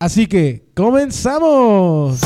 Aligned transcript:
Así 0.00 0.26
que, 0.26 0.64
comenzamos. 0.74 2.20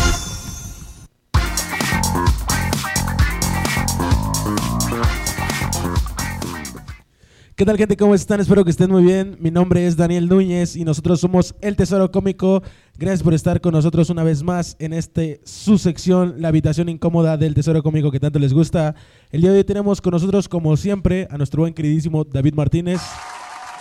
¿Qué 7.56 7.64
tal 7.64 7.76
gente? 7.76 7.96
¿Cómo 7.96 8.14
están? 8.14 8.38
Espero 8.38 8.64
que 8.64 8.70
estén 8.70 8.92
muy 8.92 9.02
bien. 9.02 9.36
Mi 9.40 9.50
nombre 9.50 9.88
es 9.88 9.96
Daniel 9.96 10.28
Núñez 10.28 10.76
y 10.76 10.84
nosotros 10.84 11.18
somos 11.18 11.56
El 11.60 11.74
Tesoro 11.74 12.12
Cómico. 12.12 12.62
Gracias 12.96 13.24
por 13.24 13.34
estar 13.34 13.60
con 13.60 13.72
nosotros 13.72 14.08
una 14.08 14.22
vez 14.22 14.44
más 14.44 14.76
en 14.78 14.92
este 14.92 15.40
su 15.42 15.76
sección, 15.76 16.36
la 16.38 16.48
habitación 16.48 16.88
incómoda 16.88 17.36
del 17.36 17.54
Tesoro 17.54 17.82
Cómico 17.82 18.12
que 18.12 18.20
tanto 18.20 18.38
les 18.38 18.52
gusta. 18.52 18.94
El 19.32 19.40
día 19.40 19.50
de 19.50 19.58
hoy 19.58 19.64
tenemos 19.64 20.00
con 20.00 20.12
nosotros, 20.12 20.48
como 20.48 20.76
siempre, 20.76 21.26
a 21.28 21.38
nuestro 21.38 21.62
buen 21.62 21.74
queridísimo 21.74 22.22
David 22.22 22.54
Martínez. 22.54 23.00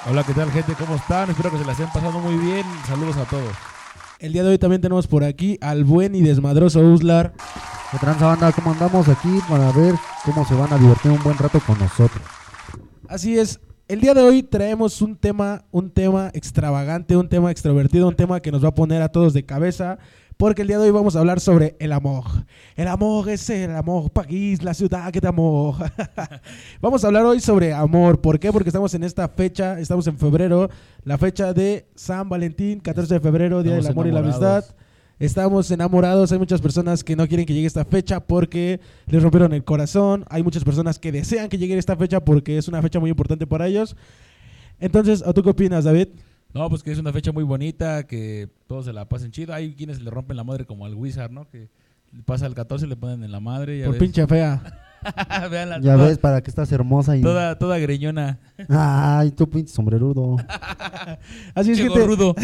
Hola, 0.10 0.24
¿qué 0.24 0.34
tal 0.34 0.52
gente? 0.52 0.74
¿Cómo 0.80 0.96
están? 0.96 1.30
Espero 1.30 1.52
que 1.52 1.60
se 1.60 1.66
la 1.66 1.74
estén 1.74 1.90
pasando 1.94 2.18
muy 2.18 2.44
bien. 2.44 2.66
Saludos 2.88 3.18
a 3.18 3.26
todos. 3.26 3.73
El 4.24 4.32
día 4.32 4.42
de 4.44 4.52
hoy 4.52 4.58
también 4.58 4.82
tenemos 4.82 5.06
por 5.06 5.26
aquí 5.26 5.58
al 5.60 5.84
buen 5.84 6.16
y 6.16 6.22
desmadroso 6.22 6.80
Uslar. 6.80 7.34
¿Qué 7.92 7.98
tranza 7.98 8.28
banda? 8.28 8.54
¿Cómo 8.54 8.72
andamos 8.72 9.10
aquí 9.10 9.40
para 9.50 9.70
ver 9.74 9.96
cómo 10.24 10.46
se 10.46 10.56
van 10.56 10.72
a 10.72 10.78
divertir 10.78 11.12
un 11.12 11.22
buen 11.22 11.38
rato 11.38 11.60
con 11.68 11.78
nosotros? 11.78 12.24
Así 13.10 13.38
es. 13.38 13.60
El 13.90 14.00
día 14.00 14.14
de 14.14 14.22
hoy 14.22 14.42
traemos 14.42 15.02
un 15.02 15.18
tema, 15.18 15.66
un 15.72 15.92
tema 15.92 16.32
extravagante, 16.34 17.18
un 17.18 17.28
tema 17.28 17.52
extrovertido, 17.52 18.08
un 18.08 18.16
tema 18.16 18.40
que 18.40 18.54
nos 18.54 18.64
va 18.64 18.70
a 18.70 18.74
poner 18.74 19.02
a 19.02 19.10
todos 19.10 19.34
de 19.34 19.44
cabeza, 19.46 19.98
porque 20.38 20.64
el 20.64 20.68
día 20.68 20.78
de 20.78 20.86
hoy 20.86 20.92
vamos 20.92 21.16
a 21.16 21.20
hablar 21.20 21.40
sobre 21.40 21.76
el 21.80 21.92
amor. 21.92 22.24
El 22.76 22.88
amor 22.88 23.30
es 23.30 23.50
el 23.50 23.76
amor, 23.76 24.12
París, 24.12 24.64
la 24.64 24.74
ciudad 24.74 25.12
que 25.12 25.22
te 25.22 25.28
amor. 25.28 25.76
vamos 26.82 27.04
a 27.04 27.08
hablar 27.08 27.26
hoy 27.26 27.40
sobre 27.40 27.74
amor. 27.74 28.22
¿Por 28.22 28.40
qué? 28.40 28.52
Porque 28.52 28.70
estamos 28.70 28.94
en 28.94 29.04
esta 29.04 29.28
fecha, 29.30 29.80
estamos 29.80 30.08
en 30.08 30.18
febrero, 30.18 30.70
la 31.04 31.18
fecha 31.18 31.54
de 31.54 31.88
San 31.96 32.30
Valentín, 32.30 32.80
14 32.80 33.16
de 33.16 33.20
febrero, 33.20 33.64
Día 33.64 33.74
del 33.74 33.82
Estamos 33.82 33.96
Amor 33.96 34.08
y 34.08 34.12
la 34.12 34.20
enamorados. 34.20 34.66
Amistad. 34.66 34.76
Estamos 35.20 35.72
enamorados, 35.72 36.32
hay 36.32 36.40
muchas 36.40 36.60
personas 36.60 37.04
que 37.04 37.16
no 37.16 37.28
quieren 37.28 37.46
que 37.46 37.54
llegue 37.54 37.68
esta 37.68 37.86
fecha 37.86 38.20
porque 38.20 38.82
les 39.06 39.22
rompieron 39.22 39.54
el 39.54 39.64
corazón, 39.64 40.26
hay 40.28 40.44
muchas 40.44 40.64
personas 40.64 41.00
que 41.00 41.12
desean 41.12 41.50
que 41.50 41.58
llegue 41.58 41.78
esta 41.78 41.96
fecha 41.96 42.20
porque 42.26 42.58
es 42.58 42.68
una 42.68 42.82
fecha 42.82 43.00
muy 43.00 43.12
importante 43.12 43.46
para 43.46 43.68
ellos. 43.68 43.96
Entonces, 44.80 45.24
¿a 45.26 45.32
tú 45.32 45.44
qué 45.44 45.52
opinas, 45.52 45.86
David? 45.86 46.10
No, 46.54 46.70
pues 46.70 46.84
que 46.84 46.92
es 46.92 47.00
una 47.00 47.12
fecha 47.12 47.32
muy 47.32 47.44
bonita, 47.44 48.06
que 48.06 48.48
todos 48.68 48.86
se 48.86 48.94
la 48.94 49.10
pasen 49.10 49.32
chido. 49.32 49.54
Hay 49.54 49.74
quienes 49.74 50.02
le 50.02 50.12
rompen 50.12 50.38
la 50.38 50.44
madre 50.44 50.66
como 50.66 50.86
al 50.86 50.94
Wizard, 50.94 51.32
¿no? 51.32 51.50
Que 51.50 51.70
pasa 52.26 52.46
el 52.46 52.54
14 52.54 52.86
y 52.86 52.90
le 52.90 52.96
ponen 52.96 53.24
en 53.24 53.32
la 53.32 53.40
madre. 53.40 53.80
Ya 53.80 53.86
Por 53.86 53.94
ves. 53.96 54.04
pinche 54.04 54.28
fea. 54.28 54.62
Ya 55.04 55.82
toda, 55.82 55.98
ves, 55.98 56.18
para 56.18 56.42
que 56.42 56.50
estás 56.50 56.72
hermosa 56.72 57.18
y... 57.18 57.22
Toda, 57.22 57.58
toda 57.60 57.78
greñona. 57.78 58.40
Ay, 58.70 59.32
tú 59.32 59.50
pinche 59.50 59.74
sombrerudo. 59.74 60.38
Así 61.54 61.72
es, 61.72 61.78
gente. 61.78 62.00
gorrudo. 62.00 62.36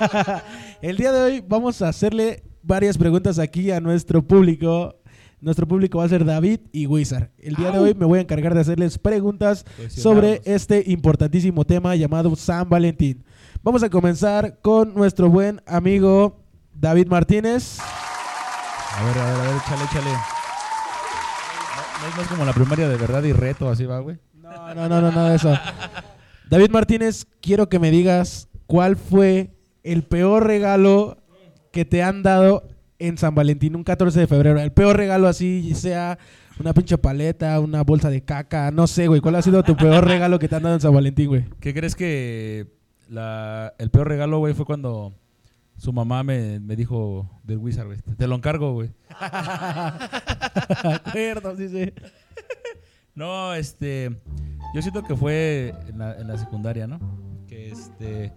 El 0.80 0.96
día 0.96 1.12
de 1.12 1.20
hoy 1.20 1.44
vamos 1.46 1.82
a 1.82 1.88
hacerle 1.88 2.44
varias 2.62 2.96
preguntas 2.96 3.38
aquí 3.38 3.70
a 3.70 3.78
nuestro 3.78 4.22
público. 4.26 4.96
Nuestro 5.42 5.68
público 5.68 5.98
va 5.98 6.04
a 6.04 6.08
ser 6.08 6.24
David 6.24 6.60
y 6.72 6.86
Wizard. 6.86 7.28
El 7.36 7.56
día 7.56 7.70
de 7.72 7.78
hoy 7.78 7.94
me 7.94 8.06
voy 8.06 8.20
a 8.20 8.22
encargar 8.22 8.54
de 8.54 8.60
hacerles 8.60 8.96
preguntas 8.98 9.66
sobre 9.88 10.40
este 10.46 10.84
importantísimo 10.86 11.64
tema 11.66 11.94
llamado 11.94 12.34
San 12.36 12.70
Valentín. 12.70 13.22
Vamos 13.64 13.84
a 13.84 13.90
comenzar 13.90 14.58
con 14.60 14.92
nuestro 14.92 15.28
buen 15.28 15.62
amigo 15.66 16.42
David 16.74 17.06
Martínez. 17.06 17.78
A 17.78 19.04
ver, 19.04 19.18
a 19.18 19.24
ver, 19.24 19.34
a 19.34 19.42
ver, 19.44 19.56
échale, 19.56 19.84
échale. 19.84 20.10
No, 20.10 22.02
no 22.02 22.08
es 22.08 22.16
más 22.16 22.26
como 22.26 22.44
la 22.44 22.52
primaria 22.52 22.88
de 22.88 22.96
verdad 22.96 23.22
y 23.22 23.32
reto, 23.32 23.70
así 23.70 23.86
va, 23.86 24.00
güey. 24.00 24.18
No, 24.34 24.74
no, 24.74 24.88
no, 24.88 25.00
no, 25.00 25.12
nada 25.12 25.30
de 25.30 25.36
eso. 25.36 25.56
David 26.50 26.70
Martínez, 26.70 27.24
quiero 27.40 27.68
que 27.68 27.78
me 27.78 27.92
digas 27.92 28.48
cuál 28.66 28.96
fue 28.96 29.54
el 29.84 30.02
peor 30.02 30.44
regalo 30.44 31.18
que 31.70 31.84
te 31.84 32.02
han 32.02 32.24
dado 32.24 32.64
en 32.98 33.16
San 33.16 33.36
Valentín, 33.36 33.76
un 33.76 33.84
14 33.84 34.18
de 34.18 34.26
febrero. 34.26 34.58
El 34.58 34.72
peor 34.72 34.96
regalo 34.96 35.28
así, 35.28 35.72
sea 35.76 36.18
una 36.58 36.74
pinche 36.74 36.98
paleta, 36.98 37.60
una 37.60 37.84
bolsa 37.84 38.10
de 38.10 38.24
caca, 38.24 38.72
no 38.72 38.88
sé, 38.88 39.06
güey. 39.06 39.20
¿Cuál 39.20 39.36
ha 39.36 39.42
sido 39.42 39.62
tu 39.62 39.76
peor 39.76 40.04
regalo 40.04 40.40
que 40.40 40.48
te 40.48 40.56
han 40.56 40.64
dado 40.64 40.74
en 40.74 40.80
San 40.80 40.92
Valentín, 40.92 41.28
güey? 41.28 41.44
¿Qué 41.60 41.72
crees 41.72 41.94
que 41.94 42.81
la, 43.12 43.74
el 43.78 43.90
peor 43.90 44.08
regalo, 44.08 44.38
güey, 44.38 44.54
fue 44.54 44.64
cuando 44.64 45.12
su 45.76 45.92
mamá 45.92 46.22
me, 46.22 46.60
me 46.60 46.76
dijo 46.76 47.28
del 47.44 47.58
Wizard, 47.58 47.86
güey? 47.86 47.98
Te 48.16 48.26
lo 48.26 48.36
encargo, 48.36 48.72
güey. 48.72 48.90
Acuerdo, 50.84 51.56
sí, 51.56 51.68
sí. 51.68 51.92
No, 53.14 53.52
este. 53.52 54.16
Yo 54.74 54.80
siento 54.80 55.02
que 55.02 55.14
fue 55.14 55.74
en 55.88 55.98
la, 55.98 56.16
en 56.18 56.26
la 56.26 56.38
secundaria, 56.38 56.86
¿no? 56.86 56.98
Que 57.46 57.70
este. 57.70 58.32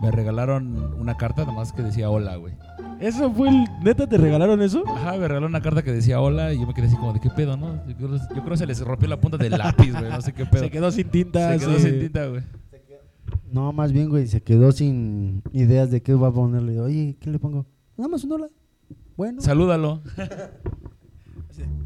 Me 0.00 0.10
regalaron 0.10 0.94
una 1.00 1.16
carta 1.16 1.44
nomás 1.44 1.72
que 1.72 1.82
decía 1.82 2.10
hola, 2.10 2.36
güey. 2.36 2.54
¿Eso 3.00 3.32
fue 3.32 3.48
el... 3.48 3.64
¿Neta 3.82 4.06
te 4.06 4.18
regalaron 4.18 4.60
eso? 4.60 4.84
Ajá, 4.86 5.12
me 5.12 5.20
regalaron 5.20 5.44
una 5.44 5.62
carta 5.62 5.82
que 5.82 5.90
decía 5.90 6.20
hola 6.20 6.52
y 6.52 6.60
yo 6.60 6.66
me 6.66 6.74
quedé 6.74 6.86
así 6.88 6.96
como 6.96 7.14
de 7.14 7.20
qué 7.20 7.30
pedo, 7.30 7.56
¿no? 7.56 7.82
Yo 7.86 7.96
creo, 7.96 8.16
yo 8.16 8.28
creo 8.28 8.50
que 8.50 8.56
se 8.58 8.66
les 8.66 8.80
rompió 8.80 9.08
la 9.08 9.18
punta 9.18 9.38
del 9.38 9.52
lápiz, 9.58 9.92
güey. 9.92 10.10
No 10.10 10.20
sé 10.20 10.34
qué 10.34 10.44
pedo. 10.44 10.64
Se 10.64 10.70
quedó 10.70 10.90
sin 10.90 11.08
tinta. 11.08 11.58
Se 11.58 11.64
quedó 11.64 11.78
sí. 11.78 11.82
sin 11.82 12.00
tinta, 12.00 12.26
güey. 12.26 12.42
No, 13.50 13.72
más 13.72 13.92
bien, 13.92 14.08
güey, 14.08 14.26
se 14.26 14.42
quedó 14.42 14.72
sin 14.72 15.42
ideas 15.52 15.90
de 15.90 16.02
qué 16.02 16.14
va 16.14 16.28
a 16.28 16.32
ponerle. 16.32 16.80
Oye, 16.80 17.16
¿qué 17.20 17.30
le 17.30 17.38
pongo? 17.38 17.66
Nada 17.96 18.08
más 18.08 18.24
un 18.24 18.32
hola. 18.32 18.48
Bueno. 19.16 19.40
Salúdalo. 19.40 20.02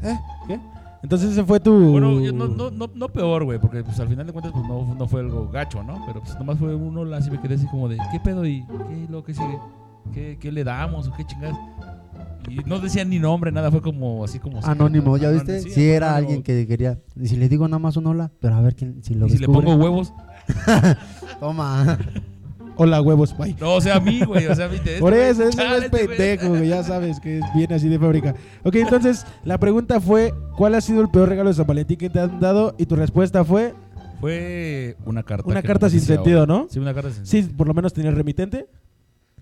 ¿Eh? 0.03 0.19
¿Qué? 0.47 0.59
Entonces 1.03 1.31
ese 1.31 1.43
fue 1.43 1.59
tu... 1.59 1.73
Bueno, 1.91 2.11
no, 2.11 2.47
no, 2.47 2.69
no, 2.69 2.89
no 2.93 3.09
peor, 3.09 3.43
güey, 3.43 3.59
porque 3.59 3.83
pues 3.83 3.99
al 3.99 4.07
final 4.07 4.27
de 4.27 4.33
cuentas 4.33 4.51
pues 4.53 4.65
no, 4.67 4.93
no 4.93 5.07
fue 5.07 5.21
algo 5.21 5.47
gacho, 5.49 5.81
¿no? 5.83 6.03
Pero 6.05 6.21
pues 6.21 6.37
nomás 6.37 6.59
fue 6.59 6.75
un 6.75 6.95
hola, 6.95 7.17
así 7.17 7.31
me 7.31 7.41
quedé 7.41 7.55
así 7.55 7.65
como 7.67 7.89
de 7.89 7.97
¿qué 8.11 8.19
pedo 8.19 8.45
y 8.45 8.63
qué 8.65 9.07
lo 9.09 9.23
que 9.23 9.33
sigue? 9.33 9.57
¿Qué, 10.13 10.37
qué 10.39 10.51
le 10.51 10.63
damos 10.63 11.07
o 11.07 11.13
qué 11.13 11.25
chingadas? 11.25 11.57
Y 12.49 12.57
no 12.67 12.79
decían 12.79 13.09
ni 13.09 13.17
nombre, 13.17 13.51
nada, 13.51 13.71
fue 13.71 13.81
como 13.81 14.23
así 14.23 14.39
como... 14.39 14.63
Anónimo, 14.63 15.17
¿ya 15.17 15.31
viste? 15.31 15.61
sí, 15.61 15.71
Sí, 15.71 15.89
era 15.89 16.15
alguien 16.15 16.43
que 16.43 16.67
quería... 16.67 16.99
Y 17.15 17.27
si 17.27 17.35
le 17.35 17.49
digo 17.49 17.67
nada 17.67 17.79
más 17.79 17.97
un 17.97 18.07
hola, 18.07 18.31
pero 18.39 18.55
a 18.55 18.61
ver 18.61 18.75
quién, 18.75 19.03
si 19.03 19.15
lo 19.15 19.27
Y 19.27 19.31
si 19.31 19.37
le 19.37 19.47
pongo 19.47 19.75
huevos. 19.75 20.13
Toma. 21.41 21.97
Hola, 22.77 23.01
huevos, 23.01 23.35
bye. 23.35 23.55
No, 23.59 23.73
o 23.75 23.81
sea, 23.81 23.95
a 23.95 23.99
mí, 23.99 24.21
güey. 24.23 24.45
O 24.45 24.55
sea, 24.55 24.65
a 24.67 24.69
mí 24.69 24.77
te. 24.77 24.97
Por 24.99 25.13
eso, 25.13 25.43
eso 25.43 25.57
no 25.57 25.75
es 25.75 25.89
pendejo, 25.89 26.49
güey, 26.49 26.69
ya 26.69 26.83
sabes 26.91 27.19
que 27.19 27.41
viene 27.55 27.73
así 27.75 27.89
de 27.89 27.97
fábrica. 27.97 28.35
Ok, 28.63 28.75
entonces 28.75 29.25
la 29.43 29.57
pregunta 29.59 29.99
fue, 29.99 30.33
¿cuál 30.55 30.75
ha 30.75 30.81
sido 30.81 31.01
el 31.01 31.09
peor 31.09 31.29
regalo 31.29 31.49
de 31.49 31.55
San 31.55 31.65
Valentín 31.65 31.97
que 31.97 32.11
te 32.11 32.19
han 32.19 32.39
dado? 32.39 32.75
Y 32.77 32.85
tu 32.85 32.95
respuesta 32.95 33.43
fue 33.43 33.73
Fue 34.19 34.95
una 35.05 35.23
carta. 35.23 35.49
una 35.49 35.63
carta 35.63 35.89
sin 35.89 35.99
sentido. 36.01 36.45
¿no? 36.45 36.67
Sí, 36.69 36.77
una 36.77 36.93
carta 36.93 37.09
sin 37.11 37.25
Sí, 37.25 37.41
por 37.41 37.67
lo 37.67 37.73
menos 37.73 37.91
tenía 37.91 38.11
el 38.11 38.15
remitente. 38.15 38.67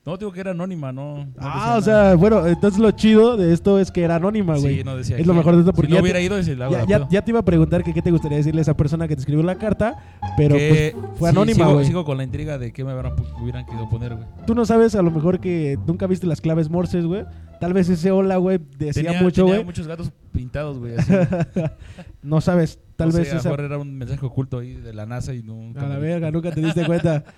No, 0.05 0.17
digo 0.17 0.31
que 0.31 0.39
era 0.39 0.51
anónima, 0.51 0.91
no. 0.91 1.17
no 1.25 1.33
ah, 1.39 1.75
o 1.77 1.79
nada. 1.79 1.81
sea, 1.81 2.15
bueno, 2.15 2.47
entonces 2.47 2.79
lo 2.79 2.89
chido 2.91 3.37
de 3.37 3.53
esto 3.53 3.77
es 3.79 3.91
que 3.91 4.01
era 4.01 4.15
anónima, 4.15 4.57
güey. 4.57 4.77
Sí, 4.77 4.83
no 4.83 4.95
decía 4.95 5.17
es 5.17 5.27
lo 5.27 5.33
mejor 5.33 5.53
de 5.55 5.59
esto 5.59 5.73
porque 5.73 5.89
Si 5.91 5.93
no 5.97 6.01
hubiera 6.01 6.17
te, 6.19 6.25
ido, 6.25 6.39
ya, 6.39 6.55
la 6.55 6.85
ya- 6.85 7.07
ya 7.09 7.21
te 7.23 7.31
iba 7.31 7.39
a 7.41 7.45
preguntar 7.45 7.83
que 7.83 7.93
qué 7.93 8.01
te 8.01 8.09
gustaría 8.09 8.37
decirle 8.37 8.61
a 8.61 8.63
esa 8.63 8.75
persona 8.75 9.07
que 9.07 9.15
te 9.15 9.19
escribió 9.19 9.43
la 9.43 9.55
carta, 9.55 9.97
pero 10.37 10.55
Que 10.55 10.95
pues, 10.95 11.05
fue 11.19 11.29
sí, 11.29 11.35
anónima, 11.35 11.57
sigo, 11.65 11.73
güey. 11.73 11.85
sigo 11.85 12.05
con 12.05 12.17
la 12.17 12.23
intriga 12.23 12.57
de 12.57 12.71
qué 12.71 12.83
me 12.83 12.91
habrán 12.91 13.15
pu- 13.15 13.41
hubieran 13.41 13.65
querido 13.65 13.87
poner, 13.89 14.15
güey. 14.15 14.25
Tú 14.47 14.55
no 14.55 14.65
sabes 14.65 14.95
a 14.95 15.01
lo 15.01 15.11
mejor 15.11 15.39
que 15.39 15.77
nunca 15.85 16.07
viste 16.07 16.25
las 16.27 16.41
claves 16.41 16.69
morses, 16.69 17.05
güey. 17.05 17.25
Tal 17.59 17.73
vez 17.73 17.89
ese 17.89 18.09
hola, 18.09 18.37
güey, 18.37 18.57
decía 18.77 19.03
Tenía, 19.03 19.21
mucho, 19.21 19.45
güey. 19.45 19.63
muchos 19.65 19.85
gatos 19.85 20.11
pintados, 20.31 20.79
güey. 20.79 20.93
no 22.23 22.39
sabes, 22.41 22.79
tal 22.95 23.09
No 23.09 23.17
vez 23.17 23.33
esa 23.33 23.51
era 23.53 23.77
un 23.77 23.97
mensaje 23.97 24.25
oculto 24.25 24.59
ahí 24.59 24.73
de 24.75 24.93
la 24.93 25.05
NASA 25.05 25.33
y 25.33 25.43
nunca. 25.43 25.81
A 25.85 25.89
la 25.89 25.97
verga, 25.99 26.31
nunca 26.31 26.51
te 26.51 26.61
diste 26.61 26.85
cuenta. 26.85 27.25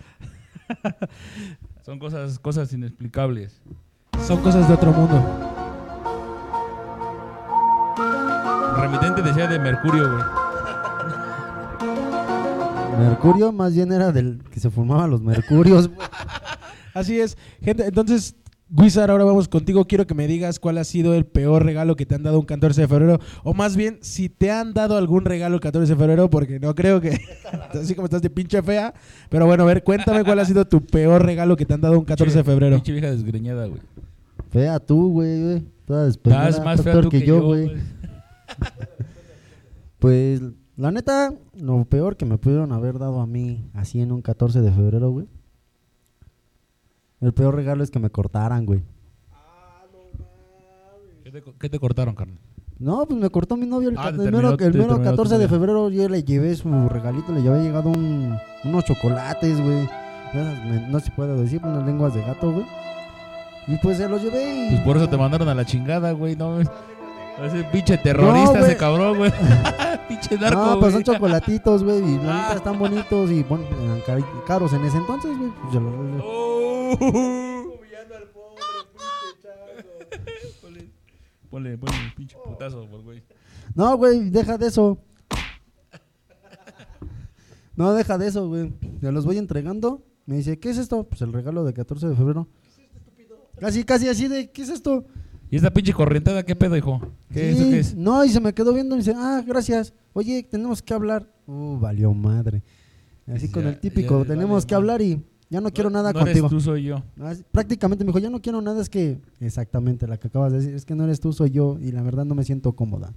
Son 1.83 1.97
cosas, 1.97 2.37
cosas 2.37 2.71
inexplicables. 2.73 3.59
Son 4.25 4.39
cosas 4.41 4.67
de 4.67 4.73
otro 4.75 4.91
mundo. 4.91 5.19
Remitente 8.77 9.21
decía 9.23 9.47
de 9.47 9.57
Mercurio, 9.57 10.11
güey. 10.11 10.23
Mercurio 12.99 13.51
más 13.51 13.73
bien 13.73 13.91
era 13.91 14.11
del 14.11 14.43
que 14.51 14.59
se 14.59 14.69
fumaba 14.69 15.07
los 15.07 15.21
mercurios. 15.21 15.87
güey. 15.87 16.07
Así 16.93 17.19
es. 17.19 17.35
Gente, 17.61 17.85
entonces, 17.87 18.35
Wizard, 18.73 19.11
ahora 19.11 19.25
vamos 19.25 19.49
contigo. 19.49 19.85
Quiero 19.85 20.07
que 20.07 20.13
me 20.13 20.27
digas 20.27 20.57
cuál 20.57 20.77
ha 20.77 20.85
sido 20.85 21.13
el 21.13 21.25
peor 21.25 21.65
regalo 21.65 21.97
que 21.97 22.05
te 22.05 22.15
han 22.15 22.23
dado 22.23 22.39
un 22.39 22.45
14 22.45 22.81
de 22.81 22.87
febrero. 22.87 23.19
O 23.43 23.53
más 23.53 23.75
bien, 23.75 23.97
si 24.01 24.29
te 24.29 24.49
han 24.49 24.73
dado 24.73 24.95
algún 24.95 25.25
regalo 25.25 25.55
el 25.55 25.61
14 25.61 25.93
de 25.93 25.99
febrero, 25.99 26.29
porque 26.29 26.57
no 26.59 26.73
creo 26.73 27.01
que... 27.01 27.19
así 27.73 27.95
como 27.95 28.05
estás 28.05 28.21
de 28.21 28.29
pinche 28.29 28.61
fea. 28.61 28.93
Pero 29.29 29.45
bueno, 29.45 29.63
a 29.63 29.65
ver, 29.65 29.83
cuéntame 29.83 30.23
cuál 30.23 30.39
ha 30.39 30.45
sido 30.45 30.65
tu 30.65 30.85
peor 30.85 31.25
regalo 31.25 31.57
que 31.57 31.65
te 31.65 31.73
han 31.73 31.81
dado 31.81 31.99
un 31.99 32.05
14 32.05 32.37
de 32.37 32.43
febrero. 32.45 32.77
Pinche 32.77 32.93
vieja 32.93 33.11
desgreñada, 33.11 33.67
güey. 33.67 33.81
Fea 34.51 34.79
tú, 34.79 35.11
güey, 35.11 35.43
güey. 35.43 35.65
Toda 35.85 36.07
Estás 36.07 36.63
más 36.63 36.81
fea 36.81 37.01
que, 37.09 37.25
yo, 37.25 37.41
güey. 37.43 37.73
Pues, 39.99 40.41
la 40.77 40.89
neta, 40.89 41.31
lo 41.61 41.85
peor 41.85 42.17
que 42.17 42.25
me 42.25 42.39
pudieron 42.39 42.71
haber 42.71 42.97
dado 42.97 43.21
a 43.21 43.27
mí, 43.27 43.69
así 43.75 44.01
en 44.01 44.11
un 44.11 44.23
14 44.23 44.61
de 44.61 44.71
febrero, 44.71 45.11
güey. 45.11 45.27
El 47.21 47.33
peor 47.33 47.55
regalo 47.55 47.83
es 47.83 47.91
que 47.91 47.99
me 47.99 48.09
cortaran, 48.09 48.65
güey. 48.65 48.81
¿Qué 51.23 51.31
te, 51.31 51.43
qué 51.59 51.69
te 51.69 51.79
cortaron, 51.79 52.15
carnal? 52.15 52.37
No, 52.79 53.05
pues 53.05 53.19
me 53.19 53.29
cortó 53.29 53.55
mi 53.57 53.67
novio 53.67 53.89
el, 53.89 53.97
Ah, 53.97 54.03
ca- 54.05 54.09
el 54.09 54.15
terminó- 54.17 54.37
mero, 54.37 54.49
el 54.59 54.73
mero 54.73 54.87
terminó 54.87 55.03
14 55.03 55.35
tu 55.35 55.39
de 55.41 55.47
febrero. 55.47 55.89
Yo 55.89 56.09
le 56.09 56.23
llevé 56.23 56.55
su 56.55 56.89
regalito, 56.89 57.31
le 57.31 57.41
llevé 57.43 57.61
llegado 57.61 57.89
un, 57.89 58.35
unos 58.63 58.83
chocolates, 58.85 59.61
güey. 59.61 59.87
No 60.89 60.99
se 60.99 61.11
puede 61.11 61.35
decir, 61.39 61.61
unas 61.63 61.85
lenguas 61.85 62.13
de 62.15 62.21
gato, 62.23 62.51
güey. 62.51 62.65
Y 63.67 63.77
pues 63.77 63.97
se 63.97 64.09
los 64.09 64.21
llevé 64.23 64.65
y... 64.65 64.69
Pues 64.71 64.81
por 64.81 64.97
eso 64.97 65.07
te 65.07 65.15
mandaron 65.17 65.47
a 65.47 65.53
la 65.53 65.63
chingada, 65.63 66.11
güey. 66.13 66.35
No, 66.35 66.59
ese 66.59 67.63
pinche 67.71 67.97
terrorista, 67.99 68.59
No, 68.59 68.65
ese 68.65 68.77
cabrón, 68.77 69.17
güey. 69.19 69.31
pinche 70.19 70.37
narco, 70.37 70.59
no, 70.65 70.79
pues 70.79 70.93
son 70.93 71.03
güey. 71.03 71.15
chocolatitos, 71.15 71.83
güey, 71.83 71.99
y 71.99 72.17
la 72.17 72.33
Ah. 72.33 72.41
neta 72.43 72.53
están 72.55 72.79
bonitos 72.79 73.31
y 73.31 73.43
bueno, 73.43 73.63
eran 73.83 74.01
caros 74.45 74.73
en 74.73 74.81
ese 74.85 74.97
entonces, 74.97 75.37
güey. 75.37 75.51
pues, 75.61 75.73
yo 75.73 75.79
los- 75.79 76.23
Oh. 76.23 77.71
Ponle, 80.61 80.89
ponle, 81.49 81.77
ponle 81.77 81.95
un 82.05 82.15
pinche 82.15 82.37
putazo, 82.43 82.87
güey. 83.03 83.23
No, 83.75 83.97
güey, 83.97 84.29
deja 84.29 84.57
de 84.57 84.67
eso. 84.67 84.97
No, 87.75 87.93
deja 87.93 88.17
de 88.17 88.27
eso, 88.27 88.47
güey. 88.47 88.73
Ya 89.01 89.11
los 89.11 89.25
voy 89.25 89.37
entregando. 89.37 90.03
Me 90.25 90.35
dice, 90.35 90.59
¿qué 90.59 90.69
es 90.69 90.77
esto? 90.77 91.03
Pues 91.05 91.21
el 91.21 91.33
regalo 91.33 91.63
de 91.63 91.73
14 91.73 92.07
de 92.07 92.15
febrero. 92.15 92.47
Casi, 93.59 93.83
casi 93.83 94.07
así 94.09 94.27
de, 94.27 94.51
¿qué 94.51 94.61
es 94.63 94.69
esto? 94.69 95.05
¿Y 95.51 95.57
esta 95.57 95.69
pinche 95.71 95.93
corrientada 95.93 96.43
qué 96.43 96.55
pedo, 96.55 96.75
hijo? 96.77 96.99
¿Qué, 97.31 97.53
Sí, 97.53 97.59
¿Eso 97.61 97.69
qué 97.69 97.79
es? 97.79 97.95
No, 97.95 98.23
y 98.25 98.29
se 98.29 98.39
me 98.39 98.53
quedó 98.53 98.73
viendo 98.73 98.95
y 98.95 98.99
dice, 98.99 99.13
ah, 99.15 99.43
gracias. 99.45 99.93
Oye, 100.13 100.43
tenemos 100.49 100.81
que 100.81 100.93
hablar. 100.93 101.27
Uh, 101.45 101.77
valió 101.77 102.13
madre. 102.13 102.63
Así 103.27 103.47
Ya, 103.47 103.53
con 103.53 103.67
el 103.67 103.79
típico, 103.79 104.15
vale, 104.19 104.29
tenemos 104.29 104.65
que 104.65 104.73
hablar 104.75 105.01
y 105.01 105.21
ya 105.49 105.59
no 105.61 105.69
quiero 105.71 105.89
nada 105.89 106.13
no 106.13 106.19
contigo. 106.19 106.47
eres 106.47 106.49
tú, 106.49 106.61
soy 106.61 106.83
yo. 106.83 107.03
Prácticamente 107.51 108.03
me 108.05 108.09
dijo, 108.09 108.19
ya 108.19 108.29
no 108.29 108.41
quiero 108.41 108.61
nada, 108.61 108.81
es 108.81 108.89
que 108.89 109.19
exactamente 109.41 110.07
la 110.07 110.17
que 110.17 110.27
acabas 110.29 110.53
de 110.53 110.59
decir, 110.59 110.73
es 110.73 110.85
que 110.85 110.95
no 110.95 111.03
eres 111.03 111.19
tú, 111.19 111.33
soy 111.33 111.51
yo 111.51 111.77
y 111.79 111.91
la 111.91 112.01
verdad 112.01 112.23
no 112.25 112.33
me 112.33 112.43
siento 112.45 112.71
cómoda. 112.73 113.13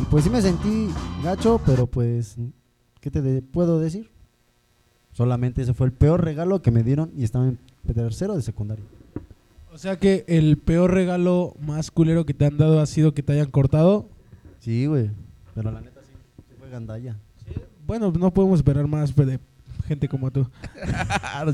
Y 0.00 0.04
pues 0.06 0.24
sí 0.24 0.30
me 0.30 0.40
sentí 0.40 0.88
gacho, 1.22 1.60
pero 1.66 1.86
pues, 1.86 2.36
¿qué 3.00 3.10
te 3.10 3.20
de- 3.20 3.42
puedo 3.42 3.78
decir? 3.78 4.10
Solamente 5.12 5.60
ese 5.60 5.74
fue 5.74 5.86
el 5.86 5.92
peor 5.92 6.24
regalo 6.24 6.62
que 6.62 6.70
me 6.70 6.82
dieron 6.82 7.12
y 7.14 7.24
estaba 7.24 7.46
en 7.46 7.58
tercero 7.94 8.34
de 8.34 8.40
secundaria. 8.42 8.84
O 9.72 9.78
sea 9.78 9.98
que 9.98 10.24
el 10.28 10.58
peor 10.58 10.92
regalo 10.92 11.56
más 11.58 11.90
culero 11.90 12.26
que 12.26 12.34
te 12.34 12.44
han 12.44 12.58
dado 12.58 12.80
ha 12.80 12.86
sido 12.86 13.14
que 13.14 13.22
te 13.22 13.32
hayan 13.32 13.50
cortado. 13.50 14.10
Sí, 14.60 14.84
güey, 14.84 15.10
pero 15.54 15.72
la 15.72 15.80
neta 15.80 16.02
sí, 16.02 16.12
sí 16.46 16.54
fue 16.58 16.68
gandalla. 16.68 17.16
Bueno, 17.86 18.12
no 18.12 18.32
podemos 18.34 18.58
esperar 18.58 18.86
más 18.86 19.12
pues, 19.12 19.28
de 19.28 19.40
gente 19.86 20.08
como 20.08 20.30
tú. 20.30 20.46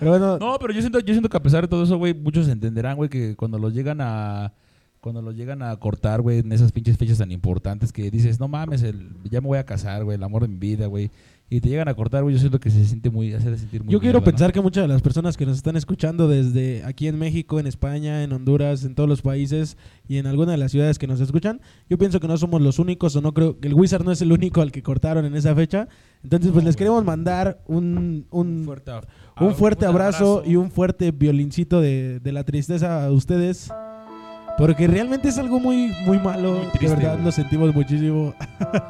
Pero 0.00 0.10
bueno, 0.10 0.38
No, 0.38 0.58
pero 0.58 0.72
yo 0.72 0.80
siento, 0.80 1.00
yo 1.00 1.14
siento 1.14 1.28
que 1.28 1.36
a 1.36 1.42
pesar 1.42 1.62
de 1.62 1.68
todo 1.68 1.84
eso, 1.84 1.96
güey, 1.98 2.14
muchos 2.14 2.48
entenderán, 2.48 2.96
güey, 2.96 3.10
que 3.10 3.36
cuando 3.36 3.58
los 3.58 3.74
llegan 3.74 4.00
a 4.00 4.52
cuando 5.00 5.22
los 5.22 5.36
llegan 5.36 5.62
a 5.62 5.76
cortar, 5.76 6.20
güey, 6.22 6.40
en 6.40 6.50
esas 6.50 6.72
pinches 6.72 6.96
fechas 6.96 7.18
tan 7.18 7.30
importantes 7.30 7.92
que 7.92 8.10
dices, 8.10 8.40
no 8.40 8.48
mames, 8.48 8.82
el, 8.82 9.10
ya 9.30 9.40
me 9.40 9.46
voy 9.46 9.58
a 9.58 9.64
casar, 9.64 10.02
güey, 10.02 10.16
el 10.16 10.24
amor 10.24 10.42
de 10.42 10.48
mi 10.48 10.56
vida, 10.56 10.86
güey, 10.86 11.10
y 11.50 11.60
te 11.60 11.68
llegan 11.70 11.88
a 11.88 11.94
cortar, 11.94 12.22
güey, 12.22 12.34
yo 12.34 12.38
siento 12.38 12.60
que 12.60 12.70
se 12.70 12.84
siente 12.84 13.08
muy, 13.08 13.32
hace 13.32 13.56
sentir 13.56 13.82
muy 13.82 13.90
yo 13.90 14.00
quiero 14.00 14.18
mierda, 14.18 14.30
¿no? 14.30 14.32
pensar 14.32 14.52
que 14.52 14.60
muchas 14.60 14.84
de 14.84 14.88
las 14.88 15.00
personas 15.00 15.36
que 15.36 15.46
nos 15.46 15.56
están 15.56 15.76
escuchando 15.76 16.28
desde 16.28 16.84
aquí 16.84 17.08
en 17.08 17.18
México, 17.18 17.58
en 17.58 17.66
España, 17.66 18.22
en 18.22 18.32
Honduras, 18.32 18.84
en 18.84 18.94
todos 18.94 19.08
los 19.08 19.22
países 19.22 19.78
y 20.06 20.18
en 20.18 20.26
alguna 20.26 20.52
de 20.52 20.58
las 20.58 20.72
ciudades 20.72 20.98
que 20.98 21.06
nos 21.06 21.20
escuchan, 21.20 21.62
yo 21.88 21.96
pienso 21.96 22.20
que 22.20 22.28
no 22.28 22.36
somos 22.36 22.60
los 22.60 22.78
únicos 22.78 23.16
o 23.16 23.22
no 23.22 23.32
creo 23.32 23.58
que 23.60 23.68
el 23.68 23.74
Wizard 23.74 24.04
no 24.04 24.12
es 24.12 24.20
el 24.20 24.30
único 24.30 24.60
al 24.60 24.72
que 24.72 24.82
cortaron 24.82 25.24
en 25.24 25.34
esa 25.34 25.54
fecha. 25.54 25.88
Entonces, 26.22 26.52
pues 26.52 26.64
les 26.64 26.74
güey. 26.74 26.78
queremos 26.78 27.04
mandar 27.04 27.62
un, 27.66 28.26
un, 28.30 28.64
fuerte, 28.64 28.92
un 29.40 29.54
fuerte 29.54 29.86
un 29.86 29.92
abrazo, 29.92 30.42
y 30.44 30.56
un 30.56 30.70
fuerte 30.70 31.12
violincito 31.12 31.80
de, 31.80 32.20
de 32.20 32.32
la 32.32 32.44
tristeza 32.44 33.06
a 33.06 33.10
ustedes. 33.12 33.70
Porque 34.58 34.88
realmente 34.88 35.28
es 35.28 35.38
algo 35.38 35.60
muy, 35.60 35.92
muy 36.04 36.18
malo. 36.18 36.58
Muy 36.58 36.66
triste, 36.72 36.88
de 36.88 36.96
verdad, 36.96 37.12
güey. 37.12 37.24
lo 37.24 37.32
sentimos 37.32 37.72
muchísimo. 37.72 38.34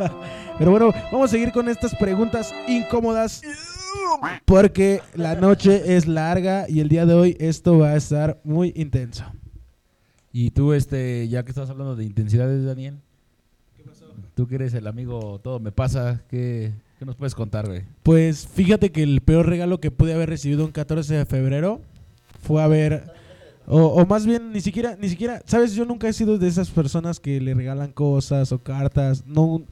Pero 0.59 0.71
bueno, 0.71 0.93
vamos 1.13 1.29
a 1.29 1.33
seguir 1.33 1.53
con 1.53 1.69
estas 1.69 1.95
preguntas 1.95 2.55
incómodas. 2.67 3.43
Porque 4.47 5.03
la 5.15 5.35
noche 5.35 5.97
es 5.97 6.07
larga 6.07 6.65
y 6.69 6.81
el 6.81 6.89
día 6.89 7.05
de 7.05 7.13
hoy 7.13 7.37
esto 7.39 7.79
va 7.79 7.91
a 7.91 7.97
estar 7.97 8.41
muy 8.45 8.73
intenso. 8.77 9.25
Y 10.33 10.53
tú, 10.53 10.73
este, 10.73 11.29
ya 11.29 11.43
que 11.43 11.51
estás 11.51 11.69
hablando 11.69 11.97
de 11.97 12.05
intensidades, 12.05 12.65
Daniel. 12.65 12.99
¿Qué 13.77 13.83
pasó? 13.83 14.07
Tú 14.35 14.47
que 14.47 14.55
eres 14.55 14.73
el 14.73 14.87
amigo 14.87 15.39
Todo 15.43 15.61
Me 15.61 15.71
Pasa, 15.71 16.23
¿qué, 16.31 16.73
qué 16.99 17.05
nos 17.05 17.17
puedes 17.17 17.35
contar, 17.35 17.67
güey? 17.67 17.83
Pues 18.03 18.47
fíjate 18.47 18.91
que 18.91 19.03
el 19.03 19.21
peor 19.21 19.47
regalo 19.47 19.81
que 19.81 19.91
pude 19.91 20.15
haber 20.15 20.31
recibido 20.31 20.65
un 20.65 20.73
14 20.73 21.15
de 21.15 21.27
febrero 21.27 21.83
fue 22.43 22.63
haber 22.63 23.18
o, 23.69 23.79
o 24.03 24.07
más 24.07 24.25
bien 24.27 24.51
ni 24.53 24.61
siquiera 24.61 24.97
ni 25.01 25.09
siquiera, 25.09 25.43
sabes, 25.45 25.75
yo 25.75 25.85
nunca 25.85 26.09
he 26.09 26.13
sido 26.13 26.39
de 26.39 26.49
esas 26.49 26.71
personas 26.71 27.21
que 27.21 27.41
le 27.41 27.55
regalan 27.55 27.93
cosas 27.93 28.51
o 28.53 28.59
cartas, 28.63 29.25
no 29.27 29.63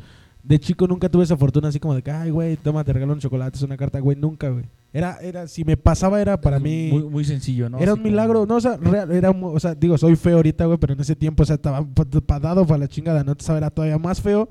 de 0.43 0.61
chico 0.61 0.87
nunca 0.87 1.09
tuve 1.09 1.25
esa 1.25 1.37
fortuna 1.37 1.69
así 1.69 1.81
como 1.81 1.95
de 1.97 2.03
que, 2.03 2.11
ay, 2.13 2.31
güey, 2.31 2.57
toma, 2.57 2.85
te 2.85 2.93
regalo 2.93 3.13
un 3.15 3.19
chocolate, 3.19 3.57
es 3.57 3.63
una 3.63 3.77
carta, 3.77 3.99
güey, 3.99 4.17
nunca, 4.17 4.49
güey. 4.51 4.65
Era 4.93 5.19
era 5.21 5.49
si 5.49 5.65
me 5.65 5.77
pasaba 5.77 6.21
era 6.21 6.41
para 6.41 6.61
mí 6.61 6.89
Muy, 6.93 7.03
muy 7.03 7.25
sencillo, 7.25 7.69
¿no? 7.69 7.79
era 7.79 7.95
un 7.95 8.03
milagro, 8.03 8.47
no, 8.47 8.55
o 8.57 8.61
sea, 8.61 8.77
real- 8.77 9.11
era, 9.11 9.33
mu- 9.33 9.49
o 9.49 9.59
sea, 9.59 9.75
digo, 9.75 9.99
soy 9.99 10.15
feo 10.15 10.37
ahorita, 10.37 10.65
güey, 10.67 10.79
pero 10.79 10.93
en 10.95 11.01
ese 11.01 11.17
tiempo, 11.17 11.43
o 11.43 11.47
sea, 11.47 11.57
estaba 11.57 11.85
pa- 11.85 12.05
pa- 12.05 12.39
dado 12.41 12.65
para 12.65 12.79
la 12.79 12.89
chingada, 12.89 13.25
no 13.25 13.35
te 13.35 13.45
sabía, 13.45 13.59
era 13.59 13.71
todavía 13.71 13.99
más 13.99 14.21
feo. 14.21 14.49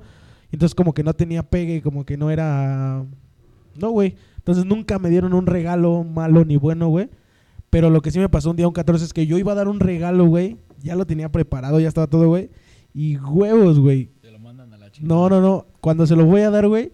Entonces, 0.52 0.74
como 0.74 0.92
que 0.94 1.02
no 1.02 1.14
tenía 1.14 1.42
pegue, 1.42 1.80
como 1.82 2.04
que 2.04 2.16
no 2.16 2.30
era. 2.30 3.04
No, 3.74 3.90
güey. 3.90 4.14
Entonces, 4.36 4.64
nunca 4.64 4.98
me 4.98 5.10
dieron 5.10 5.32
un 5.34 5.46
regalo 5.46 6.04
malo 6.04 6.44
ni 6.44 6.56
bueno, 6.56 6.88
güey. 6.88 7.08
Pero 7.70 7.90
lo 7.90 8.00
que 8.00 8.10
sí 8.10 8.18
me 8.18 8.28
pasó 8.28 8.50
un 8.50 8.56
día, 8.56 8.66
un 8.68 8.72
14, 8.74 9.04
es 9.04 9.12
que 9.12 9.26
yo 9.26 9.38
iba 9.38 9.52
a 9.52 9.56
dar 9.56 9.68
un 9.68 9.80
regalo, 9.80 10.26
güey. 10.26 10.56
Ya 10.82 10.94
lo 10.94 11.06
tenía 11.06 11.30
preparado, 11.30 11.80
ya 11.80 11.88
estaba 11.88 12.06
todo, 12.06 12.28
güey. 12.28 12.50
Y 12.94 13.16
huevos, 13.18 13.78
güey. 13.78 14.10
Te 14.22 14.30
lo 14.30 14.38
mandan 14.38 14.72
a 14.72 14.78
la 14.78 14.90
chingada. 14.90 15.14
No, 15.14 15.28
no, 15.28 15.40
no. 15.40 15.66
Cuando 15.80 16.06
se 16.06 16.16
lo 16.16 16.24
voy 16.24 16.42
a 16.42 16.50
dar, 16.50 16.68
güey, 16.68 16.92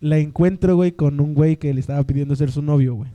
la 0.00 0.18
encuentro, 0.18 0.74
güey, 0.76 0.92
con 0.92 1.20
un 1.20 1.34
güey 1.34 1.56
que 1.56 1.72
le 1.72 1.80
estaba 1.80 2.02
pidiendo 2.04 2.34
ser 2.34 2.50
su 2.50 2.62
novio, 2.62 2.94
güey. 2.94 3.10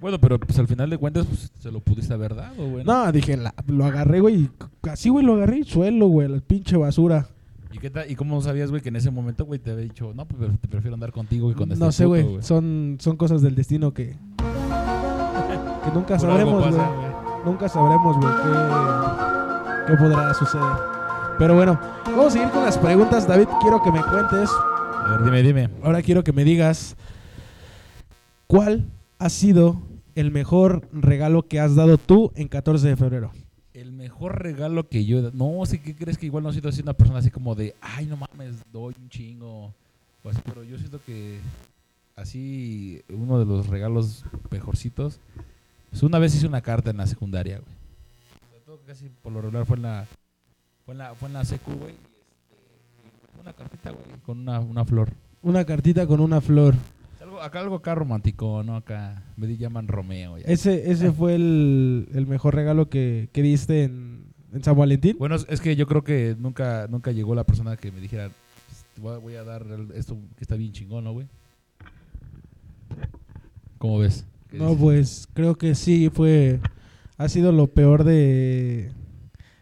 Bueno, 0.00 0.18
pero 0.20 0.38
pues 0.38 0.58
al 0.58 0.66
final 0.66 0.90
de 0.90 0.98
cuentas, 0.98 1.26
pues 1.26 1.52
se 1.60 1.70
lo 1.70 1.78
pudiste 1.80 2.12
haber 2.12 2.34
dado, 2.34 2.68
güey. 2.68 2.84
No, 2.84 3.10
dije, 3.12 3.36
la- 3.36 3.54
lo 3.68 3.84
agarré, 3.84 4.20
güey. 4.20 4.50
Así, 4.82 5.08
güey, 5.08 5.24
lo 5.24 5.34
agarré 5.34 5.60
y 5.60 5.64
suelo, 5.64 6.08
güey, 6.08 6.28
la 6.28 6.40
pinche 6.40 6.76
basura. 6.76 7.28
¿Y, 7.72 7.78
qué 7.78 7.88
tal, 7.88 8.10
¿Y 8.10 8.16
cómo 8.16 8.40
sabías, 8.42 8.70
güey, 8.70 8.82
que 8.82 8.90
en 8.90 8.96
ese 8.96 9.10
momento, 9.10 9.44
güey, 9.46 9.58
te 9.60 9.70
había 9.70 9.84
dicho, 9.84 10.12
no, 10.14 10.26
pues 10.26 10.50
te 10.60 10.68
prefiero 10.68 10.94
andar 10.94 11.12
contigo 11.12 11.50
y 11.50 11.54
con 11.54 11.70
este 11.72 11.82
no 11.84 11.90
sé, 11.92 12.04
güey. 12.04 12.26
Son, 12.42 12.96
son 13.00 13.16
cosas 13.16 13.42
del 13.42 13.54
destino 13.54 13.94
que. 13.94 14.16
Que 15.82 15.90
nunca 15.90 16.16
Por 16.16 16.20
sabremos, 16.20 16.70
güey. 16.70 16.82
Nunca 17.44 17.68
sabremos, 17.68 18.16
güey, 18.16 18.34
qué, 18.36 19.92
qué 19.92 19.96
podrá 19.96 20.34
suceder. 20.34 20.92
Pero 21.38 21.54
bueno, 21.54 21.78
vamos 22.06 22.26
a 22.26 22.30
seguir 22.30 22.50
con 22.50 22.64
las 22.64 22.78
preguntas. 22.78 23.26
David, 23.26 23.48
quiero 23.60 23.82
que 23.82 23.90
me 23.90 24.02
cuentes. 24.02 24.48
A 24.50 25.16
ver, 25.16 25.24
dime, 25.24 25.42
dime. 25.42 25.70
Ahora 25.82 26.02
quiero 26.02 26.22
que 26.22 26.32
me 26.32 26.44
digas. 26.44 26.96
¿Cuál 28.46 28.90
ha 29.18 29.28
sido 29.28 29.80
el 30.14 30.30
mejor 30.30 30.86
regalo 30.92 31.48
que 31.48 31.58
has 31.58 31.74
dado 31.74 31.98
tú 31.98 32.32
en 32.34 32.48
14 32.48 32.86
de 32.86 32.96
febrero? 32.96 33.32
El 33.72 33.92
mejor 33.92 34.42
regalo 34.42 34.88
que 34.88 35.04
yo 35.04 35.18
he 35.18 35.22
dado. 35.22 35.34
No, 35.34 35.64
sí 35.64 35.78
que 35.78 35.96
crees 35.96 36.18
que 36.18 36.26
igual 36.26 36.44
no 36.44 36.50
he 36.50 36.52
sido 36.52 36.68
así 36.68 36.82
una 36.82 36.92
persona 36.92 37.18
así 37.18 37.30
como 37.30 37.54
de, 37.54 37.74
ay, 37.80 38.06
no 38.06 38.16
mames, 38.16 38.56
doy 38.70 38.94
un 39.00 39.08
chingo. 39.08 39.72
O 40.22 40.28
así, 40.28 40.40
pero 40.44 40.62
yo 40.62 40.76
siento 40.78 41.00
que 41.04 41.40
así, 42.14 43.02
uno 43.08 43.38
de 43.38 43.46
los 43.46 43.66
regalos 43.68 44.24
mejorcitos. 44.50 45.18
Pues 45.92 46.02
una 46.02 46.18
vez 46.18 46.34
hice 46.34 46.46
una 46.48 46.60
carta 46.62 46.90
en 46.90 46.96
la 46.96 47.06
secundaria, 47.06 47.58
güey. 47.60 47.76
Sobre 48.50 48.60
todo 48.64 48.80
casi 48.86 49.08
por 49.22 49.32
lo 49.32 49.40
regular 49.40 49.64
fue 49.66 49.76
en 49.76 49.82
la. 49.82 50.06
Fue 50.84 50.92
en 50.94 50.98
la, 50.98 51.14
fue 51.14 51.28
en 51.28 51.34
la 51.34 51.44
secu, 51.44 51.70
güey. 51.72 51.92
este, 51.92 53.40
una 53.40 53.52
cartita, 53.52 53.90
güey, 53.90 54.04
con 54.24 54.40
una, 54.40 54.58
una 54.60 54.84
flor. 54.84 55.12
Una 55.42 55.64
cartita 55.64 56.06
con 56.06 56.18
una 56.20 56.40
flor. 56.40 56.74
Algo- 57.20 57.40
acá 57.40 57.60
algo 57.60 57.76
acá 57.76 57.94
romántico, 57.94 58.62
¿no? 58.64 58.74
Acá 58.76 59.22
me 59.36 59.56
llaman 59.56 59.86
Romeo. 59.86 60.38
ya. 60.38 60.44
Ese, 60.46 60.90
ese 60.90 61.12
fue 61.12 61.34
el, 61.36 62.08
el 62.14 62.26
mejor 62.26 62.54
regalo 62.56 62.88
que, 62.88 63.28
que 63.32 63.42
diste 63.42 63.84
en, 63.84 64.24
en 64.52 64.64
San 64.64 64.76
Valentín. 64.76 65.16
Bueno, 65.18 65.36
es- 65.36 65.60
que 65.60 65.76
yo 65.76 65.86
creo 65.86 66.02
que 66.02 66.34
nunca 66.38 66.86
nunca 66.88 67.12
llegó 67.12 67.34
la 67.36 67.44
persona 67.44 67.76
que 67.76 67.92
me 67.92 68.00
dijera, 68.00 68.30
"Pues, 69.00 69.20
voy 69.22 69.36
a, 69.36 69.44
dar 69.44 69.64
esto 69.94 70.16
que 70.36 70.42
está 70.42 70.56
bien 70.56 70.72
chingón, 70.72 71.04
¿no, 71.04 71.12
güey? 71.12 71.26
¿Cómo 73.78 73.98
ves? 73.98 74.24
¿Qué 74.52 74.58
No, 74.58 74.76
pues 74.76 75.26
creo 75.34 75.56
que 75.56 75.74
sí, 75.74 76.10
fue. 76.14 76.60
Ha 77.18 77.28
sido 77.28 77.50
lo 77.50 77.66
peor 77.66 78.04
de. 78.04 78.90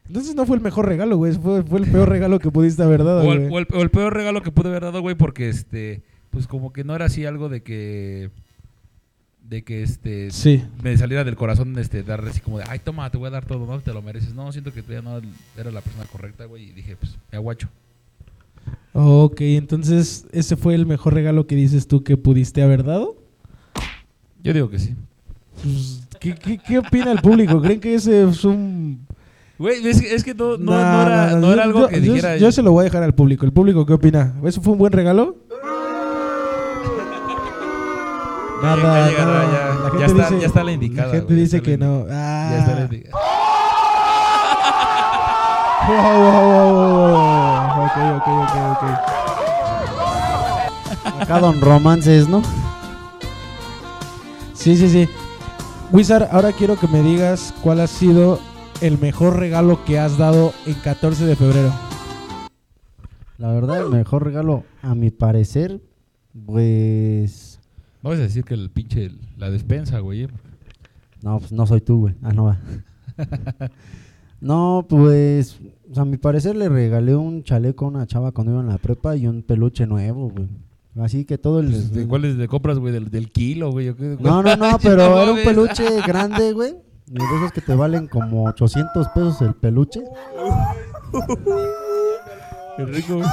Entonces 0.06 0.34
no 0.34 0.44
fue 0.44 0.56
el 0.56 0.62
mejor 0.62 0.86
regalo, 0.86 1.16
güey. 1.16 1.32
Fue, 1.34 1.62
fue 1.62 1.78
el 1.78 1.90
peor 1.90 2.08
regalo 2.08 2.38
que 2.40 2.50
pudiste 2.50 2.82
haber 2.82 3.04
dado, 3.04 3.20
O 3.28 3.32
el, 3.32 3.48
güey. 3.48 3.52
o 3.54 3.58
el- 3.60 3.66
o 3.72 3.82
el 3.82 3.90
peor 3.90 4.12
regalo 4.12 4.42
que 4.42 4.50
pude 4.50 4.68
haber 4.68 4.82
dado, 4.82 5.00
güey, 5.00 5.14
porque 5.14 5.48
este, 5.48 6.02
pues 6.30 6.46
como 6.46 6.72
que 6.72 6.84
no 6.84 6.94
era 6.96 7.04
así 7.06 7.24
algo 7.24 7.48
de 7.48 7.62
que, 7.62 8.30
de 9.48 9.62
que 9.62 9.82
este, 9.84 10.30
Sí. 10.32 10.62
me 10.82 10.96
saliera 10.96 11.22
del 11.24 11.36
corazón, 11.36 11.78
este, 11.78 12.02
dar 12.02 12.24
así 12.26 12.40
como 12.40 12.58
de, 12.58 12.64
ay, 12.68 12.80
toma, 12.80 13.08
te 13.10 13.18
voy 13.18 13.28
a 13.28 13.30
dar 13.30 13.44
todo, 13.44 13.66
¿no? 13.66 13.78
Te 13.80 13.92
lo 13.92 14.02
mereces. 14.02 14.34
No, 14.34 14.50
siento 14.52 14.72
que 14.72 14.82
todavía 14.82 15.08
no 15.08 15.20
era 15.56 15.70
la 15.70 15.80
persona 15.80 16.04
correcta, 16.06 16.44
güey, 16.46 16.70
y 16.70 16.72
dije, 16.72 16.96
pues, 16.96 17.16
me 17.30 17.38
aguacho. 17.38 17.68
Ok, 18.92 19.40
entonces 19.42 20.26
ese 20.32 20.56
fue 20.56 20.74
el 20.74 20.86
mejor 20.86 21.14
regalo 21.14 21.46
que 21.46 21.54
dices 21.54 21.86
tú 21.86 22.02
que 22.02 22.16
pudiste 22.16 22.62
haber 22.62 22.82
dado. 22.84 23.16
Yo 24.42 24.52
digo 24.52 24.68
que 24.70 24.78
sí. 24.78 24.94
Pues, 25.62 26.00
¿qué, 26.20 26.34
qué, 26.34 26.58
qué 26.58 26.78
opina 26.78 27.12
el 27.12 27.20
público? 27.20 27.60
¿Creen 27.60 27.80
que 27.80 27.94
ese 27.94 28.28
es 28.28 28.44
un... 28.44 29.06
Güey, 29.58 29.86
es, 29.86 30.00
que- 30.00 30.14
es 30.14 30.24
que 30.24 30.32
no, 30.34 30.56
no, 30.56 30.72
Nah, 30.72 30.92
no 30.92 31.02
era, 31.06 31.30
no 31.36 31.46
yo- 31.48 31.52
era 31.52 31.62
algo 31.64 31.80
yo- 31.80 31.88
que 31.88 32.00
yo- 32.00 32.12
dijera... 32.14 32.36
Yo, 32.38 32.50
se 32.50 32.62
lo 32.62 32.72
voy 32.72 32.80
a 32.82 32.84
dejar 32.84 33.02
al 33.02 33.14
público. 33.14 33.44
¿El 33.44 33.52
público 33.52 33.84
qué 33.84 33.92
opina? 33.92 34.34
¿Eso 34.44 34.62
fue 34.62 34.72
un 34.72 34.78
buen 34.78 34.92
regalo? 34.92 35.36
Nada, 38.62 39.10
Ya 39.10 39.24
nada. 39.24 39.52
ya- 39.52 39.74
La 39.74 39.84
ya 39.84 39.90
gente 39.90 40.04
está- 40.06 40.28
dice- 40.30 40.40
ya 40.40 40.46
está 40.46 40.64
la 40.64 40.72
indicada, 40.72 41.08
La 41.08 41.14
gente 41.14 41.34
ya 41.34 41.40
dice 41.40 41.60
que 41.62 41.76
no. 41.78 42.04
Ah. 42.10 42.48
Ya 42.52 42.58
está 42.60 42.74
la 42.74 42.80
indicada. 42.82 43.16
Wow, 45.90 45.96
wow, 45.96 46.70
wow, 46.70 47.10
wow. 47.10 47.84
Ok, 47.84 47.96
ok, 48.16 48.26
ok, 48.44 48.54
ok. 48.72 48.84
Acá 51.22 51.34
Don 51.40 51.56
Romances, 51.60 52.28
¿no? 52.28 52.42
Sí, 54.60 54.76
sí, 54.76 54.90
sí. 54.90 55.08
Wizard, 55.90 56.28
ahora 56.30 56.52
quiero 56.52 56.78
que 56.78 56.86
me 56.86 57.02
digas 57.02 57.54
cuál 57.62 57.80
ha 57.80 57.86
sido 57.86 58.38
el 58.82 58.98
mejor 58.98 59.38
regalo 59.38 59.82
que 59.86 59.98
has 59.98 60.18
dado 60.18 60.52
en 60.66 60.74
14 60.74 61.24
de 61.24 61.34
febrero. 61.34 61.72
La 63.38 63.54
verdad, 63.54 63.86
el 63.86 63.88
mejor 63.88 64.22
regalo, 64.22 64.64
a 64.82 64.94
mi 64.94 65.10
parecer, 65.10 65.80
pues... 66.44 67.58
Vamos 68.02 68.18
a 68.18 68.22
decir 68.22 68.44
que 68.44 68.52
el 68.52 68.68
pinche, 68.68 69.12
la 69.38 69.48
despensa, 69.48 69.98
güey. 70.00 70.28
No, 71.22 71.38
pues 71.38 71.52
no 71.52 71.66
soy 71.66 71.80
tú, 71.80 72.00
güey. 72.00 72.14
Ah, 72.20 72.32
no 72.34 72.44
va. 72.44 72.58
no, 74.42 74.84
pues, 74.86 75.58
o 75.90 75.94
sea, 75.94 76.02
a 76.02 76.06
mi 76.06 76.18
parecer 76.18 76.54
le 76.54 76.68
regalé 76.68 77.16
un 77.16 77.44
chaleco 77.44 77.86
a 77.86 77.88
una 77.88 78.06
chava 78.06 78.32
cuando 78.32 78.52
iba 78.52 78.60
en 78.60 78.68
la 78.68 78.76
prepa 78.76 79.16
y 79.16 79.26
un 79.26 79.42
peluche 79.42 79.86
nuevo, 79.86 80.28
güey. 80.28 80.48
Así 80.98 81.24
que 81.24 81.38
todo 81.38 81.60
el... 81.60 81.66
Pues, 81.66 81.92
¿De 81.92 82.06
cuáles 82.06 82.36
de 82.36 82.48
compras, 82.48 82.78
güey? 82.78 82.92
Del, 82.92 83.10
del 83.10 83.30
kilo, 83.30 83.70
güey. 83.70 83.94
No, 84.18 84.42
no, 84.42 84.56
no, 84.56 84.78
pero 84.82 85.22
era 85.22 85.32
un 85.32 85.38
peluche 85.44 85.84
grande, 86.06 86.52
güey. 86.52 86.74
Y 87.06 87.14
de 87.14 87.36
esos 87.36 87.52
que 87.52 87.60
te 87.60 87.74
valen 87.74 88.06
como 88.06 88.44
800 88.44 89.08
pesos 89.08 89.40
el 89.42 89.54
peluche. 89.54 90.00
Qué 92.76 92.84
rico, 92.84 93.16
güey. 93.16 93.28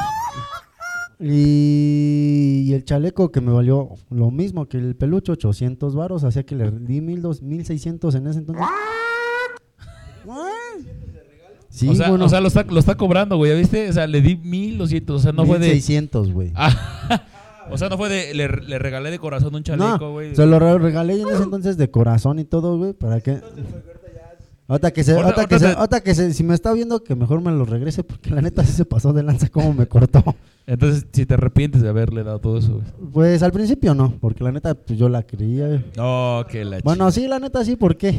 Y, 1.20 2.66
y 2.68 2.74
el 2.74 2.86
chaleco 2.86 3.32
que 3.32 3.42
me 3.42 3.52
valió 3.52 3.90
lo 4.12 4.30
mismo 4.30 4.68
que 4.68 4.78
el 4.78 4.96
peluche, 4.96 5.32
800 5.32 5.96
varos. 5.96 6.24
Hacía 6.24 6.44
que 6.44 6.56
le 6.56 6.72
di 6.72 7.02
1200, 7.02 7.42
1600 7.42 8.16
en 8.16 8.28
ese 8.28 8.40
entonces. 8.40 8.66
Sí, 11.70 11.90
o, 11.90 11.96
sea, 11.96 12.10
bueno, 12.10 12.26
o 12.26 12.30
sea, 12.30 12.42
lo 12.42 12.48
está, 12.48 12.64
lo 12.64 12.80
está 12.80 12.96
cobrando, 12.96 13.38
güey. 13.38 13.52
¿Ya 13.52 13.58
viste? 13.58 13.90
O 13.90 13.94
sea, 13.94 14.08
le 14.08 14.22
di 14.22 14.36
1200. 14.36 15.16
O 15.16 15.20
sea, 15.20 15.32
no 15.32 15.46
fue 15.46 15.60
de. 15.60 15.68
1600, 15.68 16.32
güey. 16.32 16.52
Ah, 16.56 17.24
o 17.70 17.78
sea, 17.78 17.90
no 17.90 17.98
fue 17.98 18.10
de. 18.10 18.34
Le, 18.34 18.48
le 18.48 18.80
regalé 18.80 19.12
de 19.12 19.20
corazón 19.20 19.54
un 19.56 19.64
chaleco, 19.64 19.98
No, 20.00 20.12
güey. 20.12 20.36
se 20.36 20.46
lo 20.46 20.60
re- 20.60 20.78
regalé 20.78 21.22
en 21.22 21.28
ese 21.30 21.44
entonces 21.44 21.78
de 21.78 21.90
corazón 21.92 22.40
y 22.40 22.46
todo, 22.46 22.78
güey, 22.78 22.94
para 22.94 23.20
que... 23.22 23.40
Ahorita 24.70 24.92
que 24.92 25.02
se, 25.06 25.14
ahorita 25.14 25.46
que 25.48 25.60
se, 25.60 25.68
ahorita 25.68 26.02
que 26.02 26.14
se, 26.14 26.34
si 26.34 26.44
me 26.44 26.54
está 26.54 26.74
viendo 26.74 27.02
que 27.02 27.16
mejor 27.16 27.40
me 27.40 27.52
lo 27.54 27.64
regrese 27.64 28.04
porque 28.04 28.32
la 28.32 28.42
neta 28.42 28.66
sí 28.66 28.74
se 28.74 28.84
pasó 28.84 29.14
de 29.14 29.24
lanza 29.24 29.48
como 29.48 29.74
me 29.74 29.88
cortó. 29.88 30.22
Entonces, 30.66 31.06
si 31.14 31.26
te 31.26 31.36
arrepientes 31.36 31.82
de 31.82 31.88
haberle 31.88 32.26
dado 32.26 32.40
todo 32.40 32.58
eso, 32.58 32.74
güey. 32.74 33.12
Pues 33.14 33.44
al 33.44 33.54
principio 33.54 33.94
no, 33.96 34.14
porque 34.20 34.44
la 34.44 34.52
neta 34.52 34.76
pues 34.76 35.00
yo 35.00 35.08
la 35.08 35.24
creía. 35.24 35.68
güey. 35.68 35.86
No, 35.96 36.46
que 36.52 36.66
la 36.66 36.80
Bueno, 36.84 37.10
sí, 37.12 37.30
la 37.30 37.40
neta 37.40 37.64
sí, 37.64 37.78
¿por 37.78 37.96
qué? 37.96 38.14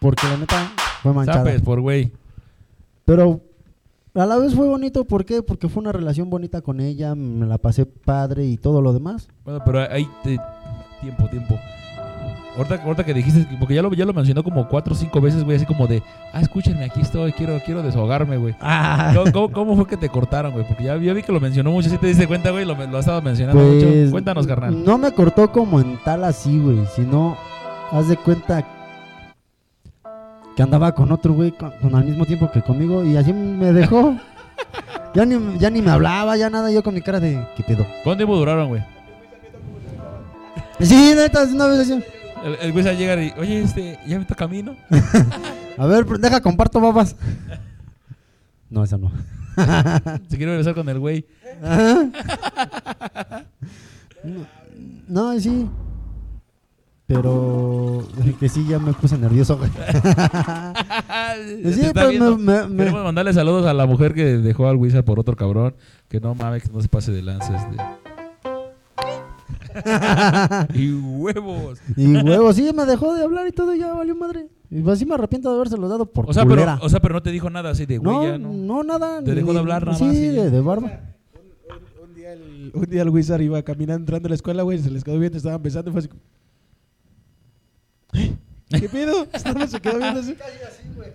Porque 0.00 0.26
la 0.26 0.36
neta 0.38 0.72
fue 1.00 1.12
ch- 1.12 1.14
manchada. 1.14 1.38
Sapes, 1.44 1.62
por 1.62 1.80
güey. 1.80 2.10
Pero 3.04 3.40
a 4.20 4.26
la 4.26 4.36
vez 4.38 4.54
fue 4.54 4.66
bonito, 4.66 5.04
¿por 5.04 5.24
qué? 5.24 5.42
Porque 5.42 5.68
fue 5.68 5.80
una 5.82 5.92
relación 5.92 6.30
bonita 6.30 6.60
con 6.60 6.80
ella, 6.80 7.14
me 7.14 7.46
la 7.46 7.58
pasé 7.58 7.86
padre 7.86 8.46
y 8.46 8.56
todo 8.56 8.82
lo 8.82 8.92
demás. 8.92 9.28
Bueno, 9.44 9.60
pero 9.64 9.80
ahí 9.90 10.08
te... 10.22 10.38
Tiempo, 11.00 11.28
tiempo. 11.28 11.58
Ahorita, 12.56 12.82
ahorita 12.82 13.04
que 13.04 13.14
dijiste, 13.14 13.46
porque 13.60 13.74
ya 13.74 13.82
lo, 13.82 13.92
ya 13.92 14.04
lo 14.04 14.12
mencionó 14.12 14.42
como 14.42 14.66
cuatro 14.66 14.92
o 14.92 14.96
cinco 14.96 15.20
veces, 15.20 15.44
güey, 15.44 15.56
así 15.56 15.64
como 15.64 15.86
de, 15.86 16.02
ah, 16.32 16.40
escúchenme, 16.40 16.84
aquí 16.86 17.00
estoy, 17.00 17.32
quiero, 17.32 17.60
quiero 17.64 17.84
desahogarme, 17.84 18.36
güey. 18.36 18.54
¿Cómo, 19.14 19.30
cómo, 19.32 19.52
cómo 19.52 19.76
fue 19.76 19.86
que 19.86 19.96
te 19.96 20.08
cortaron, 20.08 20.50
güey? 20.52 20.66
Porque 20.66 20.82
ya, 20.82 20.96
ya 20.96 21.12
vi 21.12 21.22
que 21.22 21.30
lo 21.30 21.38
mencionó 21.38 21.70
mucho, 21.70 21.88
¿sí 21.88 21.96
te 21.98 22.08
diste 22.08 22.26
cuenta, 22.26 22.50
güey? 22.50 22.64
Lo, 22.64 22.74
lo 22.74 22.98
has 22.98 23.04
estado 23.04 23.22
mencionando 23.22 23.62
Pues, 23.62 23.84
mucho. 23.84 24.10
Cuéntanos, 24.10 24.44
carnal. 24.48 24.84
No 24.84 24.98
me 24.98 25.12
cortó 25.12 25.52
como 25.52 25.78
en 25.80 25.98
tal 26.04 26.24
así, 26.24 26.58
güey, 26.58 26.80
sino 26.96 27.36
haz 27.92 28.08
de 28.08 28.16
cuenta 28.16 28.66
que 30.58 30.64
andaba 30.64 30.92
con 30.92 31.12
otro 31.12 31.34
güey 31.34 31.52
con, 31.52 31.70
con 31.80 31.94
al 31.94 32.04
mismo 32.04 32.26
tiempo 32.26 32.50
que 32.50 32.62
conmigo 32.62 33.04
y 33.04 33.16
así 33.16 33.32
me 33.32 33.72
dejó. 33.72 34.18
ya, 35.14 35.24
ni, 35.24 35.56
ya 35.56 35.70
ni 35.70 35.80
me 35.80 35.92
hablaba, 35.92 36.36
ya 36.36 36.50
nada, 36.50 36.68
yo 36.72 36.82
con 36.82 36.94
mi 36.94 37.00
cara 37.00 37.20
de, 37.20 37.46
¿qué 37.56 37.62
pedo? 37.62 37.86
¿Cuánto 38.02 38.16
tiempo 38.16 38.36
duraron, 38.36 38.66
güey? 38.66 38.82
Sí, 40.80 41.12
neta, 41.14 41.44
una 41.44 41.68
vez 41.68 41.78
así. 41.78 42.02
El, 42.42 42.56
el 42.60 42.72
güey 42.72 42.82
se 42.82 42.96
llega 42.96 43.22
y, 43.22 43.32
oye, 43.38 43.62
este, 43.62 44.00
ya 44.04 44.16
me 44.16 44.22
está 44.22 44.34
camino. 44.34 44.74
A 45.78 45.86
ver, 45.86 46.04
deja, 46.04 46.40
comparto 46.40 46.80
babas. 46.80 47.14
No, 48.68 48.82
esa 48.84 48.98
no. 48.98 49.10
Se 50.28 50.36
quiere 50.36 50.52
regresar 50.52 50.74
con 50.74 50.88
el 50.90 50.98
güey. 50.98 51.24
No, 55.06 55.40
sí. 55.40 55.70
Pero 57.08 58.04
que 58.38 58.50
sí, 58.50 58.66
ya 58.68 58.78
me 58.78 58.92
puse 58.92 59.16
nervioso. 59.16 59.56
güey. 59.56 59.70
Te 61.62 61.72
Sí, 61.72 61.80
está 61.80 61.92
pero 61.94 62.08
viendo. 62.10 62.36
me- 62.36 62.62
me- 62.64 62.68
me- 62.68 62.76
Queremos 62.76 63.02
mandarle 63.02 63.32
saludos 63.32 63.64
a 63.66 63.72
la 63.72 63.86
mujer 63.86 64.12
que 64.12 64.24
dejó 64.36 64.68
al 64.68 64.76
Wizard 64.76 65.04
por 65.04 65.18
otro 65.18 65.34
cabrón. 65.34 65.74
Que 66.08 66.20
no 66.20 66.34
mames, 66.34 66.64
que 66.64 66.70
no 66.70 66.82
se 66.82 66.88
pase 66.88 67.10
de 67.10 67.22
lanzas. 67.22 67.66
y 70.74 70.92
huevos. 70.92 71.78
Y 71.96 72.14
huevo, 72.16 72.52
sí, 72.52 72.70
me 72.74 72.84
dejó 72.84 73.14
de 73.14 73.22
hablar 73.24 73.46
y 73.48 73.52
todo, 73.52 73.74
ya 73.74 73.94
valió 73.94 74.14
madre. 74.14 74.46
Y 74.70 74.82
pues 74.82 74.98
sí 74.98 75.06
me 75.06 75.14
arrepiento 75.14 75.48
de 75.48 75.56
habérselo 75.56 75.88
dado 75.88 76.04
por 76.04 76.28
O 76.28 76.32
sea, 76.34 76.42
pero, 76.42 76.56
culera. 76.56 76.78
o 76.82 76.88
sea, 76.90 77.00
pero 77.00 77.14
no 77.14 77.22
te 77.22 77.30
dijo 77.30 77.48
nada 77.48 77.70
así 77.70 77.86
de 77.86 77.96
güey, 77.96 78.14
no, 78.14 78.22
ya 78.24 78.36
no, 78.36 78.52
no. 78.52 78.82
nada. 78.82 79.22
Te 79.24 79.34
dejó 79.34 79.54
de 79.54 79.60
hablar 79.60 79.86
nada 79.86 79.96
sí, 79.96 80.04
más 80.04 80.14
de, 80.14 80.50
de 80.50 80.60
barba. 80.60 81.00
Un 82.02 82.14
día, 82.14 82.32
el, 82.34 82.70
un 82.74 82.84
día 82.84 83.00
el 83.02 83.08
Wizard 83.08 83.40
iba 83.40 83.62
caminando 83.62 84.02
entrando 84.02 84.26
a 84.26 84.30
la 84.30 84.34
escuela, 84.34 84.62
güey, 84.62 84.78
se 84.78 84.90
les 84.90 85.04
quedó 85.04 85.18
viendo, 85.18 85.38
estaban 85.38 85.62
besando 85.62 85.88
y 85.88 85.92
fue 85.94 86.00
así. 86.00 86.08
"¿Eh? 88.12 88.34
¿Qué 88.70 88.88
pedo? 88.88 89.26
Se 89.68 89.80
quedó 89.80 89.98
viendo 89.98 90.20
así. 90.20 90.36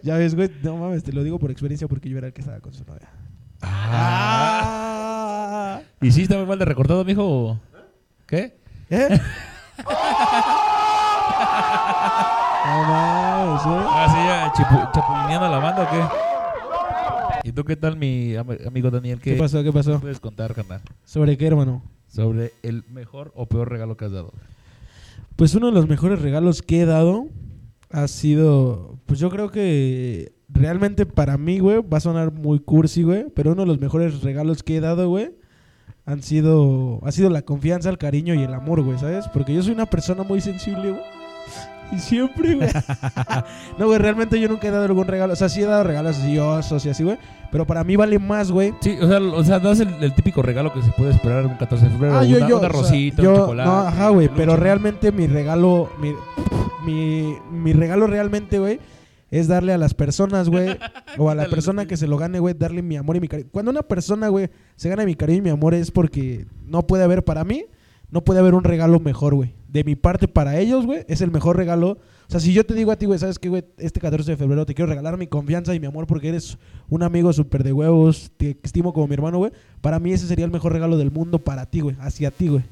Ya 0.02 0.18
ves, 0.18 0.36
güey, 0.36 0.50
no 0.64 0.76
mames, 0.78 1.04
te 1.04 1.14
lo 1.14 1.24
digo 1.24 1.38
por 1.40 1.52
experiencia 1.52 1.88
porque 1.88 2.10
yo 2.10 2.18
era 2.18 2.28
el 2.28 2.34
que 2.34 2.42
estaba 2.42 2.60
con 2.60 2.74
su 2.74 2.84
novia. 2.86 3.10
Ah. 3.62 5.80
¿Y 6.02 6.12
sí 6.12 6.24
está 6.24 6.36
muy 6.38 6.46
mal 6.46 6.60
de 6.60 6.66
recortado, 6.66 7.06
mijo? 7.06 7.60
¿Qué? 8.26 8.58
¿Eh? 8.90 9.10
no 12.66 12.84
mames, 12.88 13.62
¿eh? 13.66 13.86
Ah, 13.90 14.08
sí, 14.10 14.18
ya 14.28 14.52
chapulineando 14.92 15.46
a 15.46 15.50
la 15.50 15.60
banda 15.60 15.84
o 15.84 15.90
qué? 15.90 17.50
¿Y 17.50 17.52
tú 17.52 17.64
qué 17.66 17.76
tal, 17.76 17.98
mi 17.98 18.36
am- 18.36 18.58
amigo 18.66 18.90
Daniel? 18.90 19.20
¿Qué, 19.20 19.34
¿Qué 19.34 19.40
pasó? 19.40 19.62
¿Qué 19.64 19.72
pasó? 19.72 20.00
puedes 20.00 20.20
contar, 20.20 20.54
carnal? 20.54 20.82
¿Sobre 21.06 21.38
qué, 21.38 21.48
hermano? 21.48 21.84
Sobre 22.08 22.54
el 22.64 22.84
mejor 22.90 23.32
o 23.36 23.46
peor 23.48 23.70
regalo 23.70 23.98
que 23.98 24.06
has 24.06 24.12
dado. 24.12 24.32
Pues 25.36 25.56
uno 25.56 25.68
de 25.68 25.74
los 25.74 25.88
mejores 25.88 26.22
regalos 26.22 26.62
que 26.62 26.82
he 26.82 26.86
dado 26.86 27.28
ha 27.90 28.08
sido, 28.08 29.00
pues 29.06 29.20
yo 29.20 29.30
creo 29.30 29.50
que 29.50 30.34
realmente 30.50 31.06
para 31.06 31.38
mí, 31.38 31.60
güey, 31.60 31.82
va 31.82 31.98
a 31.98 32.02
sonar 32.02 32.32
muy 32.32 32.60
cursi, 32.60 33.04
güey, 33.04 33.26
pero 33.36 33.54
uno 33.54 33.64
de 33.64 33.68
los 33.68 33.80
mejores 33.80 34.22
regalos 34.22 34.64
que 34.64 34.78
he 34.78 34.80
dado, 34.80 35.10
güey, 35.10 35.36
han 36.06 36.22
sido, 36.22 37.00
ha 37.04 37.12
sido 37.12 37.30
la 37.30 37.44
confianza, 37.44 37.90
el 37.90 37.98
cariño 37.98 38.36
y 38.36 38.44
el 38.44 38.54
amor, 38.54 38.82
güey, 38.84 38.98
¿sabes? 39.00 39.28
Porque 39.34 39.54
yo 39.54 39.64
soy 39.64 39.74
una 39.74 39.86
persona 39.86 40.24
muy 40.24 40.42
sensible, 40.42 40.92
güey. 40.92 41.23
Y 41.96 42.00
siempre, 42.00 42.56
güey. 42.56 42.70
no, 43.78 43.88
güey, 43.88 44.00
realmente 44.00 44.40
yo 44.40 44.48
nunca 44.48 44.68
he 44.68 44.72
dado 44.72 44.86
algún 44.86 45.08
regalo. 45.08 45.34
O 45.34 45.36
sea, 45.36 45.50
sí 45.50 45.62
he 45.62 45.66
dado 45.66 45.84
regalos 45.84 46.18
así 46.18 46.38
osos 46.40 46.86
y 46.86 46.90
así, 46.90 47.04
güey. 47.04 47.18
Pero 47.52 47.68
para 47.68 47.84
mí 47.84 47.96
vale 47.96 48.18
más, 48.18 48.52
güey. 48.52 48.74
Sí, 48.82 48.98
o 49.00 49.08
sea, 49.08 49.20
o 49.20 49.44
sea 49.44 49.60
das 49.60 49.80
el, 49.80 49.94
el 50.04 50.14
típico 50.16 50.42
regalo 50.42 50.74
que 50.74 50.82
se 50.82 50.92
puede 50.92 51.12
esperar 51.12 51.46
un 51.46 51.56
14 51.56 51.86
de 51.86 51.92
febrero. 51.92 52.18
Ah, 52.18 52.24
yo, 52.24 52.38
una, 52.38 52.50
yo, 52.50 52.58
una 52.58 52.68
o 52.68 52.72
sea, 52.72 52.82
rosita, 52.82 53.22
yo- 53.22 53.32
un 53.32 53.38
chocolate. 53.38 53.70
No, 53.70 53.80
ajá, 53.80 54.10
güey, 54.10 54.30
pero 54.36 54.56
realmente 54.56 55.12
mi 55.12 55.28
regalo, 55.28 55.90
mi, 56.02 56.14
mi, 56.86 57.36
mi 57.52 57.74
regalo 57.74 58.08
realmente, 58.08 58.58
güey, 58.58 58.80
es 59.30 59.48
darle 59.48 59.74
a 59.74 59.78
las 59.78 59.94
personas, 59.94 60.50
güey, 60.50 60.78
o 61.18 61.30
a 61.30 61.36
la 61.36 61.46
persona 61.46 61.86
que 61.86 61.96
se 61.98 62.08
lo 62.08 62.18
gane, 62.18 62.40
güey, 62.40 62.56
darle 62.58 62.82
mi 62.82 62.98
amor 62.98 63.18
y 63.18 63.20
mi 63.20 63.28
cariño. 63.28 63.50
Cuando 63.52 63.70
una 63.70 63.84
persona, 63.84 64.30
güey, 64.30 64.50
se 64.76 64.90
gana 64.90 65.06
mi 65.06 65.14
cariño 65.14 65.40
y 65.40 65.42
mi 65.42 65.50
amor 65.52 65.76
es 65.76 65.92
porque 65.92 66.48
no 66.66 66.88
puede 66.88 67.04
haber, 67.04 67.24
para 67.24 67.44
mí, 67.44 67.66
no 68.14 68.24
puede 68.24 68.40
haber 68.40 68.54
un 68.54 68.64
regalo 68.64 69.00
mejor, 69.00 69.34
güey. 69.34 69.56
De 69.68 69.84
mi 69.84 69.96
parte, 69.96 70.28
para 70.28 70.60
ellos, 70.60 70.86
güey, 70.86 71.04
es 71.08 71.22
el 71.22 71.32
mejor 71.32 71.58
regalo. 71.58 71.98
O 72.28 72.32
sea, 72.32 72.40
si 72.40 72.54
yo 72.54 72.64
te 72.64 72.76
digo 72.76 72.92
a 72.92 72.96
ti, 72.96 73.08
güey, 73.08 73.18
¿sabes 73.18 73.40
qué, 73.40 73.50
güey? 73.50 73.66
Este 73.80 74.00
14 74.00 74.30
de 74.30 74.38
febrero 74.38 74.68
te 74.68 74.76
quiero 74.76 74.88
regalar 74.88 75.18
mi 75.18 75.26
confianza 75.26 75.74
y 75.74 75.80
mi 75.80 75.88
amor 75.88 76.06
porque 76.06 76.30
eres 76.30 76.60
un 76.90 77.02
amigo 77.02 77.34
súper 77.34 77.64
de 77.64 77.74
huevos, 77.74 78.32
te 78.38 78.56
estimo 78.62 78.94
como 78.94 79.08
mi 79.08 79.16
hermano, 79.16 79.40
güey. 79.40 79.52
Para 79.82 79.98
mí 79.98 80.14
ese 80.14 80.28
sería 80.28 80.46
el 80.46 80.52
mejor 80.52 80.74
regalo 80.74 80.96
del 80.96 81.10
mundo 81.10 81.40
para 81.40 81.66
ti, 81.66 81.80
güey. 81.80 81.96
Hacia 82.00 82.30
ti, 82.30 82.50
güey. 82.50 82.64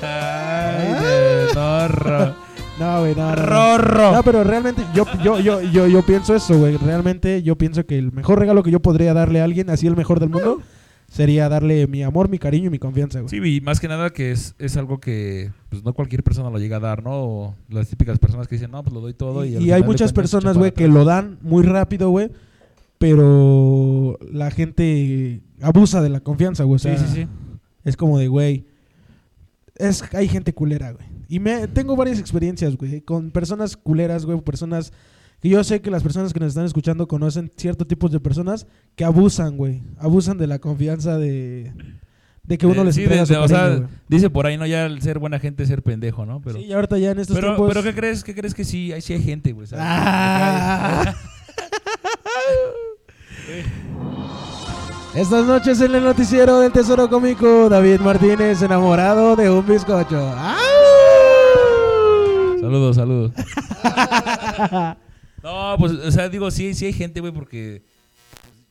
Ay, 0.00 1.04
de 1.04 1.48
zorro. 1.52 2.34
No, 2.78 3.00
güey, 3.00 3.14
no, 3.14 3.36
no, 3.36 3.78
no. 3.78 4.12
No, 4.12 4.22
pero 4.22 4.42
realmente 4.42 4.82
yo, 4.94 5.04
yo, 5.22 5.38
yo, 5.38 5.60
yo, 5.60 5.86
yo 5.86 6.02
pienso 6.02 6.34
eso, 6.34 6.56
güey. 6.56 6.78
Realmente 6.78 7.42
yo 7.42 7.54
pienso 7.56 7.84
que 7.84 7.98
el 7.98 8.10
mejor 8.10 8.38
regalo 8.38 8.62
que 8.62 8.70
yo 8.70 8.80
podría 8.80 9.12
darle 9.12 9.42
a 9.42 9.44
alguien, 9.44 9.68
así 9.68 9.86
el 9.86 9.96
mejor 9.96 10.18
del 10.18 10.30
mundo, 10.30 10.62
sería 11.10 11.48
darle 11.48 11.88
mi 11.88 12.04
amor, 12.04 12.28
mi 12.28 12.38
cariño 12.38 12.68
y 12.68 12.70
mi 12.70 12.78
confianza, 12.78 13.20
güey. 13.20 13.28
Sí, 13.28 13.56
y 13.56 13.60
más 13.60 13.80
que 13.80 13.88
nada 13.88 14.10
que 14.10 14.30
es, 14.30 14.54
es 14.58 14.76
algo 14.76 15.00
que 15.00 15.50
pues 15.68 15.84
no 15.84 15.92
cualquier 15.92 16.22
persona 16.22 16.50
lo 16.50 16.58
llega 16.58 16.76
a 16.76 16.80
dar, 16.80 17.02
¿no? 17.02 17.10
O 17.12 17.54
las 17.68 17.88
típicas 17.88 18.18
personas 18.18 18.46
que 18.46 18.54
dicen, 18.54 18.70
no, 18.70 18.82
pues 18.82 18.94
lo 18.94 19.00
doy 19.00 19.12
todo. 19.12 19.44
Y, 19.44 19.72
hay 19.72 19.82
muchas 19.82 20.12
personas, 20.12 20.56
güey, 20.56 20.72
que 20.72 20.86
lo 20.86 21.04
dan 21.04 21.38
muy 21.42 21.64
rápido, 21.64 22.10
güey. 22.10 22.30
Pero 22.98 24.18
la 24.30 24.50
gente 24.50 25.40
abusa 25.60 26.00
de 26.00 26.10
la 26.10 26.20
confianza, 26.20 26.64
güey. 26.64 26.76
O 26.76 26.78
sea, 26.78 26.92
atrás. 26.92 27.10
Sí, 27.10 27.16
sí, 27.16 27.22
sí. 27.22 27.28
Es 27.82 27.96
como 27.96 28.18
de, 28.18 28.28
güey. 28.28 28.66
es, 29.76 30.04
hay 30.14 30.28
gente 30.28 30.54
culera, 30.54 30.92
güey. 30.92 31.06
Y 31.28 31.40
me, 31.40 31.66
tengo 31.66 31.96
varias 31.96 32.20
experiencias, 32.20 32.76
güey, 32.76 33.00
con 33.00 33.30
personas 33.30 33.76
culeras, 33.76 34.26
güey, 34.26 34.40
personas 34.42 34.92
que 35.40 35.48
yo 35.48 35.62
sé 35.64 35.80
que 35.80 35.90
las 35.90 36.02
personas 36.02 36.32
que 36.32 36.40
nos 36.40 36.48
están 36.50 36.64
escuchando 36.66 37.08
conocen 37.08 37.50
ciertos 37.56 37.86
tipos 37.88 38.10
de 38.12 38.20
personas 38.20 38.66
que 38.96 39.04
abusan, 39.04 39.56
güey. 39.56 39.82
Abusan 39.98 40.36
de 40.38 40.46
la 40.46 40.58
confianza 40.58 41.16
de, 41.16 41.72
de 42.42 42.58
que 42.58 42.66
uno 42.66 42.82
Eh, 42.82 42.84
les 42.86 42.94
sí, 42.94 43.02
entrega 43.04 43.24
de- 43.24 43.34
su 43.34 43.40
o 43.40 43.48
sea, 43.48 43.88
dice 44.08 44.28
por 44.30 44.46
ahí, 44.46 44.56
¿no? 44.58 44.66
Ya 44.66 44.84
el 44.86 45.00
ser 45.02 45.18
buena 45.18 45.38
gente 45.38 45.62
es 45.62 45.68
ser 45.70 45.82
pendejo, 45.82 46.26
¿no? 46.26 46.40
Pero, 46.42 46.58
Sí, 46.58 46.64
y 46.66 46.72
ahorita 46.72 46.98
ya 46.98 47.10
en 47.12 47.20
estos 47.20 47.34
pero, 47.36 47.48
tiempos... 47.48 47.68
pero 47.68 47.82
¿qué 47.82 47.94
crees? 47.94 48.22
¿Qué 48.22 48.34
crees 48.34 48.54
que 48.54 48.64
sí? 48.64 48.92
Ahí 48.92 49.00
sí 49.00 49.12
hay 49.14 49.22
gente, 49.22 49.52
güey. 49.52 49.66
Ah. 49.74 51.14
Estas 55.14 55.44
noches 55.44 55.80
en 55.80 55.94
el 55.94 56.04
noticiero 56.04 56.60
del 56.60 56.70
Tesoro 56.70 57.08
Cómico, 57.10 57.68
David 57.68 57.98
Martínez 58.00 58.62
enamorado 58.62 59.34
de 59.34 59.50
un 59.50 59.66
bizcocho. 59.66 60.18
¡Au! 60.18 60.56
Saludos, 62.60 62.96
saludos. 62.96 63.32
no, 65.42 65.76
pues, 65.78 65.92
o 65.92 66.10
sea, 66.10 66.28
digo, 66.28 66.50
sí, 66.50 66.74
sí 66.74 66.86
hay 66.86 66.92
gente, 66.92 67.20
güey, 67.20 67.32
porque 67.32 67.82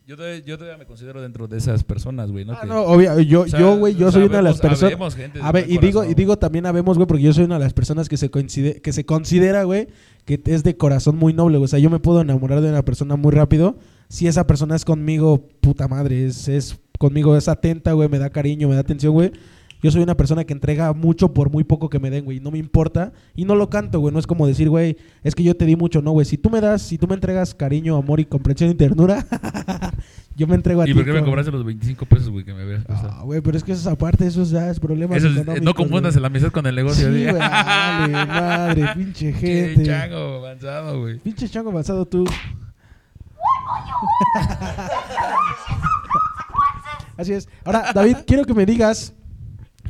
yo 0.09 0.17
todavía, 0.17 0.39
yo 0.39 0.57
todavía 0.57 0.77
me 0.77 0.85
considero 0.85 1.21
dentro 1.21 1.47
de 1.47 1.57
esas 1.57 1.83
personas, 1.83 2.31
güey, 2.31 2.43
¿no? 2.43 2.53
Ah, 2.53 2.61
Que- 2.61 2.67
no, 2.67 2.81
obvio, 2.81 3.19
yo, 3.19 3.41
o 3.41 3.47
sea, 3.47 3.59
yo, 3.59 3.77
güey, 3.77 3.93
yo 3.95 4.07
o 4.07 4.11
sea, 4.11 4.19
soy 4.21 4.27
una 4.27 4.37
de 4.37 4.43
las 4.43 4.59
personas. 4.59 5.15
gente 5.15 5.39
A 5.41 5.51
ver, 5.51 5.65
y 5.69 5.77
digo, 5.77 5.99
corazón, 5.99 6.11
y 6.11 6.15
digo 6.15 6.37
también 6.37 6.65
habemos, 6.65 6.97
güey, 6.97 7.07
porque 7.07 7.23
yo 7.23 7.31
soy 7.31 7.43
una 7.43 7.59
de 7.59 7.65
las 7.65 7.73
personas 7.73 8.09
que 8.09 8.17
se 8.17 8.31
coincide, 8.31 8.81
que 8.81 8.91
se 8.91 9.05
considera, 9.05 9.63
güey, 9.65 9.87
que 10.25 10.41
es 10.45 10.63
de 10.63 10.77
corazón 10.77 11.15
muy 11.17 11.33
noble, 11.33 11.57
güey. 11.57 11.65
O 11.65 11.67
sea, 11.67 11.77
yo 11.79 11.91
me 11.91 11.99
puedo 11.99 12.21
enamorar 12.21 12.61
de 12.61 12.69
una 12.69 12.83
persona 12.83 13.15
muy 13.17 13.31
rápido 13.31 13.77
si 14.09 14.27
esa 14.27 14.47
persona 14.47 14.75
es 14.75 14.83
conmigo, 14.83 15.47
puta 15.61 15.87
madre, 15.87 16.25
es, 16.25 16.47
es 16.47 16.79
conmigo, 16.97 17.37
es 17.37 17.47
atenta, 17.47 17.93
güey, 17.93 18.09
me 18.09 18.17
da 18.17 18.31
cariño, 18.31 18.67
me 18.67 18.73
da 18.73 18.81
atención, 18.81 19.13
güey. 19.13 19.31
Yo 19.81 19.91
soy 19.91 20.01
una 20.03 20.15
persona 20.17 20.43
que 20.43 20.51
entrega 20.53 20.91
mucho 20.93 21.33
por 21.33 21.49
muy 21.49 21.63
poco 21.63 21.89
que 21.89 21.99
me 21.99 22.09
den, 22.09 22.25
güey. 22.25 22.39
No 22.39 22.51
me 22.51 22.57
importa. 22.57 23.13
Y 23.35 23.45
no 23.45 23.55
lo 23.55 23.69
canto, 23.69 23.99
güey. 23.99 24.13
No 24.13 24.19
es 24.19 24.27
como 24.27 24.45
decir, 24.45 24.69
güey, 24.69 24.97
es 25.23 25.35
que 25.35 25.43
yo 25.43 25.55
te 25.55 25.65
di 25.65 25.75
mucho. 25.77 26.01
No, 26.01 26.11
güey. 26.11 26.25
Si 26.25 26.37
tú 26.37 26.49
me 26.49 26.59
das, 26.59 26.81
si 26.81 26.97
tú 26.97 27.07
me 27.07 27.13
entregas 27.13 27.53
cariño, 27.55 27.95
amor 27.95 28.19
y 28.19 28.25
comprensión 28.25 28.69
y 28.69 28.75
ternura, 28.75 29.25
yo 30.35 30.47
me 30.47 30.55
entrego 30.55 30.81
a 30.81 30.85
¿Y 30.85 30.87
ti. 30.87 30.93
por 30.93 31.05
qué 31.05 31.13
me 31.13 31.23
cobraste 31.23 31.51
los 31.51 31.63
25 31.63 32.05
pesos, 32.07 32.29
güey, 32.29 32.43
que 32.43 32.53
me 32.53 32.63
habías? 32.63 32.83
Ah, 32.89 33.21
güey, 33.23 33.39
pero 33.41 33.57
es 33.57 33.63
que 33.63 33.71
eso 33.71 33.81
es 33.81 33.87
aparte, 33.87 34.27
eso 34.27 34.43
ya 34.43 34.69
es 34.69 34.79
problema. 34.81 35.15
Eso 35.15 35.27
es- 35.29 35.37
eh, 35.47 35.61
no 35.61 35.73
confundas 35.73 36.15
la 36.17 36.27
amistad 36.27 36.51
con 36.51 36.65
el 36.67 36.75
negocio. 36.75 37.07
Sí, 37.07 37.23
güey, 37.23 37.33
vale, 37.37 38.11
madre, 38.25 38.85
pinche 38.95 39.31
gente. 39.33 39.85
chango 39.85 40.17
avanzado, 40.45 40.99
güey. 41.01 41.19
Pinche 41.19 41.47
chango 41.47 41.69
avanzado 41.71 42.05
tú. 42.05 42.25
Así 47.17 47.33
es. 47.33 47.47
Ahora, 47.65 47.91
David, 47.93 48.17
quiero 48.25 48.45
que 48.45 48.53
me 48.53 48.65
digas. 48.65 49.13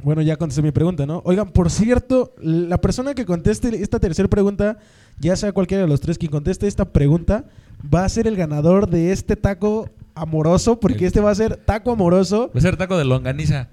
Bueno, 0.03 0.21
ya 0.21 0.37
contesté 0.37 0.61
mi 0.61 0.71
pregunta, 0.71 1.05
¿no? 1.05 1.21
Oigan, 1.25 1.49
por 1.49 1.69
cierto, 1.69 2.33
la 2.41 2.79
persona 2.79 3.13
que 3.13 3.25
conteste 3.25 3.81
esta 3.81 3.99
tercera 3.99 4.27
pregunta, 4.27 4.77
ya 5.19 5.35
sea 5.35 5.51
cualquiera 5.51 5.83
de 5.83 5.89
los 5.89 6.01
tres 6.01 6.17
quien 6.17 6.31
conteste 6.31 6.67
esta 6.67 6.85
pregunta, 6.85 7.45
va 7.93 8.05
a 8.05 8.09
ser 8.09 8.27
el 8.27 8.35
ganador 8.35 8.89
de 8.89 9.11
este 9.11 9.35
taco 9.35 9.89
amoroso, 10.15 10.79
porque 10.79 11.05
este 11.05 11.19
va 11.19 11.31
a 11.31 11.35
ser 11.35 11.57
taco 11.57 11.91
amoroso. 11.91 12.51
Va 12.53 12.59
a 12.59 12.61
ser 12.61 12.77
taco 12.77 12.97
de 12.97 13.05
longaniza. 13.05 13.69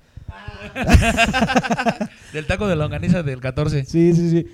del 2.32 2.46
taco 2.46 2.66
de 2.66 2.76
longaniza 2.76 3.22
del 3.22 3.40
14. 3.40 3.84
Sí, 3.84 4.14
sí, 4.14 4.30
sí. 4.30 4.46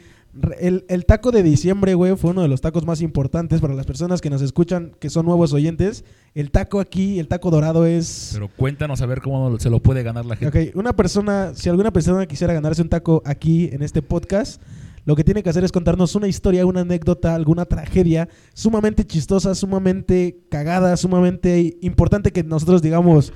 El, 0.58 0.86
el 0.88 1.04
taco 1.04 1.30
de 1.30 1.42
diciembre, 1.42 1.94
güey, 1.94 2.16
fue 2.16 2.30
uno 2.30 2.40
de 2.40 2.48
los 2.48 2.62
tacos 2.62 2.86
más 2.86 3.02
importantes 3.02 3.60
para 3.60 3.74
las 3.74 3.84
personas 3.84 4.22
que 4.22 4.30
nos 4.30 4.40
escuchan, 4.40 4.92
que 4.98 5.10
son 5.10 5.26
nuevos 5.26 5.52
oyentes. 5.52 6.04
El 6.34 6.50
taco 6.50 6.80
aquí, 6.80 7.18
el 7.18 7.28
taco 7.28 7.50
dorado 7.50 7.84
es... 7.84 8.30
Pero 8.32 8.48
cuéntanos 8.48 9.02
a 9.02 9.06
ver 9.06 9.20
cómo 9.20 9.58
se 9.58 9.68
lo 9.68 9.80
puede 9.80 10.02
ganar 10.02 10.24
la 10.24 10.36
gente. 10.36 10.70
Ok, 10.70 10.76
una 10.76 10.94
persona, 10.94 11.52
si 11.54 11.68
alguna 11.68 11.92
persona 11.92 12.24
quisiera 12.24 12.54
ganarse 12.54 12.80
un 12.80 12.88
taco 12.88 13.22
aquí 13.26 13.68
en 13.72 13.82
este 13.82 14.00
podcast, 14.00 14.62
lo 15.04 15.16
que 15.16 15.24
tiene 15.24 15.42
que 15.42 15.50
hacer 15.50 15.64
es 15.64 15.72
contarnos 15.72 16.14
una 16.14 16.28
historia, 16.28 16.64
una 16.64 16.80
anécdota, 16.80 17.34
alguna 17.34 17.66
tragedia 17.66 18.28
sumamente 18.54 19.04
chistosa, 19.04 19.54
sumamente 19.54 20.44
cagada, 20.48 20.96
sumamente 20.96 21.76
importante 21.83 22.30
que 22.30 22.42
nosotros 22.42 22.80
digamos, 22.80 23.33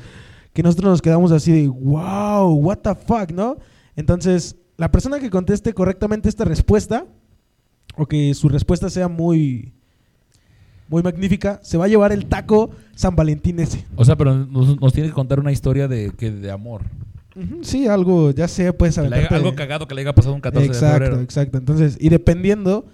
que 0.55 0.63
nosotros 0.63 0.91
nos 0.93 1.03
quedamos 1.03 1.33
así 1.33 1.53
de, 1.53 1.69
wow, 1.69 2.55
what 2.55 2.79
the 2.79 2.95
fuck, 2.95 3.33
¿no? 3.33 3.57
Entonces, 3.97 4.57
la 4.77 4.91
persona 4.91 5.19
que 5.19 5.31
conteste 5.31 5.73
correctamente 5.73 6.29
esta 6.29 6.45
respuesta, 6.45 7.07
o 7.97 8.07
que 8.07 8.35
su 8.35 8.49
respuesta 8.49 8.91
sea 8.91 9.09
muy, 9.09 9.73
muy 10.89 11.03
magnífica, 11.03 11.59
se 11.63 11.79
va 11.79 11.87
a 11.87 11.89
llevar 11.89 12.13
el 12.13 12.27
taco 12.27 12.71
San 12.95 13.17
Valentín 13.17 13.59
ese. 13.61 13.85
O 13.97 14.05
sea, 14.05 14.17
pero 14.17 14.35
nos, 14.35 14.81
nos 14.81 14.93
tiene 14.93 15.09
que 15.09 15.15
contar 15.15 15.41
una 15.41 15.53
historia 15.53 15.89
de, 15.89 16.13
que, 16.17 16.31
de 16.31 16.51
amor. 16.51 16.83
Sí, 17.63 17.87
algo, 17.87 18.31
ya 18.31 18.49
sé, 18.49 18.73
le 18.73 19.17
haya- 19.17 19.29
algo 19.29 19.55
cagado 19.55 19.87
que 19.87 19.95
le 19.95 20.01
haya 20.01 20.15
pasado 20.15 20.35
un 20.35 20.41
14 20.41 20.69
de 20.69 20.73
exacto, 20.73 20.95
febrero. 21.05 21.21
exacto. 21.21 21.59
Entonces, 21.59 21.99
y 22.01 22.09
dependiendo, 22.09 22.87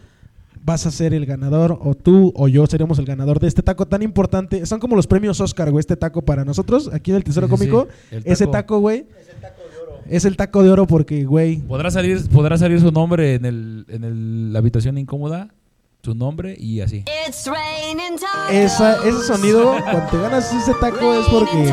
vas 0.64 0.84
a 0.86 0.90
ser 0.90 1.14
el 1.14 1.26
ganador, 1.26 1.78
o 1.80 1.94
tú 1.94 2.32
o 2.34 2.48
yo 2.48 2.66
seremos 2.66 2.98
el 2.98 3.04
ganador 3.04 3.38
de 3.38 3.46
este 3.46 3.62
taco 3.62 3.86
tan 3.86 4.02
importante. 4.02 4.66
Son 4.66 4.80
como 4.80 4.96
los 4.96 5.06
premios 5.06 5.40
Oscar, 5.40 5.70
güey, 5.70 5.78
este 5.80 5.96
taco 5.96 6.22
para 6.22 6.44
nosotros, 6.44 6.90
aquí 6.92 7.12
en 7.12 7.18
el 7.18 7.24
Tesoro 7.24 7.46
Sí, 7.46 7.50
Cómico. 7.52 7.86
sí. 8.10 8.16
El 8.16 8.22
Ese 8.26 8.46
taco, 8.48 8.80
güey, 8.80 9.06
es 10.16 10.24
el 10.24 10.36
taco 10.36 10.62
de 10.62 10.70
oro 10.70 10.86
porque, 10.86 11.24
güey, 11.24 11.58
¿Podrá 11.62 11.90
salir, 11.90 12.28
podrá 12.30 12.56
salir 12.58 12.80
su 12.80 12.90
nombre 12.92 13.34
en, 13.34 13.44
el, 13.44 13.84
en 13.88 14.04
el- 14.04 14.52
la 14.52 14.58
habitación 14.60 14.98
incómoda? 14.98 15.48
Su 16.02 16.14
nombre 16.14 16.56
y 16.58 16.80
así. 16.80 17.04
It's 17.28 17.46
raining 17.46 18.18
tacos. 18.18 18.50
esa, 18.52 19.06
ese 19.08 19.22
sonido, 19.22 19.76
cuando 19.82 20.10
te 20.10 20.18
ganas 20.18 20.52
ese 20.52 20.72
taco 20.80 21.14
es 21.14 21.26
porque 21.28 21.72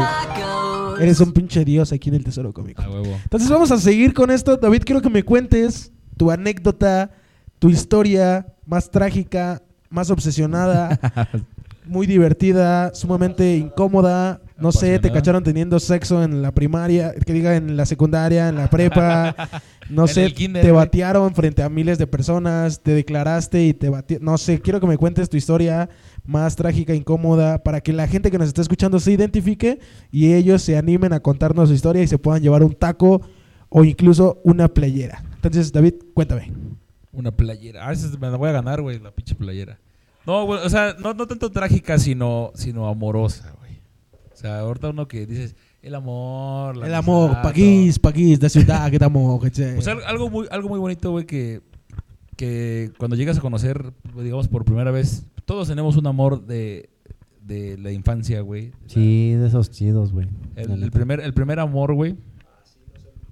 eres 1.03 1.19
un 1.19 1.31
pinche 1.31 1.65
dios 1.65 1.91
aquí 1.91 2.09
en 2.09 2.15
el 2.15 2.23
Tesoro 2.23 2.53
Cómico. 2.53 2.81
Huevo. 2.83 3.17
Entonces 3.23 3.49
vamos 3.49 3.71
a 3.71 3.77
seguir 3.79 4.13
con 4.13 4.29
esto. 4.29 4.57
David, 4.57 4.83
quiero 4.85 5.01
que 5.01 5.09
me 5.09 5.23
cuentes 5.23 5.91
tu 6.17 6.29
anécdota, 6.29 7.09
tu 7.57 7.69
historia 7.69 8.45
más 8.65 8.91
trágica, 8.91 9.63
más 9.89 10.11
obsesionada, 10.11 10.99
muy 11.89 12.05
divertida, 12.05 12.93
sumamente 12.93 13.57
incómoda. 13.57 14.41
No 14.57 14.71
sé, 14.71 14.99
te 14.99 15.11
cacharon 15.11 15.43
teniendo 15.43 15.79
sexo 15.79 16.23
en 16.23 16.41
la 16.41 16.51
primaria, 16.51 17.13
que 17.13 17.33
diga 17.33 17.55
en 17.55 17.75
la 17.75 17.85
secundaria, 17.85 18.49
en 18.49 18.55
la 18.55 18.69
prepa. 18.69 19.35
No 19.89 20.05
sé, 20.05 20.31
kinder, 20.33 20.63
te 20.63 20.71
batearon 20.71 21.33
frente 21.33 21.63
a 21.63 21.69
miles 21.69 21.97
de 21.97 22.05
personas, 22.05 22.83
te 22.83 22.91
declaraste 22.91 23.65
y 23.65 23.73
te 23.73 23.89
batearon. 23.89 24.23
No 24.23 24.37
sé, 24.37 24.61
quiero 24.61 24.79
que 24.79 24.85
me 24.85 24.97
cuentes 24.97 25.29
tu 25.29 25.35
historia 25.35 25.89
más 26.25 26.55
trágica, 26.55 26.93
incómoda, 26.93 27.63
para 27.63 27.81
que 27.81 27.91
la 27.91 28.07
gente 28.07 28.29
que 28.29 28.37
nos 28.37 28.49
está 28.49 28.61
escuchando 28.61 28.99
se 28.99 29.13
identifique 29.13 29.79
y 30.11 30.33
ellos 30.33 30.61
se 30.61 30.77
animen 30.77 31.11
a 31.11 31.21
contarnos 31.21 31.69
su 31.69 31.73
historia 31.73 32.03
y 32.03 32.07
se 32.07 32.19
puedan 32.19 32.43
llevar 32.43 32.61
un 32.61 32.75
taco 32.75 33.21
o 33.69 33.83
incluso 33.83 34.39
una 34.43 34.67
playera. 34.67 35.23
Entonces, 35.33 35.71
David, 35.71 35.95
cuéntame. 36.13 36.51
Una 37.11 37.31
playera. 37.31 37.87
Ah, 37.87 37.91
esa 37.91 38.15
me 38.19 38.29
la 38.29 38.37
voy 38.37 38.49
a 38.49 38.51
ganar, 38.51 38.83
güey, 38.83 38.99
la 38.99 39.09
pinche 39.09 39.33
playera. 39.33 39.79
No, 40.29 40.45
güey, 40.45 40.63
o 40.63 40.69
sea, 40.69 40.95
no, 40.99 41.13
no 41.15 41.25
tanto 41.25 41.49
trágica, 41.51 41.97
sino, 41.97 42.51
sino 42.53 42.87
amorosa, 42.87 43.51
güey. 43.59 43.81
O 44.31 44.35
sea, 44.35 44.59
ahorita 44.59 44.89
uno 44.89 45.07
que 45.07 45.25
dices, 45.25 45.55
el 45.81 45.95
amor, 45.95 46.77
la 46.77 46.85
El 46.87 46.93
amor, 46.93 47.31
amistad, 47.31 47.43
país, 47.51 47.97
país, 47.99 48.39
de 48.39 48.49
ciudad, 48.49 48.87
que 48.89 48.97
estamos. 48.97 49.41
que 49.43 49.49
che. 49.51 49.73
Pues 49.73 49.87
al- 49.87 50.03
algo 50.05 50.29
muy, 50.29 50.47
algo 50.51 50.69
muy 50.69 50.77
bonito, 50.79 51.09
güey, 51.11 51.25
que, 51.25 51.61
que 52.35 52.91
cuando 52.97 53.15
llegas 53.15 53.37
a 53.37 53.41
conocer, 53.41 53.91
digamos, 54.15 54.47
por 54.47 54.63
primera 54.65 54.91
vez, 54.91 55.25
todos 55.45 55.67
tenemos 55.67 55.97
un 55.97 56.05
amor 56.05 56.45
de, 56.45 56.89
de 57.41 57.77
la 57.79 57.91
infancia, 57.91 58.41
güey. 58.41 58.71
Sí, 58.85 59.31
de 59.33 59.47
esos 59.47 59.71
chidos, 59.71 60.11
güey. 60.13 60.27
El, 60.55 60.91
primer, 60.91 61.21
el 61.21 61.33
primer 61.33 61.59
amor, 61.59 61.93
güey. 61.95 62.15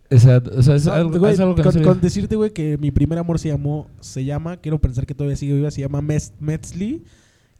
O 0.10 0.18
sea, 0.20 0.42
o 0.56 0.62
sea, 0.62 0.76
es, 0.76 0.86
No, 0.86 0.94
algo, 0.94 1.20
güey, 1.20 1.34
es 1.34 1.40
algo 1.40 1.54
que 1.56 1.62
no 1.62 1.66
con, 1.66 1.74
se- 1.74 1.82
con 1.82 2.00
decirte, 2.02 2.36
güey, 2.36 2.52
que 2.52 2.78
mi 2.78 2.92
primer 2.92 3.20
amor 3.20 3.40
se 3.40 3.50
llamó, 3.50 3.88
se 4.00 4.24
llama, 4.24 4.58
quiero 4.58 4.80
pensar 4.80 5.06
que 5.06 5.14
todavía 5.14 5.36
sigue 5.36 5.54
viva, 5.54 5.70
se 5.72 5.82
llama 5.82 6.02
Mes- 6.02 6.34
Metzli. 6.40 7.04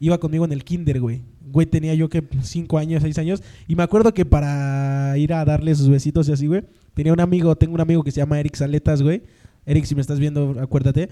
Iba 0.00 0.18
conmigo 0.18 0.44
en 0.44 0.52
el 0.52 0.62
kinder, 0.64 1.00
güey. 1.00 1.22
Güey, 1.50 1.66
tenía 1.66 1.92
yo 1.94 2.08
que 2.08 2.22
5 2.42 2.78
años, 2.78 3.02
6 3.02 3.18
años. 3.18 3.42
Y 3.66 3.74
me 3.74 3.82
acuerdo 3.82 4.14
que 4.14 4.24
para 4.24 5.18
ir 5.18 5.32
a 5.34 5.44
darle 5.44 5.74
sus 5.74 5.88
besitos 5.88 6.28
y 6.28 6.32
así, 6.32 6.46
güey, 6.46 6.62
tenía 6.94 7.12
un 7.12 7.20
amigo, 7.20 7.56
tengo 7.56 7.74
un 7.74 7.80
amigo 7.80 8.02
que 8.04 8.12
se 8.12 8.18
llama 8.18 8.38
Eric 8.38 8.54
Saletas, 8.54 9.02
güey. 9.02 9.22
Eric, 9.66 9.84
si 9.84 9.94
me 9.94 10.00
estás 10.00 10.18
viendo, 10.20 10.54
acuérdate. 10.60 11.08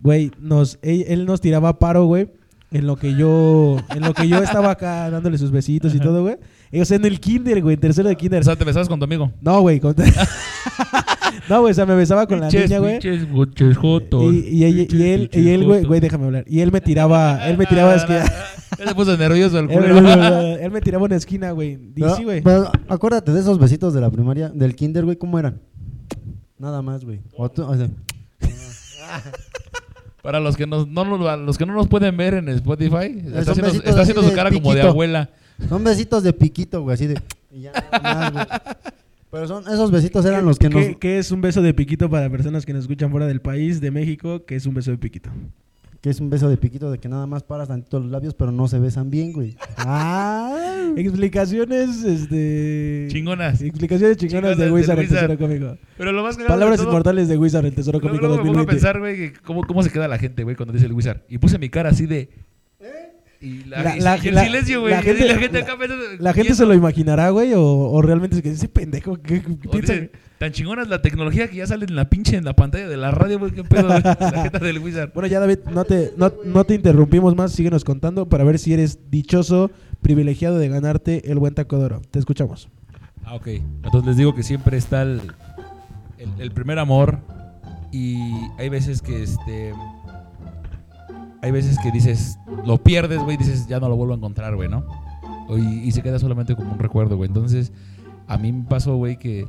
Güey, 0.00 0.30
nos, 0.40 0.78
él, 0.82 1.04
él 1.08 1.26
nos 1.26 1.40
tiraba 1.40 1.78
paro, 1.78 2.06
güey. 2.06 2.28
En 2.70 2.86
lo 2.86 2.96
que 2.96 3.14
yo, 3.16 3.76
en 3.94 4.02
lo 4.02 4.14
que 4.14 4.28
yo 4.28 4.38
estaba 4.42 4.70
acá 4.70 5.10
dándole 5.10 5.36
sus 5.38 5.50
besitos 5.50 5.94
y 5.94 5.98
todo, 5.98 6.22
güey. 6.22 6.36
O 6.72 6.84
sea, 6.84 6.96
en 6.96 7.04
el 7.06 7.18
kinder, 7.20 7.62
güey, 7.62 7.74
en 7.74 7.80
tercero 7.80 8.08
de 8.08 8.16
kinder. 8.16 8.40
O 8.40 8.44
sea, 8.44 8.56
te 8.56 8.64
besabas 8.64 8.88
con 8.88 8.98
tu 8.98 9.04
amigo. 9.04 9.32
No, 9.40 9.60
güey. 9.62 9.80
con- 9.80 9.94
no, 11.48 11.60
güey, 11.62 11.70
o 11.70 11.74
sea, 11.74 11.86
me 11.86 11.94
besaba 11.94 12.26
con 12.26 12.40
la 12.40 12.48
niña, 12.50 12.78
güey. 12.78 12.98
Y, 14.22 14.26
y, 14.26 14.64
y 14.64 14.86
Pinches, 14.86 15.00
él, 15.00 15.30
y 15.32 15.48
él, 15.48 15.64
güey, 15.64 15.84
güey, 15.84 16.00
déjame 16.00 16.26
hablar. 16.26 16.44
Y 16.46 16.60
él 16.60 16.70
me 16.72 16.80
tiraba, 16.80 17.48
él 17.48 17.56
me 17.56 17.64
tiraba 17.66 17.94
es 17.94 18.04
que 18.04 18.14
Ya 18.78 18.86
se 18.88 18.94
puso 18.94 19.16
nervioso 19.16 19.58
el 19.58 19.70
él, 19.70 19.78
culero. 19.94 20.38
él 20.58 20.70
me 20.70 20.80
tiraba 20.80 21.04
una 21.04 21.16
esquina, 21.16 21.52
güey. 21.52 21.78
Y 21.96 22.02
sí, 22.16 22.24
güey. 22.24 22.42
pero 22.42 22.70
acuérdate 22.88 23.32
de 23.32 23.40
esos 23.40 23.58
besitos 23.58 23.94
de 23.94 24.00
la 24.00 24.10
primaria, 24.10 24.48
del 24.50 24.74
kinder, 24.76 25.04
güey, 25.04 25.16
¿cómo 25.16 25.38
eran? 25.38 25.60
Nada 26.58 26.82
más, 26.82 27.04
güey. 27.04 27.20
O 27.36 27.48
tú- 27.50 27.62
o 27.64 27.74
sea, 27.76 27.88
Para 30.22 30.40
los 30.40 30.56
que, 30.56 30.66
nos, 30.66 30.86
no, 30.88 31.04
nos- 31.04 31.38
los 31.40 31.56
que 31.56 31.64
no 31.64 31.72
nos 31.74 31.86
pueden 31.88 32.16
ver 32.16 32.34
en 32.34 32.48
Spotify, 32.50 33.22
está 33.34 33.52
haciendo, 33.52 33.68
está 33.72 34.04
su 34.04 34.20
de 34.22 34.32
cara 34.32 34.50
como 34.50 34.74
de 34.74 34.82
abuela. 34.82 35.30
Son 35.68 35.84
besitos 35.84 36.22
de 36.22 36.32
piquito, 36.32 36.82
güey, 36.82 36.94
así 36.94 37.06
de... 37.06 37.20
y 37.52 37.62
ya 37.62 37.72
nada 37.72 38.30
más, 38.30 38.32
güey. 38.32 38.46
Pero 39.30 39.46
son, 39.46 39.64
esos 39.64 39.90
besitos 39.90 40.24
eran 40.24 40.44
los 40.44 40.58
que 40.58 40.68
nos... 40.70 40.82
¿Qué, 40.84 40.96
qué 40.98 41.18
es 41.18 41.30
un 41.30 41.40
beso 41.40 41.60
de 41.60 41.74
piquito 41.74 42.08
para 42.08 42.30
personas 42.30 42.64
que 42.64 42.72
nos 42.72 42.82
escuchan 42.82 43.10
fuera 43.10 43.26
del 43.26 43.40
país, 43.40 43.80
de 43.80 43.90
México? 43.90 44.44
¿Qué 44.46 44.56
es 44.56 44.64
un 44.66 44.74
beso 44.74 44.90
de 44.90 44.96
piquito? 44.98 45.30
Que 46.00 46.10
es 46.10 46.20
un 46.20 46.30
beso 46.30 46.48
de 46.48 46.56
piquito 46.56 46.90
de 46.92 46.98
que 46.98 47.08
nada 47.08 47.26
más 47.26 47.42
paras 47.42 47.68
tantito 47.68 47.98
los 47.98 48.10
labios, 48.10 48.32
pero 48.32 48.52
no 48.52 48.68
se 48.68 48.78
besan 48.78 49.10
bien, 49.10 49.32
güey. 49.32 49.56
Ah. 49.76 50.92
Explicaciones, 50.96 52.02
este... 52.04 53.06
Chingonas. 53.10 53.60
Explicaciones 53.60 54.16
chingonas, 54.16 54.52
Chingonas 54.52 54.58
de 54.58 54.64
de 54.66 54.72
Wizard, 54.72 54.98
el 55.00 55.08
tesoro 55.08 55.36
cómico. 55.38 55.76
Pero 55.98 56.12
lo 56.12 56.22
más 56.22 56.38
de 56.38 56.44
Palabras 56.44 56.78
todo- 56.78 56.88
inmortales 56.88 57.28
de 57.28 57.36
Wizard, 57.36 57.66
el 57.66 57.74
tesoro 57.74 58.00
cómico 58.00 58.26
luego 58.26 58.42
me 58.42 58.48
pongo 58.48 58.60
a 58.60 58.64
2020. 58.64 58.72
pensar, 58.72 58.98
güey, 59.00 59.32
cómo, 59.44 59.62
cómo 59.64 59.82
se 59.82 59.90
queda 59.90 60.08
la 60.08 60.18
gente, 60.18 60.44
güey, 60.44 60.56
cuando 60.56 60.72
dice 60.72 60.86
el 60.86 60.92
wizard. 60.92 61.20
Y 61.28 61.36
puse 61.38 61.58
mi 61.58 61.68
cara 61.68 61.90
así 61.90 62.06
de. 62.06 62.30
Y, 63.40 63.64
la, 63.64 63.82
La- 63.82 63.96
y- 63.96 64.00
la- 64.00 64.18
y 64.24 64.28
el 64.28 64.34
la- 64.34 64.44
silencio, 64.44 64.80
güey. 64.80 64.92
la 64.94 65.00
y 65.00 65.04
gente- 65.04 65.24
la 65.26 65.38
gente 65.38 65.58
la- 65.60 65.64
acá 65.64 65.78
pensando, 65.78 66.04
¿La 66.18 66.32
gente 66.32 66.42
viendo. 66.48 66.54
se 66.56 66.66
lo 66.66 66.74
imaginará, 66.74 67.30
güey? 67.30 67.52
O, 67.54 67.62
o 67.62 68.02
realmente 68.02 68.36
es 68.36 68.42
que 68.42 68.50
ese 68.50 68.68
pendejo 68.68 69.16
piensa 69.16 69.92
dice, 69.94 70.10
Tan 70.38 70.52
chingona 70.52 70.82
es 70.82 70.88
la 70.88 71.02
tecnología 71.02 71.48
que 71.48 71.56
ya 71.56 71.66
sale 71.66 71.84
en 71.84 71.96
la 71.96 72.08
pinche 72.08 72.36
en 72.36 72.44
la 72.44 72.54
pantalla 72.54 72.88
de 72.88 72.96
la 72.96 73.10
radio, 73.10 73.38
güey. 73.40 73.50
¿Qué 73.52 73.64
pedo? 73.64 73.88
la 73.88 74.00
gente 74.42 74.58
del 74.64 74.78
wizard. 74.78 75.12
Bueno, 75.12 75.26
ya 75.28 75.40
David, 75.40 75.58
no 75.72 75.84
te, 75.84 76.12
no, 76.16 76.32
no 76.44 76.64
te 76.64 76.74
interrumpimos 76.74 77.34
más, 77.36 77.52
síguenos 77.52 77.84
contando 77.84 78.28
para 78.28 78.44
ver 78.44 78.58
si 78.60 78.72
eres 78.72 79.10
dichoso, 79.10 79.70
privilegiado 80.00 80.58
de 80.58 80.68
ganarte 80.68 81.30
el 81.30 81.38
buen 81.38 81.54
taco 81.54 81.78
de 81.78 81.84
oro. 81.86 82.02
Te 82.10 82.18
escuchamos. 82.20 82.68
Ah, 83.24 83.34
ok. 83.34 83.46
Entonces 83.48 84.06
les 84.06 84.16
digo 84.16 84.34
que 84.34 84.42
siempre 84.44 84.76
está 84.76 85.02
el, 85.02 85.20
el, 86.18 86.28
el 86.40 86.50
primer 86.52 86.78
amor. 86.78 87.18
Y 87.90 88.18
hay 88.58 88.68
veces 88.68 89.00
que 89.02 89.22
este. 89.22 89.72
Hay 91.42 91.50
veces 91.50 91.78
que 91.82 91.90
dices, 91.90 92.38
lo 92.64 92.78
pierdes, 92.78 93.20
güey, 93.22 93.36
dices, 93.36 93.66
ya 93.68 93.78
no 93.80 93.88
lo 93.88 93.96
vuelvo 93.96 94.14
a 94.14 94.16
encontrar, 94.16 94.56
güey, 94.56 94.68
¿no? 94.68 94.84
Y, 95.56 95.80
y 95.80 95.92
se 95.92 96.02
queda 96.02 96.18
solamente 96.18 96.54
como 96.56 96.72
un 96.72 96.78
recuerdo, 96.78 97.16
güey. 97.16 97.28
Entonces, 97.28 97.72
a 98.26 98.36
mí 98.38 98.52
me 98.52 98.64
pasó, 98.64 98.96
güey, 98.96 99.18
que. 99.18 99.46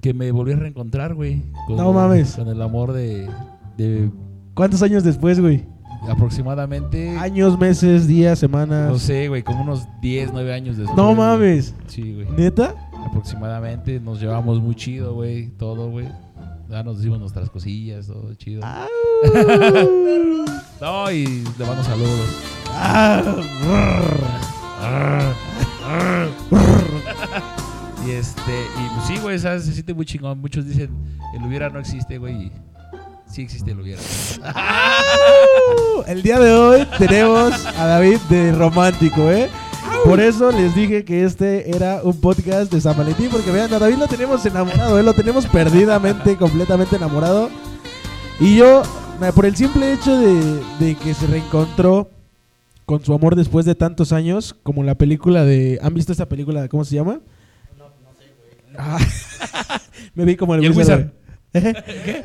Que 0.00 0.14
me 0.14 0.32
volví 0.32 0.52
a 0.52 0.56
reencontrar, 0.56 1.14
güey. 1.14 1.42
No 1.68 1.92
mames. 1.92 2.36
Con 2.36 2.48
el 2.48 2.62
amor 2.62 2.92
de. 2.92 3.28
de 3.76 4.10
¿Cuántos 4.54 4.82
años 4.82 5.04
después, 5.04 5.38
güey? 5.38 5.66
aproximadamente. 6.08 7.10
Años, 7.18 7.58
meses, 7.58 8.06
días, 8.06 8.38
semanas. 8.38 8.90
No 8.90 8.98
sé, 8.98 9.28
güey, 9.28 9.42
como 9.42 9.62
unos 9.62 9.86
10, 10.00 10.30
9 10.32 10.52
años 10.52 10.76
después. 10.76 10.96
No 10.96 11.14
mames. 11.14 11.74
Sí, 11.86 12.14
güey. 12.14 12.26
¿Neta? 12.30 12.74
Aproximadamente 13.06 14.00
nos 14.00 14.20
llevamos 14.20 14.60
muy 14.60 14.74
chido, 14.74 15.14
güey. 15.14 15.48
Todo, 15.50 15.90
güey. 15.90 16.08
Ya 16.70 16.82
nos 16.84 16.98
decimos 16.98 17.18
nuestras 17.18 17.50
cosillas, 17.50 18.06
todo 18.06 18.32
chido. 18.34 18.62
No, 20.80 21.10
y 21.10 21.26
le 21.26 21.66
mando 21.66 21.82
saludos. 21.84 22.28
y 28.06 28.10
este, 28.12 28.52
y 28.52 28.88
pues 28.94 29.06
sí, 29.06 29.18
güey, 29.18 29.38
¿sabes? 29.38 29.64
se 29.64 29.72
siente 29.72 29.92
muy 29.92 30.06
chingón. 30.06 30.38
Muchos 30.40 30.64
dicen, 30.64 30.90
el 31.34 31.44
hubiera 31.44 31.68
no 31.68 31.80
existe, 31.80 32.16
güey. 32.18 32.50
Sí 33.26 33.42
existe 33.42 33.72
el 33.72 33.80
hubiera. 33.80 34.00
El 36.06 36.22
día 36.22 36.38
de 36.38 36.52
hoy 36.52 36.86
tenemos 36.98 37.66
a 37.66 37.86
David 37.86 38.18
de 38.30 38.52
Romántico, 38.52 39.30
¿eh? 39.30 39.50
Por 40.04 40.20
eso 40.20 40.50
les 40.50 40.74
dije 40.74 41.04
que 41.04 41.24
este 41.24 41.70
era 41.74 42.00
un 42.02 42.20
podcast 42.20 42.72
de 42.72 42.80
San 42.80 42.96
Valentín, 42.96 43.28
porque 43.30 43.50
vean, 43.50 43.72
a 43.72 43.78
David 43.78 43.96
lo 43.96 44.08
tenemos 44.08 44.44
enamorado, 44.46 44.98
¿eh? 44.98 45.02
lo 45.02 45.12
tenemos 45.14 45.46
perdidamente, 45.46 46.36
completamente 46.36 46.96
enamorado. 46.96 47.50
Y 48.40 48.56
yo, 48.56 48.82
eh, 49.22 49.32
por 49.34 49.46
el 49.46 49.54
simple 49.56 49.92
hecho 49.92 50.16
de, 50.16 50.62
de 50.78 50.94
que 50.96 51.14
se 51.14 51.26
reencontró 51.26 52.08
con 52.86 53.04
su 53.04 53.14
amor 53.14 53.36
después 53.36 53.66
de 53.66 53.74
tantos 53.74 54.12
años, 54.12 54.56
como 54.64 54.82
la 54.82 54.96
película 54.96 55.44
de... 55.44 55.78
¿Han 55.80 55.94
visto 55.94 56.10
esta 56.10 56.28
película? 56.28 56.66
¿Cómo 56.66 56.84
se 56.84 56.96
llama? 56.96 57.20
Ah, 58.76 58.98
me 60.14 60.24
vi 60.24 60.34
como 60.34 60.56
el, 60.56 60.64
¿Y 60.64 60.66
el 60.66 60.72
Wizard. 60.72 61.12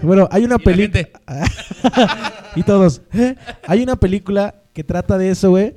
bueno, 0.02 0.28
hay 0.32 0.44
una 0.44 0.58
película... 0.58 1.08
y 2.56 2.64
todos. 2.64 3.02
¿eh? 3.14 3.36
Hay 3.68 3.84
una 3.84 3.96
película 3.96 4.56
que 4.74 4.84
trata 4.84 5.18
de 5.18 5.30
eso, 5.30 5.52
güey. 5.52 5.76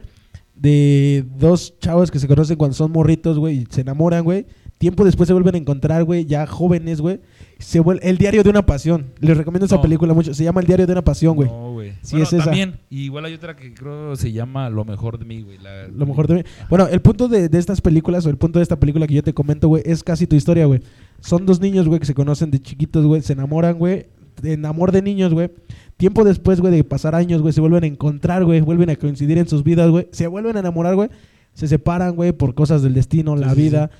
De 0.60 1.24
dos 1.38 1.78
chavos 1.78 2.10
que 2.10 2.18
se 2.18 2.26
conocen 2.26 2.56
cuando 2.56 2.74
son 2.74 2.90
morritos, 2.90 3.38
güey, 3.38 3.58
y 3.58 3.66
se 3.70 3.82
enamoran, 3.82 4.24
güey. 4.24 4.46
Tiempo 4.78 5.04
después 5.04 5.26
se 5.26 5.32
vuelven 5.32 5.56
a 5.56 5.58
encontrar, 5.58 6.04
güey, 6.04 6.24
ya 6.24 6.46
jóvenes, 6.46 7.00
güey. 7.00 7.20
Se 7.58 7.80
vuel- 7.80 7.98
El 8.02 8.16
diario 8.16 8.44
de 8.44 8.50
una 8.50 8.64
pasión. 8.64 9.06
Les 9.18 9.36
recomiendo 9.36 9.66
esa 9.66 9.76
No. 9.76 9.82
película 9.82 10.14
mucho. 10.14 10.32
Se 10.34 10.44
llama 10.44 10.60
El 10.60 10.66
diario 10.68 10.86
de 10.86 10.92
una 10.92 11.02
pasión, 11.02 11.34
güey. 11.34 11.48
No, 11.48 11.72
güey. 11.72 11.92
Sí, 12.02 12.12
Bueno, 12.12 12.22
es 12.24 12.32
esa. 12.32 12.44
También, 12.44 12.76
y 12.88 13.02
igual 13.02 13.24
hay 13.24 13.34
otra 13.34 13.56
que 13.56 13.74
creo 13.74 14.14
se 14.14 14.30
llama 14.30 14.70
Lo 14.70 14.84
mejor 14.84 15.18
de 15.18 15.24
mí, 15.24 15.42
güey. 15.42 15.58
la- 15.58 15.88
Lo 15.88 16.06
mejor 16.06 16.28
de 16.28 16.34
mí. 16.36 16.42
Bueno, 16.70 16.86
el 16.88 17.00
punto 17.00 17.26
de, 17.28 17.48
de 17.48 17.58
estas 17.58 17.80
películas, 17.80 18.24
o 18.26 18.30
el 18.30 18.36
punto 18.36 18.60
de 18.60 18.62
esta 18.64 18.78
película 18.78 19.06
que 19.08 19.14
yo 19.14 19.22
te 19.24 19.34
comento, 19.34 19.66
güey, 19.68 19.82
es 19.84 20.04
casi 20.04 20.26
tu 20.28 20.36
historia, 20.36 20.66
güey. 20.66 20.80
Son 21.20 21.44
dos 21.44 21.60
niños, 21.60 21.88
güey, 21.88 21.98
que 21.98 22.06
se 22.06 22.14
conocen 22.14 22.50
de 22.52 22.60
chiquitos, 22.60 23.04
güey, 23.04 23.22
se 23.22 23.32
enamoran, 23.32 23.78
güey. 23.78 24.06
En 24.44 24.64
amor 24.64 24.92
de 24.92 25.02
niños, 25.02 25.32
güey. 25.34 25.50
Tiempo 25.98 26.22
después, 26.24 26.60
güey, 26.60 26.72
de 26.72 26.84
pasar 26.84 27.16
años, 27.16 27.42
güey, 27.42 27.52
se 27.52 27.60
vuelven 27.60 27.82
a 27.82 27.86
encontrar, 27.88 28.44
güey, 28.44 28.60
vuelven 28.60 28.88
a 28.88 28.96
coincidir 28.96 29.36
en 29.36 29.48
sus 29.48 29.64
vidas, 29.64 29.90
güey. 29.90 30.08
Se 30.12 30.28
vuelven 30.28 30.56
a 30.56 30.60
enamorar, 30.60 30.94
güey. 30.94 31.10
Se 31.54 31.66
separan, 31.66 32.14
güey, 32.14 32.30
por 32.30 32.54
cosas 32.54 32.82
del 32.82 32.94
destino, 32.94 33.34
la 33.34 33.50
Sí, 33.50 33.56
sí, 33.56 33.62
vida. 33.62 33.90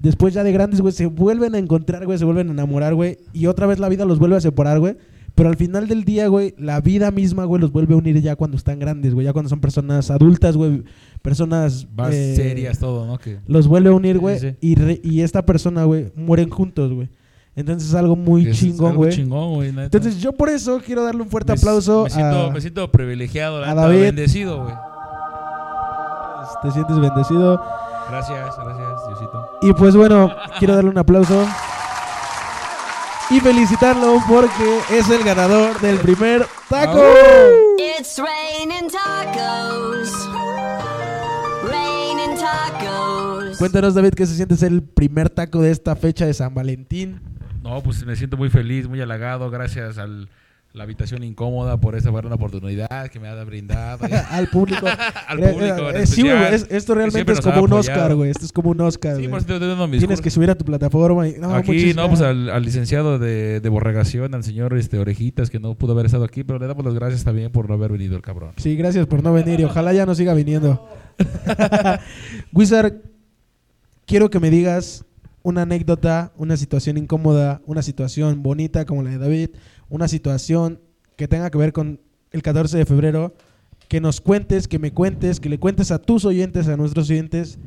Después 0.00 0.32
ya 0.32 0.42
de 0.42 0.52
grandes, 0.52 0.80
güey, 0.80 0.94
se 0.94 1.04
vuelven 1.04 1.54
a 1.54 1.58
encontrar, 1.58 2.06
güey, 2.06 2.18
se 2.18 2.24
vuelven 2.24 2.48
a 2.48 2.52
enamorar, 2.52 2.94
güey. 2.94 3.18
Y 3.34 3.44
otra 3.46 3.66
vez 3.66 3.78
la 3.78 3.90
vida 3.90 4.06
los 4.06 4.18
vuelve 4.18 4.36
a 4.36 4.40
separar, 4.40 4.80
güey. 4.80 4.96
Pero 5.34 5.50
al 5.50 5.56
final 5.56 5.86
del 5.86 6.04
día, 6.04 6.28
güey, 6.28 6.54
la 6.56 6.80
vida 6.80 7.10
misma, 7.10 7.44
güey, 7.44 7.60
los 7.60 7.72
vuelve 7.72 7.92
a 7.92 7.98
unir 7.98 8.18
ya 8.22 8.36
cuando 8.36 8.56
están 8.56 8.78
grandes, 8.78 9.12
güey. 9.12 9.26
Ya 9.26 9.34
cuando 9.34 9.50
son 9.50 9.60
personas 9.60 10.10
adultas, 10.10 10.56
güey. 10.56 10.82
Personas... 11.20 11.86
Más 11.94 12.14
eh, 12.14 12.36
serias, 12.36 12.78
todo, 12.78 13.06
¿no? 13.06 13.18
Que, 13.18 13.38
Los 13.46 13.66
vuelve 13.66 13.90
a 13.90 13.92
unir, 13.92 14.18
güey. 14.18 14.38
sí. 14.38 14.54
Y, 14.62 14.76
y 15.06 15.20
esta 15.20 15.44
persona, 15.44 15.84
güey, 15.84 16.10
mueren 16.16 16.48
juntos, 16.48 16.92
güey. 16.92 17.08
Entonces 17.56 17.88
es 17.90 17.94
algo 17.94 18.16
muy 18.16 18.48
es 18.48 18.58
chingón, 18.58 18.88
algo 18.90 19.02
güey. 19.04 19.12
chingón, 19.12 19.54
güey. 19.54 19.70
neta. 19.70 19.84
Entonces 19.84 20.20
yo 20.20 20.32
por 20.32 20.48
eso 20.48 20.80
quiero 20.84 21.04
darle 21.04 21.22
un 21.22 21.28
fuerte 21.28 21.52
Me- 21.52 21.58
aplauso 21.58 22.04
Me 22.04 22.10
siento, 22.10 22.46
a... 22.46 22.50
me 22.50 22.60
siento 22.60 22.90
privilegiado, 22.90 23.60
la 23.60 23.70
a 23.70 23.74
David. 23.74 24.00
bendecido, 24.00 24.62
güey. 24.64 24.74
Te 26.62 26.70
sientes 26.72 26.98
bendecido. 26.98 27.60
Gracias, 28.10 28.38
gracias, 28.56 29.06
Diosito. 29.08 29.48
Y 29.62 29.72
pues 29.74 29.94
bueno, 29.96 30.30
quiero 30.58 30.74
darle 30.74 30.90
un 30.90 30.98
aplauso. 30.98 31.46
Y 33.30 33.40
felicitarlo 33.40 34.18
porque 34.28 34.78
es 34.92 35.08
el 35.10 35.22
ganador 35.24 35.80
del 35.80 35.96
primer 35.98 36.46
taco. 36.68 37.02
It's 37.98 38.18
raining 38.18 38.90
tacos. 38.90 40.28
Raining 41.70 42.36
tacos. 42.38 43.58
Cuéntanos, 43.58 43.94
David, 43.94 44.14
qué 44.14 44.26
se 44.26 44.34
siente 44.36 44.56
ser 44.56 44.72
el 44.72 44.82
primer 44.82 45.30
taco 45.30 45.60
de 45.62 45.70
esta 45.70 45.96
fecha 45.96 46.26
de 46.26 46.34
San 46.34 46.54
Valentín. 46.54 47.20
No, 47.64 47.82
pues 47.82 48.04
me 48.04 48.14
siento 48.14 48.36
muy 48.36 48.50
feliz, 48.50 48.86
muy 48.86 49.00
halagado. 49.00 49.50
Gracias 49.50 49.96
a 49.96 50.06
la 50.06 50.82
habitación 50.82 51.24
incómoda 51.24 51.78
por 51.80 51.94
esta 51.96 52.10
buena 52.10 52.34
oportunidad 52.34 53.08
que 53.08 53.18
me 53.18 53.26
ha 53.28 53.42
brindado. 53.42 54.04
Al 54.30 54.48
público. 54.48 54.86
Al 55.28 55.42
Eh, 55.42 55.48
público. 55.48 55.88
en 55.90 55.96
eh, 55.96 56.06
sí, 56.06 56.28
es- 56.28 56.66
esto 56.68 56.94
realmente 56.94 57.32
es 57.32 57.40
como 57.40 57.62
un. 57.62 57.72
Oscar, 57.72 58.14
güey. 58.14 58.30
Esto 58.30 58.44
es 58.44 58.52
como 58.52 58.68
un 58.68 58.80
Oscar. 58.82 59.16
Sí, 59.16 59.28
por 59.28 59.88
mis 59.88 59.98
Tienes 60.00 60.20
que 60.20 60.28
subir 60.30 60.50
a 60.50 60.56
tu 60.56 60.64
plataforma. 60.66 61.26
Y, 61.26 61.38
no, 61.38 61.54
aquí, 61.54 61.94
no, 61.94 62.06
pues 62.08 62.20
al 62.20 62.62
licenciado 62.62 63.18
de, 63.18 63.60
de 63.60 63.68
borregación, 63.70 64.34
al 64.34 64.44
señor 64.44 64.76
este, 64.76 64.98
Orejitas, 64.98 65.48
que 65.48 65.58
no 65.58 65.74
pudo 65.74 65.92
haber 65.92 66.04
estado 66.04 66.24
aquí, 66.24 66.44
pero 66.44 66.58
le 66.58 66.66
damos 66.66 66.84
las 66.84 66.92
gracias 66.92 67.24
también 67.24 67.50
por 67.50 67.66
no 67.66 67.76
haber 67.76 67.92
venido 67.92 68.14
el 68.14 68.20
cabrón. 68.22 68.52
Sí, 68.58 68.76
gracias 68.76 69.06
por 69.06 69.22
no 69.22 69.32
venir 69.32 69.58
y 69.60 69.64
ojalá 69.64 69.94
ya 69.94 70.04
no 70.04 70.14
siga 70.14 70.34
viniendo. 70.34 70.86
Wizard, 72.52 72.92
quiero 74.06 74.28
que 74.28 74.38
me 74.40 74.50
digas 74.50 75.04
una 75.44 75.62
anécdota, 75.62 76.32
una 76.36 76.56
situación 76.56 76.96
incómoda, 76.96 77.60
una 77.66 77.82
situación 77.82 78.42
bonita 78.42 78.86
como 78.86 79.02
la 79.02 79.10
de 79.10 79.18
David, 79.18 79.50
una 79.90 80.08
situación 80.08 80.80
que 81.16 81.28
tenga 81.28 81.50
que 81.50 81.58
ver 81.58 81.74
con 81.74 82.00
el 82.32 82.42
14 82.42 82.78
de 82.78 82.86
febrero, 82.86 83.34
que 83.88 84.00
nos 84.00 84.22
cuentes, 84.22 84.66
que 84.66 84.78
me 84.78 84.92
cuentes, 84.92 85.40
que 85.40 85.50
le 85.50 85.60
cuentes 85.60 85.90
a 85.90 85.98
tus 85.98 86.24
oyentes, 86.24 86.66
a 86.66 86.78
nuestros 86.78 87.10
oyentes, 87.10 87.58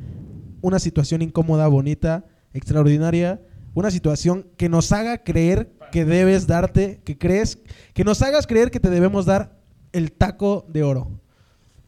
una 0.61 0.79
situación 0.79 1.21
incómoda, 1.21 1.67
bonita, 1.67 2.25
extraordinaria, 2.51 3.41
una 3.75 3.91
situación 3.91 4.47
que 4.57 4.69
nos 4.69 4.91
haga 4.91 5.23
creer 5.23 5.71
que 5.91 6.03
debes 6.03 6.47
darte, 6.47 6.99
que 7.05 7.19
crees, 7.19 7.59
que 7.93 8.03
nos 8.03 8.23
hagas 8.23 8.47
creer 8.47 8.71
que 8.71 8.79
te 8.79 8.89
debemos 8.89 9.27
dar 9.27 9.61
el 9.91 10.11
taco 10.11 10.65
de 10.67 10.81
oro. 10.81 11.21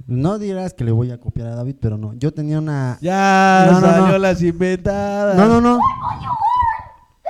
No 0.09 0.39
dirás 0.39 0.73
que 0.73 0.83
le 0.83 0.91
voy 0.91 1.11
a 1.11 1.19
copiar 1.19 1.47
a 1.47 1.55
David, 1.55 1.75
pero 1.79 1.97
no. 1.97 2.13
Yo 2.15 2.33
tenía 2.33 2.57
una... 2.59 2.97
Ya 3.01 3.67
No, 3.71 3.79
no, 3.79 3.87
salió 3.87 4.07
no. 4.07 4.17
las 4.17 4.41
inventadas. 4.41 5.37
No, 5.37 5.47
no, 5.47 5.61
no. 5.61 5.79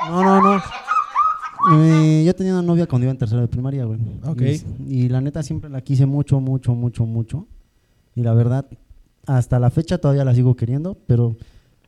No, 0.10 0.24
no, 0.24 0.42
no. 0.42 0.62
Eh, 1.74 2.24
yo 2.26 2.34
tenía 2.36 2.54
una 2.54 2.62
novia 2.62 2.88
cuando 2.88 3.04
iba 3.06 3.12
en 3.12 3.18
tercero 3.18 3.42
de 3.42 3.48
primaria, 3.48 3.84
güey. 3.86 4.00
Ok. 4.26 4.42
Y, 4.88 5.04
y 5.06 5.10
la 5.10 5.20
neta 5.22 5.44
siempre 5.44 5.70
la 5.70 5.82
quise 5.82 6.06
mucho, 6.06 6.39
mucho, 6.39 6.74
mucho, 6.74 7.06
mucho. 7.06 7.48
Y 8.15 8.24
la 8.24 8.34
verdad, 8.34 8.65
hasta 9.28 9.60
la 9.60 9.70
fecha 9.70 9.98
todavía 9.98 10.24
la 10.26 10.34
sigo 10.34 10.56
queriendo, 10.56 10.98
pero 11.06 11.36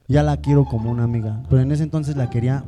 ya 0.07 0.23
la 0.23 0.37
quiero 0.37 0.65
como 0.65 0.91
una 0.91 1.03
amiga. 1.05 1.41
Pero 1.49 1.61
en 1.61 1.71
ese 1.71 1.83
entonces 1.83 2.15
la 2.17 2.29
quería 2.29 2.65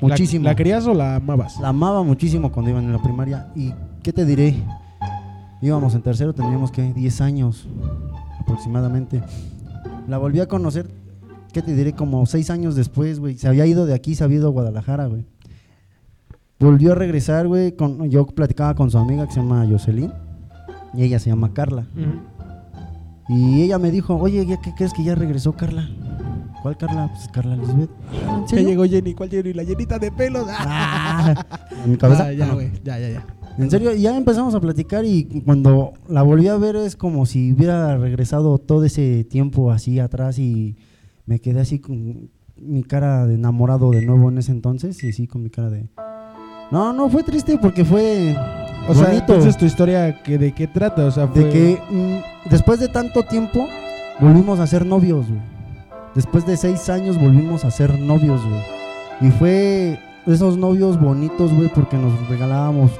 ¿La- 0.00 0.08
muchísimo. 0.08 0.44
¿La, 0.44 0.54
querías 0.54 0.86
o 0.86 0.92
la 0.94 1.16
amabas? 1.16 1.58
La 1.58 1.68
amaba 1.68 2.02
muchísimo 2.02 2.52
cuando 2.52 2.70
iban 2.70 2.84
en 2.84 2.92
la 2.92 3.02
primaria. 3.02 3.48
¿Y 3.56 3.72
qué 4.02 4.12
te 4.12 4.24
diré? 4.26 4.62
Íbamos 5.62 5.94
en 5.94 6.02
tercero, 6.02 6.32
teníamos 6.34 6.70
que 6.70 6.92
10 6.92 7.20
años 7.20 7.66
aproximadamente. 8.40 9.22
La 10.08 10.18
volví 10.18 10.40
a 10.40 10.46
conocer 10.46 10.88
¿qué 11.52 11.62
te 11.62 11.74
diré? 11.74 11.94
Como 11.94 12.26
seis 12.26 12.50
años 12.50 12.76
después, 12.76 13.18
güey. 13.18 13.38
Se 13.38 13.48
había 13.48 13.64
ido 13.64 13.86
de 13.86 13.94
aquí, 13.94 14.14
se 14.14 14.22
había 14.24 14.36
ido 14.36 14.48
a 14.48 14.50
Guadalajara, 14.50 15.06
güey. 15.06 15.24
Volvió 16.60 16.92
a 16.92 16.94
regresar, 16.94 17.46
güey. 17.48 17.72
Con, 17.72 18.10
yo 18.10 18.26
platicaba 18.26 18.74
con 18.74 18.90
su 18.90 18.98
amiga 18.98 19.26
que 19.26 19.32
se 19.32 19.40
llama 19.40 19.66
Jocelyn. 19.66 20.12
Y 20.92 21.02
ella 21.04 21.18
se 21.18 21.30
llama 21.30 21.54
Carla. 21.54 21.86
Y 23.28 23.62
ella 23.62 23.78
me 23.78 23.90
dijo, 23.90 24.16
oye, 24.16 24.44
¿ya 24.44 24.60
¿qué 24.60 24.74
crees 24.74 24.92
que 24.92 25.02
ya 25.02 25.14
regresó 25.14 25.52
Carla? 25.54 25.88
¿Cuál 26.62 26.76
Carla? 26.76 27.08
Pues 27.14 27.28
Carla 27.28 27.56
Lisbeth. 27.56 27.90
"Ah, 28.26 28.34
¿En 28.36 28.42
Ya 28.42 28.48
serio?" 28.48 28.68
llegó 28.68 28.84
Jenny, 28.84 29.14
¿cuál 29.14 29.30
Jenny? 29.30 29.52
La 29.54 29.62
llenita 29.62 29.98
de 29.98 30.10
pelos. 30.12 30.46
Ah, 30.50 31.34
en 31.84 31.90
mi 31.92 31.96
cabeza. 31.96 32.26
Ah, 32.26 32.32
ya, 32.32 32.50
Ah, 32.50 32.54
güey. 32.54 32.70
Ya, 32.84 32.98
ya, 32.98 33.08
ya. 33.08 33.26
En 33.58 33.70
serio, 33.70 33.94
ya 33.94 34.16
empezamos 34.16 34.54
a 34.54 34.60
platicar 34.60 35.04
y 35.04 35.42
cuando 35.44 35.94
la 36.08 36.22
volví 36.22 36.48
a 36.48 36.56
ver 36.56 36.76
es 36.76 36.94
como 36.94 37.24
si 37.24 37.52
hubiera 37.52 37.96
regresado 37.96 38.58
todo 38.58 38.84
ese 38.84 39.24
tiempo 39.24 39.70
así 39.72 39.98
atrás 39.98 40.38
y 40.38 40.76
me 41.24 41.40
quedé 41.40 41.60
así 41.60 41.78
con 41.78 42.28
mi 42.56 42.82
cara 42.82 43.26
de 43.26 43.34
enamorado 43.34 43.90
de 43.90 44.04
nuevo 44.04 44.28
en 44.28 44.38
ese 44.38 44.52
entonces 44.52 45.02
y 45.02 45.12
sí 45.12 45.26
con 45.26 45.42
mi 45.42 45.50
cara 45.50 45.70
de... 45.70 45.88
No, 46.70 46.92
no, 46.92 47.08
fue 47.08 47.22
triste 47.22 47.58
porque 47.58 47.84
fue 47.84 48.34
O 48.88 48.94
sea, 48.94 49.06
bonito. 49.06 49.32
entonces 49.34 49.56
tu 49.56 49.64
historia, 49.64 50.22
que 50.22 50.36
¿de 50.36 50.52
qué 50.52 50.66
trata? 50.66 51.04
O 51.04 51.10
sea, 51.10 51.26
fue... 51.28 51.44
de 51.44 51.50
que 51.50 51.78
mm, 51.90 52.50
después 52.50 52.78
de 52.80 52.88
tanto 52.88 53.22
tiempo 53.22 53.66
volvimos 54.20 54.60
a 54.60 54.66
ser 54.66 54.84
novios, 54.84 55.28
güey. 55.28 55.40
Después 56.14 56.46
de 56.46 56.56
seis 56.56 56.88
años 56.88 57.20
volvimos 57.20 57.64
a 57.64 57.70
ser 57.70 57.98
novios, 58.00 58.40
güey. 58.42 58.62
Y 59.28 59.30
fue 59.32 59.98
esos 60.26 60.56
novios 60.58 61.00
bonitos, 61.00 61.54
güey, 61.54 61.70
porque 61.74 61.96
nos 61.96 62.28
regalábamos 62.28 62.90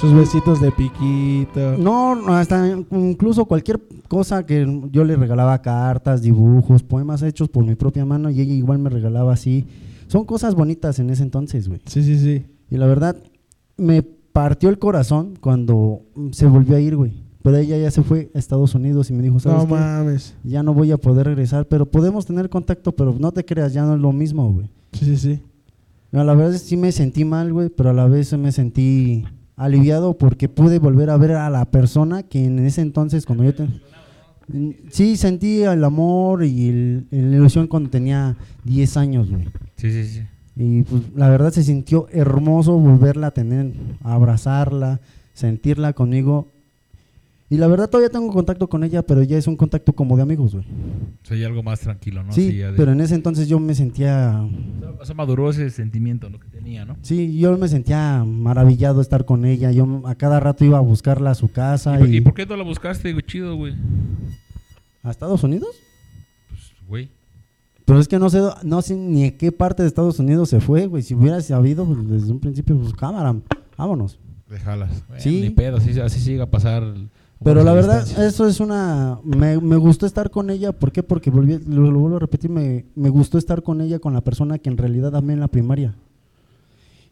Sus 0.00 0.14
besitos 0.14 0.60
de 0.60 0.70
piquito. 0.70 1.76
No, 1.76 2.14
no, 2.14 2.34
hasta 2.34 2.68
incluso 2.92 3.46
cualquier 3.46 3.80
cosa 4.06 4.46
que 4.46 4.64
yo 4.92 5.02
le 5.04 5.16
regalaba 5.16 5.60
cartas, 5.60 6.22
dibujos, 6.22 6.84
poemas 6.84 7.22
hechos 7.22 7.48
por 7.48 7.64
mi 7.64 7.74
propia 7.74 8.04
mano 8.04 8.30
y 8.30 8.40
ella 8.40 8.54
igual 8.54 8.78
me 8.78 8.90
regalaba 8.90 9.32
así. 9.32 9.66
Son 10.06 10.24
cosas 10.24 10.54
bonitas 10.54 11.00
en 11.00 11.10
ese 11.10 11.24
entonces, 11.24 11.68
güey. 11.68 11.80
Sí, 11.86 12.04
sí, 12.04 12.16
sí. 12.18 12.46
Y 12.70 12.76
la 12.76 12.86
verdad, 12.86 13.16
me 13.76 14.02
partió 14.02 14.68
el 14.68 14.78
corazón 14.78 15.34
cuando 15.40 16.02
se 16.30 16.46
volvió 16.46 16.76
a 16.76 16.80
ir, 16.80 16.94
güey. 16.94 17.24
Pero 17.42 17.56
ella 17.56 17.76
ya 17.76 17.90
se 17.90 18.02
fue 18.02 18.30
a 18.34 18.38
Estados 18.38 18.74
Unidos 18.76 19.10
y 19.10 19.14
me 19.14 19.22
dijo, 19.22 19.40
¿sabes 19.40 19.62
No 19.62 19.66
qué? 19.66 19.80
mames. 19.80 20.36
Ya 20.44 20.62
no 20.62 20.74
voy 20.74 20.92
a 20.92 20.96
poder 20.98 21.26
regresar, 21.26 21.66
pero 21.66 21.86
podemos 21.86 22.24
tener 22.24 22.48
contacto, 22.48 22.92
pero 22.92 23.16
no 23.18 23.32
te 23.32 23.44
creas, 23.44 23.72
ya 23.72 23.84
no 23.84 23.94
es 23.96 24.00
lo 24.00 24.12
mismo, 24.12 24.52
güey. 24.52 24.70
Sí, 24.92 25.04
sí, 25.06 25.16
sí. 25.16 25.42
No, 26.12 26.22
la 26.24 26.34
verdad 26.34 26.56
sí 26.56 26.76
me 26.76 26.92
sentí 26.92 27.24
mal, 27.24 27.52
güey, 27.52 27.68
pero 27.68 27.90
a 27.90 27.92
la 27.92 28.06
vez 28.06 28.36
me 28.38 28.50
sentí 28.52 29.24
aliviado 29.58 30.16
porque 30.16 30.48
pude 30.48 30.78
volver 30.78 31.10
a 31.10 31.16
ver 31.16 31.32
a 31.32 31.50
la 31.50 31.64
persona 31.66 32.22
que 32.22 32.44
en 32.44 32.58
ese 32.60 32.80
entonces, 32.80 33.26
cuando 33.26 33.44
yo... 33.44 33.54
te- 33.54 33.68
Mm, 34.50 34.70
Sí, 34.90 35.18
sentí 35.18 35.60
el 35.62 35.84
amor 35.84 36.42
y 36.42 36.68
el- 36.70 37.06
la 37.10 37.36
ilusión 37.36 37.66
cuando 37.66 37.90
tenía 37.90 38.34
10 38.64 38.96
años, 38.96 39.30
güey. 39.30 39.44
Sí, 39.76 39.90
sí, 39.92 40.04
sí. 40.06 40.22
Y 40.56 40.84
pues 40.84 41.02
la 41.14 41.28
verdad 41.28 41.52
se 41.52 41.62
sintió 41.62 42.06
hermoso 42.10 42.78
volverla 42.78 43.26
a 43.26 43.30
tener, 43.32 43.72
a 44.02 44.14
abrazarla, 44.14 45.00
sentirla 45.34 45.92
conmigo. 45.92 46.48
Y 47.50 47.56
la 47.56 47.66
verdad 47.66 47.88
todavía 47.88 48.10
tengo 48.10 48.30
contacto 48.30 48.68
con 48.68 48.84
ella, 48.84 49.02
pero 49.02 49.22
ya 49.22 49.38
es 49.38 49.46
un 49.46 49.56
contacto 49.56 49.94
como 49.94 50.16
de 50.16 50.22
amigos, 50.22 50.52
güey. 50.54 50.66
O 50.66 51.26
sea, 51.26 51.34
ya 51.36 51.46
algo 51.46 51.62
más 51.62 51.80
tranquilo, 51.80 52.22
¿no? 52.22 52.30
sí, 52.32 52.52
de- 52.58 52.72
pero 52.72 52.92
en 52.92 53.00
ese 53.00 53.14
entonces 53.14 53.48
yo 53.48 53.58
me 53.58 53.74
sentía 53.74 54.46
O 55.00 55.04
sea, 55.04 55.14
maduró 55.14 55.48
ese 55.48 55.70
sentimiento, 55.70 56.28
lo 56.28 56.38
que 56.40 56.48
tenía, 56.48 56.84
¿no? 56.84 56.96
Sí, 57.00 57.38
yo 57.38 57.56
me 57.56 57.68
sentía 57.68 58.22
maravillado 58.24 59.00
estar 59.00 59.24
con 59.24 59.46
ella. 59.46 59.70
Yo 59.72 60.02
a 60.04 60.14
cada 60.14 60.40
rato 60.40 60.64
iba 60.66 60.76
a 60.76 60.82
buscarla 60.82 61.30
a 61.30 61.34
su 61.34 61.50
casa. 61.50 61.98
¿Y, 62.06 62.12
Y, 62.12 62.16
y 62.18 62.20
por 62.20 62.34
qué 62.34 62.44
no 62.44 62.54
la 62.56 62.64
buscaste, 62.64 63.12
güey? 63.12 63.24
Chido, 63.24 63.56
güey. 63.56 63.74
¿A 65.02 65.10
Estados 65.10 65.42
Unidos? 65.42 65.70
Pues, 66.48 66.60
güey. 66.86 67.08
Pero 67.86 67.98
es 68.00 68.08
que 68.08 68.18
no 68.18 68.28
sé, 68.28 68.42
no 68.64 68.82
sé 68.82 68.94
ni 68.94 69.24
a 69.24 69.38
qué 69.38 69.50
parte 69.52 69.82
de 69.82 69.88
Estados 69.88 70.18
Unidos 70.18 70.50
se 70.50 70.60
fue, 70.60 70.86
güey. 70.86 71.02
Si 71.02 71.14
hubiera 71.14 71.40
sabido 71.40 71.86
pues, 71.86 72.06
desde 72.06 72.30
un 72.32 72.40
principio, 72.40 72.76
pues 72.78 72.92
cámara, 72.92 73.34
vámonos. 73.78 74.18
Déjalas. 74.50 74.90
Bueno, 75.08 75.22
Sí. 75.22 75.40
Ni 75.40 75.50
pedo, 75.50 75.78
así, 75.78 75.98
así 75.98 76.20
llega 76.20 76.44
a 76.44 76.50
pasar. 76.50 76.82
Pero 77.42 77.62
la 77.62 77.72
verdad, 77.72 78.00
distancias. 78.04 78.34
eso 78.34 78.48
es 78.48 78.60
una... 78.60 79.20
Me, 79.22 79.60
me 79.60 79.76
gustó 79.76 80.06
estar 80.06 80.30
con 80.30 80.50
ella. 80.50 80.72
¿Por 80.72 80.90
qué? 80.90 81.02
Porque, 81.02 81.30
volví, 81.30 81.58
lo, 81.66 81.90
lo 81.90 81.98
vuelvo 82.00 82.16
a 82.16 82.20
repetir, 82.20 82.50
me, 82.50 82.86
me 82.96 83.10
gustó 83.10 83.38
estar 83.38 83.62
con 83.62 83.80
ella, 83.80 84.00
con 84.00 84.12
la 84.12 84.22
persona 84.22 84.58
que 84.58 84.68
en 84.70 84.76
realidad 84.76 85.14
amé 85.14 85.34
en 85.34 85.40
la 85.40 85.48
primaria. 85.48 85.94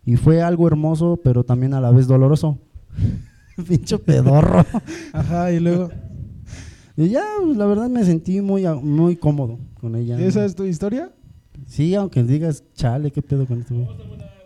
Y 0.04 0.16
fue 0.16 0.42
algo 0.42 0.66
hermoso, 0.66 1.20
pero 1.22 1.44
también 1.44 1.74
a 1.74 1.80
la 1.80 1.90
vez 1.90 2.06
doloroso. 2.06 2.58
Pincho 3.68 4.00
pedorro. 4.00 4.64
Ajá, 5.12 5.52
y 5.52 5.60
luego. 5.60 5.90
Y 6.96 7.08
ya, 7.08 7.24
pues, 7.42 7.56
la 7.56 7.66
verdad 7.66 7.88
me 7.88 8.04
sentí 8.04 8.40
muy, 8.40 8.64
muy 8.82 9.16
cómodo 9.16 9.58
con 9.80 9.96
ella. 9.96 10.18
¿Esa 10.20 10.44
es 10.44 10.54
tu 10.54 10.64
historia? 10.64 11.12
Sí, 11.66 11.94
aunque 11.94 12.22
digas, 12.22 12.64
chale, 12.74 13.10
qué 13.10 13.22
pedo 13.22 13.46
con 13.46 13.60
esto. 13.60 13.74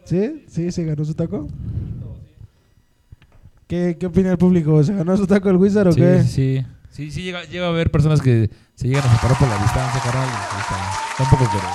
¿Sí? 0.05 0.45
¿Sí? 0.49 0.73
¿Se 0.73 0.85
ganó 0.85 1.05
su 1.05 1.14
taco? 1.14 1.47
¿Qué, 3.70 3.96
qué 4.00 4.06
opina 4.06 4.33
el 4.33 4.37
público? 4.37 4.83
¿Se 4.83 4.92
ganó 4.92 5.16
su 5.16 5.28
taco 5.28 5.48
el 5.48 5.54
Wizard 5.56 5.87
o 5.87 5.92
sí, 5.92 6.00
qué? 6.00 6.22
sí, 6.24 6.28
sí. 6.28 6.66
Sí, 6.90 7.11
sí 7.12 7.22
llega, 7.22 7.44
llega 7.44 7.66
a 7.66 7.68
haber 7.68 7.92
personas 7.92 8.20
que 8.20 8.50
se 8.74 8.88
llegan 8.88 9.04
a 9.06 9.14
separar 9.14 9.38
por 9.38 9.46
la 9.48 9.56
distancia, 9.62 10.00
carnal. 10.02 10.28
y 10.28 10.61
Está, 10.61 10.76
está 11.12 11.22
un 11.22 11.30
poco 11.30 11.48
pero 11.52 11.68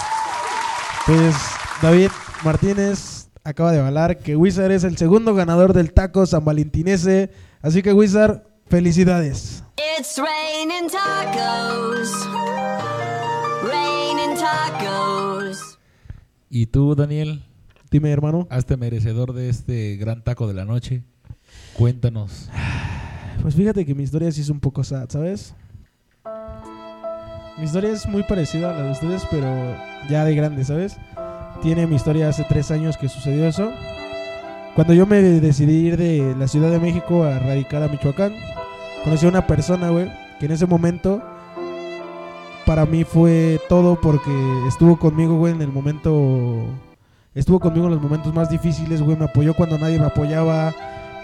Pues 1.05 1.35
David 1.81 2.09
Martínez 2.43 3.29
acaba 3.45 3.71
de 3.71 3.79
avalar 3.79 4.17
que 4.19 4.35
Wizard 4.35 4.71
es 4.73 4.83
el 4.83 4.97
segundo 4.97 5.33
ganador 5.35 5.71
del 5.71 5.93
taco 5.93 6.25
San 6.25 6.43
Valentinese. 6.43 7.31
Así 7.61 7.81
que 7.81 7.93
Wizard, 7.93 8.43
felicidades. 8.67 9.63
It's 9.97 10.17
raining 10.17 10.89
tacos. 10.89 12.11
Raining 13.63 14.37
tacos. 14.37 15.79
Y 16.49 16.65
tú, 16.65 16.93
Daniel, 16.93 17.45
Dime, 17.89 18.11
hermano. 18.11 18.47
hazte 18.49 18.75
merecedor 18.75 19.31
de 19.31 19.47
este 19.47 19.95
gran 19.95 20.25
taco 20.25 20.45
de 20.47 20.53
la 20.55 20.65
noche. 20.65 21.03
Cuéntanos. 21.77 22.49
Pues 23.41 23.53
fíjate 23.53 23.85
que 23.85 23.93
mi 23.93 24.01
historia 24.01 24.31
sí 24.31 24.41
es 24.41 24.49
un 24.49 24.59
poco 24.59 24.83
sad, 24.83 25.07
¿sabes? 25.07 25.53
Mi 27.59 27.65
historia 27.65 27.91
es 27.91 28.07
muy 28.07 28.23
parecida 28.23 28.71
a 28.71 28.73
la 28.73 28.83
de 28.85 28.91
ustedes, 28.91 29.27
pero 29.29 29.45
ya 30.09 30.25
de 30.25 30.33
grande, 30.33 30.63
¿sabes? 30.63 30.97
Tiene 31.61 31.85
mi 31.85 31.95
historia 31.95 32.29
hace 32.29 32.43
tres 32.49 32.71
años 32.71 32.97
que 32.97 33.07
sucedió 33.07 33.45
eso. 33.45 33.71
Cuando 34.73 34.93
yo 34.93 35.05
me 35.05 35.21
decidí 35.21 35.73
ir 35.73 35.97
de 35.97 36.35
la 36.39 36.47
Ciudad 36.47 36.71
de 36.71 36.79
México 36.79 37.23
a 37.23 37.37
radicar 37.37 37.83
a 37.83 37.87
Michoacán, 37.87 38.33
conocí 39.03 39.27
a 39.27 39.29
una 39.29 39.45
persona, 39.45 39.89
güey, 39.89 40.11
que 40.39 40.47
en 40.47 40.53
ese 40.53 40.65
momento 40.65 41.21
para 42.65 42.87
mí 42.87 43.03
fue 43.03 43.61
todo 43.69 44.01
porque 44.01 44.31
estuvo 44.67 44.97
conmigo, 44.97 45.37
güey, 45.37 45.53
en 45.53 45.61
el 45.61 45.71
momento... 45.71 46.65
Estuvo 47.35 47.59
conmigo 47.59 47.85
en 47.85 47.93
los 47.93 48.01
momentos 48.01 48.33
más 48.33 48.49
difíciles, 48.49 49.01
güey, 49.03 49.17
me 49.17 49.25
apoyó 49.25 49.53
cuando 49.53 49.77
nadie 49.77 49.99
me 49.99 50.05
apoyaba, 50.05 50.73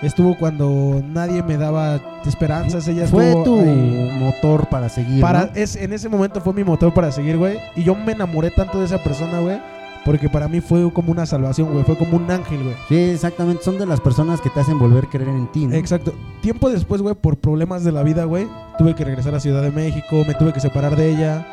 estuvo 0.07 0.37
cuando 0.37 1.01
nadie 1.05 1.43
me 1.43 1.57
daba 1.57 1.99
esperanzas, 2.25 2.87
ella 2.87 3.07
Fue 3.07 3.29
estuvo 3.29 3.43
tu 3.43 3.55
motor 3.57 4.67
para 4.67 4.89
seguir, 4.89 5.21
Para, 5.21 5.45
¿no? 5.45 5.51
es, 5.55 5.75
en 5.75 5.93
ese 5.93 6.09
momento 6.09 6.41
fue 6.41 6.53
mi 6.53 6.63
motor 6.63 6.93
para 6.93 7.11
seguir, 7.11 7.37
güey. 7.37 7.59
Y 7.75 7.83
yo 7.83 7.95
me 7.95 8.13
enamoré 8.13 8.51
tanto 8.51 8.79
de 8.79 8.85
esa 8.85 8.97
persona, 9.03 9.39
güey. 9.39 9.59
Porque 10.03 10.29
para 10.29 10.47
mí 10.47 10.61
fue 10.61 10.91
como 10.91 11.11
una 11.11 11.27
salvación, 11.27 11.71
güey. 11.71 11.83
Fue 11.83 11.95
como 11.95 12.17
un 12.17 12.29
ángel, 12.31 12.63
güey. 12.63 12.75
Sí, 12.89 12.95
exactamente. 12.95 13.63
Son 13.63 13.77
de 13.77 13.85
las 13.85 14.01
personas 14.01 14.41
que 14.41 14.49
te 14.49 14.59
hacen 14.59 14.79
volver 14.79 15.05
a 15.05 15.09
creer 15.09 15.29
en 15.29 15.51
ti, 15.51 15.67
¿no? 15.67 15.75
Exacto. 15.75 16.13
Tiempo 16.41 16.71
después, 16.71 17.03
güey, 17.03 17.13
por 17.13 17.37
problemas 17.37 17.83
de 17.83 17.91
la 17.91 18.01
vida, 18.01 18.25
güey, 18.25 18.47
tuve 18.79 18.95
que 18.95 19.05
regresar 19.05 19.35
a 19.35 19.39
Ciudad 19.39 19.61
de 19.61 19.69
México, 19.69 20.23
me 20.27 20.33
tuve 20.33 20.53
que 20.53 20.59
separar 20.59 20.95
de 20.95 21.11
ella. 21.11 21.47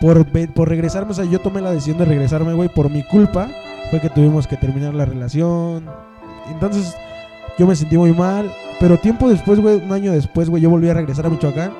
Por, 0.00 0.24
por 0.54 0.68
regresarme, 0.68 1.10
o 1.10 1.14
sea, 1.14 1.24
yo 1.24 1.40
tomé 1.40 1.60
la 1.60 1.72
decisión 1.72 1.98
de 1.98 2.04
regresarme, 2.04 2.52
güey, 2.52 2.68
por 2.68 2.88
mi 2.88 3.02
culpa. 3.02 3.48
Fue 3.90 4.00
que 4.00 4.10
tuvimos 4.10 4.46
que 4.46 4.56
terminar 4.56 4.94
la 4.94 5.04
relación. 5.04 5.86
Entonces, 6.52 6.94
yo 7.58 7.66
me 7.66 7.76
sentí 7.76 7.96
muy 7.96 8.12
mal. 8.12 8.50
Pero 8.80 8.96
tiempo 8.98 9.28
después, 9.28 9.58
güey, 9.60 9.76
un 9.76 9.92
año 9.92 10.12
después, 10.12 10.48
güey, 10.48 10.62
yo 10.62 10.70
volví 10.70 10.88
a 10.88 10.94
regresar 10.94 11.26
a 11.26 11.30
Michoacán. 11.30 11.72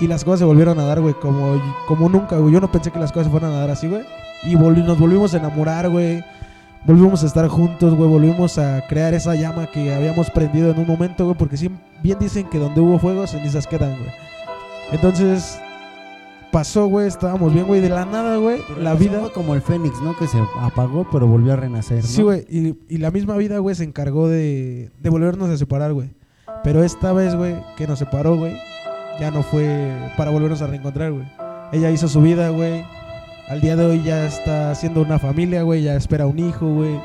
Y 0.00 0.06
las 0.06 0.24
cosas 0.24 0.40
se 0.40 0.44
volvieron 0.44 0.78
a 0.78 0.84
dar, 0.84 1.00
güey, 1.00 1.14
como, 1.14 1.60
como 1.88 2.08
nunca, 2.10 2.36
güey. 2.36 2.52
Yo 2.52 2.60
no 2.60 2.70
pensé 2.70 2.90
que 2.90 2.98
las 2.98 3.10
cosas 3.12 3.26
se 3.26 3.30
fueran 3.30 3.52
a 3.52 3.60
dar 3.60 3.70
así, 3.70 3.88
güey. 3.88 4.02
Y 4.44 4.54
volvi- 4.54 4.84
nos 4.84 4.98
volvimos 4.98 5.32
a 5.32 5.38
enamorar, 5.38 5.88
güey. 5.88 6.22
Volvimos 6.84 7.22
a 7.24 7.26
estar 7.26 7.48
juntos, 7.48 7.94
güey. 7.94 8.08
Volvimos 8.08 8.58
a 8.58 8.86
crear 8.86 9.14
esa 9.14 9.34
llama 9.34 9.66
que 9.66 9.94
habíamos 9.94 10.30
prendido 10.30 10.70
en 10.70 10.78
un 10.78 10.86
momento, 10.86 11.24
güey. 11.24 11.36
Porque 11.38 11.56
sí, 11.56 11.70
bien 12.02 12.18
dicen 12.18 12.46
que 12.50 12.58
donde 12.58 12.80
hubo 12.82 12.98
fuego, 12.98 13.26
cenizas 13.26 13.66
quedan, 13.66 13.96
güey. 13.96 14.10
Entonces, 14.92 15.58
pasó, 16.52 16.86
güey. 16.86 17.06
Estábamos 17.06 17.52
bien, 17.52 17.66
güey. 17.66 17.80
De 17.80 17.88
la 17.88 18.04
nada, 18.04 18.36
güey. 18.36 18.60
La 18.78 18.94
vida. 18.94 19.20
fue 19.20 19.32
como 19.32 19.54
el 19.54 19.62
Fénix, 19.62 20.00
¿no? 20.00 20.16
Que 20.16 20.26
se 20.26 20.38
apagó, 20.60 21.06
pero 21.10 21.26
volvió 21.26 21.52
a 21.52 21.56
renacer, 21.56 21.98
¿no? 21.98 22.08
Sí, 22.08 22.22
güey. 22.22 22.44
Y, 22.48 22.76
y 22.88 22.98
la 22.98 23.10
misma 23.10 23.36
vida, 23.36 23.58
güey, 23.58 23.74
se 23.74 23.84
encargó 23.84 24.28
de, 24.28 24.90
de 25.00 25.10
volvernos 25.10 25.48
a 25.50 25.56
separar, 25.56 25.92
güey. 25.92 26.10
Pero 26.62 26.82
esta 26.82 27.12
vez, 27.12 27.34
güey, 27.34 27.56
que 27.76 27.86
nos 27.86 27.98
separó, 27.98 28.36
güey, 28.36 28.56
ya 29.20 29.30
no 29.30 29.42
fue 29.42 30.12
para 30.16 30.30
volvernos 30.30 30.62
a 30.62 30.66
reencontrar, 30.66 31.12
güey. 31.12 31.26
Ella 31.72 31.90
hizo 31.90 32.08
su 32.08 32.20
vida, 32.20 32.48
güey. 32.50 32.84
Al 33.48 33.60
día 33.60 33.76
de 33.76 33.84
hoy 33.86 34.02
ya 34.02 34.26
está 34.26 34.70
haciendo 34.72 35.02
una 35.02 35.18
familia, 35.18 35.62
güey. 35.62 35.82
Ya 35.82 35.94
espera 35.94 36.26
un 36.26 36.38
hijo, 36.38 36.66
güey. 36.66 36.98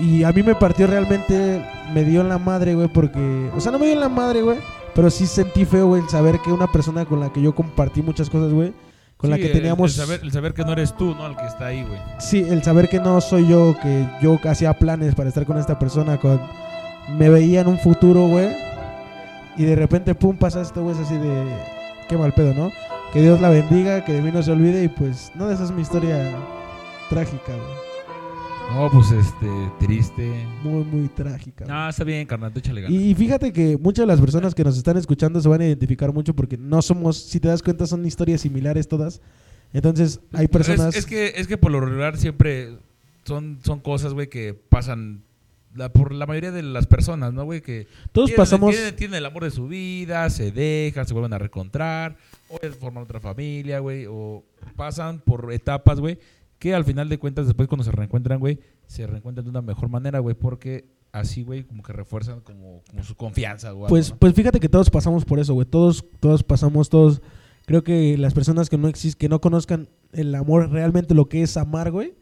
Y 0.00 0.24
a 0.24 0.32
mí 0.32 0.42
me 0.42 0.54
partió 0.54 0.86
realmente, 0.86 1.62
me 1.92 2.04
dio 2.04 2.22
en 2.22 2.28
la 2.28 2.38
madre, 2.38 2.74
güey, 2.74 2.88
porque... 2.88 3.50
O 3.54 3.60
sea, 3.60 3.70
no 3.72 3.78
me 3.78 3.86
dio 3.86 3.94
en 3.94 4.00
la 4.00 4.08
madre, 4.08 4.40
güey. 4.40 4.58
Pero 4.94 5.10
sí 5.10 5.26
sentí 5.26 5.64
feo, 5.64 5.86
güey, 5.88 6.02
el 6.02 6.08
saber 6.08 6.40
que 6.40 6.50
una 6.52 6.66
persona 6.70 7.04
con 7.04 7.20
la 7.20 7.32
que 7.32 7.40
yo 7.40 7.54
compartí 7.54 8.02
muchas 8.02 8.28
cosas, 8.28 8.52
güey, 8.52 8.72
con 9.16 9.30
la 9.30 9.36
que 9.36 9.46
el- 9.46 9.52
teníamos... 9.52 9.96
El, 9.98 10.04
saber, 10.06 10.20
el 10.22 10.32
saber 10.32 10.52
que 10.54 10.64
no 10.64 10.72
eres 10.72 10.96
tú, 10.96 11.14
¿no? 11.14 11.26
El 11.26 11.36
que 11.36 11.46
está 11.46 11.66
ahí, 11.66 11.84
güey. 11.84 12.00
Sí, 12.18 12.44
el 12.48 12.62
saber 12.62 12.88
que 12.88 12.98
no 12.98 13.20
soy 13.20 13.46
yo, 13.48 13.74
que 13.82 14.08
yo 14.20 14.38
hacía 14.48 14.72
planes 14.78 15.14
para 15.14 15.28
estar 15.28 15.44
con 15.46 15.58
esta 15.58 15.78
persona, 15.78 16.18
con 16.18 16.40
me 17.16 17.28
veía 17.28 17.60
en 17.62 17.68
un 17.68 17.78
futuro, 17.78 18.26
güey. 18.28 18.48
Y 19.56 19.64
de 19.64 19.76
repente, 19.76 20.14
pum, 20.14 20.36
pasa 20.36 20.60
esto, 20.62 20.82
güey, 20.82 20.94
es 20.96 21.02
así 21.02 21.16
de... 21.16 21.44
Qué 22.08 22.16
mal 22.16 22.32
pedo, 22.32 22.52
¿no? 22.54 22.72
Que 23.12 23.22
Dios 23.22 23.40
la 23.40 23.50
bendiga, 23.50 24.04
que 24.04 24.12
de 24.12 24.22
mí 24.22 24.30
no 24.32 24.42
se 24.42 24.50
olvide 24.52 24.82
y 24.84 24.88
pues, 24.88 25.30
no, 25.34 25.50
esa 25.50 25.64
es 25.64 25.70
mi 25.70 25.82
historia 25.82 26.30
trágica, 27.08 27.52
güey. 27.52 27.89
No, 28.72 28.88
pues 28.90 29.10
este, 29.10 29.46
triste. 29.78 30.46
Muy, 30.62 30.84
muy 30.84 31.08
trágica. 31.08 31.66
Ah, 31.68 31.88
está 31.90 32.04
bien, 32.04 32.26
carnal, 32.26 32.52
échale 32.54 32.80
ganas. 32.82 32.96
Y 32.98 33.14
fíjate 33.14 33.52
que 33.52 33.76
muchas 33.76 34.04
de 34.04 34.06
las 34.06 34.20
personas 34.20 34.54
que 34.54 34.64
nos 34.64 34.76
están 34.78 34.96
escuchando 34.96 35.40
se 35.40 35.48
van 35.48 35.60
a 35.60 35.66
identificar 35.66 36.12
mucho 36.12 36.34
porque 36.34 36.56
no 36.56 36.80
somos, 36.80 37.16
si 37.18 37.40
te 37.40 37.48
das 37.48 37.62
cuenta, 37.62 37.86
son 37.86 38.06
historias 38.06 38.40
similares 38.42 38.88
todas. 38.88 39.20
Entonces, 39.72 40.20
hay 40.32 40.44
es- 40.44 40.50
personas... 40.50 40.94
Es, 40.96 41.04
que, 41.04 41.32
es 41.36 41.46
que 41.46 41.58
por 41.58 41.72
lo 41.72 41.80
regular 41.80 42.16
siempre 42.16 42.76
son, 43.24 43.58
son 43.64 43.80
cosas, 43.80 44.14
güey, 44.14 44.28
que 44.28 44.54
pasan 44.54 45.22
la- 45.74 45.92
por 45.92 46.12
la 46.12 46.26
mayoría 46.26 46.52
de 46.52 46.62
las 46.62 46.86
personas, 46.86 47.32
¿no, 47.34 47.44
güey? 47.44 47.60
Que 47.60 47.86
todos 48.12 48.28
tienen, 48.28 48.36
pasamos... 48.36 48.70
Tienen, 48.74 48.96
tienen 48.96 49.16
el 49.18 49.26
amor 49.26 49.44
de 49.44 49.50
su 49.50 49.66
vida, 49.68 50.30
se 50.30 50.52
dejan, 50.52 51.06
se 51.06 51.12
vuelven 51.12 51.32
a 51.34 51.38
reencontrar, 51.38 52.16
o 52.48 52.58
forman 52.78 53.02
otra 53.02 53.20
familia, 53.20 53.80
güey, 53.80 54.06
o 54.08 54.42
pasan 54.76 55.18
por 55.20 55.52
etapas, 55.52 56.00
güey, 56.00 56.18
que 56.60 56.74
al 56.74 56.84
final 56.84 57.08
de 57.08 57.18
cuentas, 57.18 57.46
después 57.46 57.66
cuando 57.68 57.82
se 57.82 57.90
reencuentran, 57.90 58.38
güey, 58.38 58.60
se 58.86 59.04
reencuentran 59.08 59.44
de 59.44 59.50
una 59.50 59.62
mejor 59.62 59.88
manera, 59.88 60.20
güey, 60.20 60.36
porque 60.36 60.84
así, 61.10 61.42
güey, 61.42 61.64
como 61.64 61.82
que 61.82 61.92
refuerzan 61.92 62.40
como, 62.42 62.82
como 62.88 63.02
su 63.02 63.16
confianza, 63.16 63.72
güey. 63.72 63.88
Pues, 63.88 64.12
pues 64.16 64.34
fíjate 64.34 64.60
que 64.60 64.68
todos 64.68 64.90
pasamos 64.90 65.24
por 65.24 65.40
eso, 65.40 65.54
güey. 65.54 65.66
Todos, 65.66 66.04
todos 66.20 66.44
pasamos, 66.44 66.88
todos. 66.88 67.20
Creo 67.66 67.82
que 67.82 68.16
las 68.18 68.34
personas 68.34 68.68
que 68.70 68.76
no 68.78 68.88
exis- 68.88 69.16
que 69.16 69.28
no 69.28 69.40
conozcan 69.40 69.88
el 70.12 70.34
amor 70.34 70.70
realmente 70.70 71.14
lo 71.14 71.28
que 71.28 71.42
es 71.42 71.56
amar, 71.56 71.90
güey, 71.90 72.14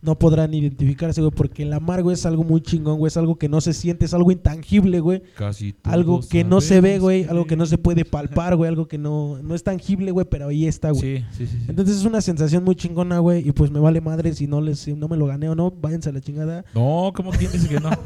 no 0.00 0.16
podrán 0.18 0.54
identificarse, 0.54 1.20
güey, 1.20 1.32
porque 1.32 1.64
el 1.64 1.72
amar, 1.72 2.02
güey, 2.02 2.14
es 2.14 2.24
algo 2.24 2.44
muy 2.44 2.60
chingón, 2.60 2.98
güey, 2.98 3.08
es 3.08 3.16
algo 3.16 3.36
que 3.36 3.48
no 3.48 3.60
se 3.60 3.72
siente, 3.72 4.04
es 4.04 4.14
algo 4.14 4.30
intangible, 4.30 5.00
güey. 5.00 5.22
Casi 5.36 5.74
Algo 5.82 6.20
que 6.20 6.44
no 6.44 6.60
se 6.60 6.80
ve, 6.80 6.98
güey, 6.98 7.24
algo 7.24 7.46
que 7.46 7.56
no 7.56 7.66
se 7.66 7.78
puede 7.78 8.04
palpar, 8.04 8.54
güey, 8.54 8.68
algo 8.68 8.86
que 8.86 8.98
no, 8.98 9.38
no 9.42 9.54
es 9.54 9.64
tangible, 9.64 10.12
güey, 10.12 10.26
pero 10.30 10.48
ahí 10.48 10.66
está, 10.66 10.90
güey. 10.92 11.18
Sí, 11.18 11.24
sí, 11.32 11.46
sí. 11.46 11.58
sí. 11.58 11.66
Entonces 11.68 11.96
es 11.96 12.04
una 12.04 12.20
sensación 12.20 12.62
muy 12.62 12.76
chingona, 12.76 13.18
güey, 13.18 13.48
y 13.48 13.52
pues 13.52 13.70
me 13.70 13.80
vale 13.80 14.00
madre 14.00 14.32
si 14.34 14.46
no 14.46 14.60
les 14.60 14.78
si 14.78 14.94
no 14.94 15.08
me 15.08 15.16
lo 15.16 15.26
gané 15.26 15.48
o 15.48 15.54
no, 15.56 15.70
váyanse 15.72 16.10
a 16.10 16.12
la 16.12 16.20
chingada. 16.20 16.64
No, 16.74 17.12
¿cómo 17.14 17.30
quién 17.32 17.50
dice 17.50 17.68
que 17.68 17.80
no? 17.80 17.90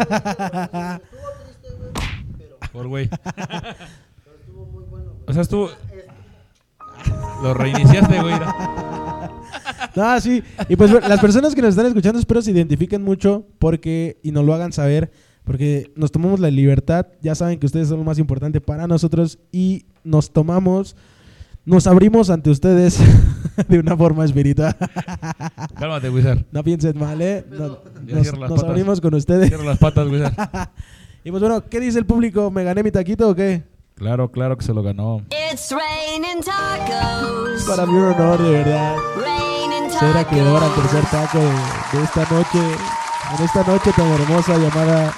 Por 2.73 2.89
güey. 2.89 3.09
O 5.25 5.33
sea, 5.33 5.43
estuvo. 5.43 5.71
Lo 7.43 7.55
reiniciaste, 7.55 8.21
güey. 8.21 8.35
No, 9.95 10.21
sí. 10.21 10.43
Y 10.69 10.77
pues 10.77 10.91
las 10.91 11.21
personas 11.21 11.55
que 11.55 11.63
nos 11.63 11.71
están 11.71 11.87
escuchando 11.87 12.19
espero 12.19 12.43
se 12.43 12.51
identifiquen 12.51 13.03
mucho 13.03 13.47
porque 13.59 14.19
y 14.23 14.31
nos 14.31 14.45
lo 14.45 14.55
hagan 14.55 14.73
saber 14.73 15.11
porque 15.45 15.91
nos 15.97 16.13
tomamos 16.13 16.41
la 16.41 16.51
libertad. 16.51 17.07
Ya 17.21 17.35
saben 17.35 17.59
que 17.59 17.67
ustedes 17.67 17.89
son 17.89 17.99
lo 17.99 18.05
más 18.05 18.19
importante 18.19 18.61
para 18.61 18.87
nosotros 18.87 19.39
y 19.51 19.87
nos 20.05 20.33
tomamos, 20.33 20.97
nos 21.65 21.87
abrimos 21.87 22.31
ante 22.31 22.51
ustedes 22.51 22.99
de 23.69 23.79
una 23.79 23.97
forma 23.97 24.25
espiritual. 24.25 24.77
Cálmate, 25.79 26.11
Wizard. 26.11 26.45
No 26.53 26.63
piensen 26.63 26.99
mal, 26.99 27.21
¿eh? 27.21 27.45
Nos 27.51 27.79
cierra 28.23 28.39
las 28.39 28.51
nos 28.51 28.61
patas. 28.61 28.71
abrimos 28.71 29.01
con 29.01 29.15
ustedes. 29.15 29.49
Cierra 29.49 29.65
las 29.65 29.79
patas, 29.79 30.09
Wizard. 30.09 30.35
Y 31.25 31.31
pues 31.31 31.41
bueno, 31.41 31.65
¿qué 31.69 31.79
dice 31.79 32.01
el 32.01 32.05
público? 32.05 32.51
¿Me 32.51 32.65
gané 32.65 32.83
mi 32.83 32.91
taquito 32.91 33.29
o 33.29 33.35
qué? 33.37 33.63
Claro, 33.95 34.33
claro 34.33 34.57
que 34.57 34.65
se 34.65 34.75
lo 34.75 34.83
ganó. 34.83 35.23
It's 35.53 35.71
raining 35.71 36.43
tacos. 36.43 37.63
Para 37.69 37.87
mí 37.87 37.93
un 37.93 38.07
honor, 38.07 38.43
de 38.43 38.51
verdad. 38.51 38.97
Raining 39.25 39.52
ser 40.03 40.17
acreedor 40.17 40.61
al 40.61 40.75
tercer 40.75 41.05
taco 41.13 41.39
de, 41.39 41.99
de 41.99 42.05
esta 42.05 42.23
noche, 42.23 42.59
en 43.39 43.45
esta 43.45 43.63
noche 43.63 43.93
tan 43.93 44.09
hermosa 44.09 44.59
llamada 44.59 45.15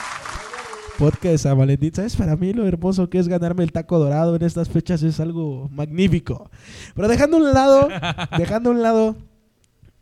Podcast 0.98 1.44
San 1.44 1.56
Valentín. 1.56 1.94
¿Sabes? 1.94 2.14
Para 2.16 2.36
mí 2.36 2.52
lo 2.52 2.66
hermoso 2.66 3.08
que 3.08 3.18
es 3.18 3.26
ganarme 3.26 3.64
el 3.64 3.72
taco 3.72 3.98
dorado 3.98 4.36
en 4.36 4.42
estas 4.42 4.68
fechas 4.68 5.02
es 5.02 5.20
algo 5.20 5.70
magnífico. 5.72 6.50
Pero 6.94 7.08
dejando 7.08 7.38
a 7.38 7.40
un 7.40 7.52
lado, 7.54 7.88
dejando 8.38 8.68
a 8.68 8.72
un 8.74 8.82
lado 8.82 9.16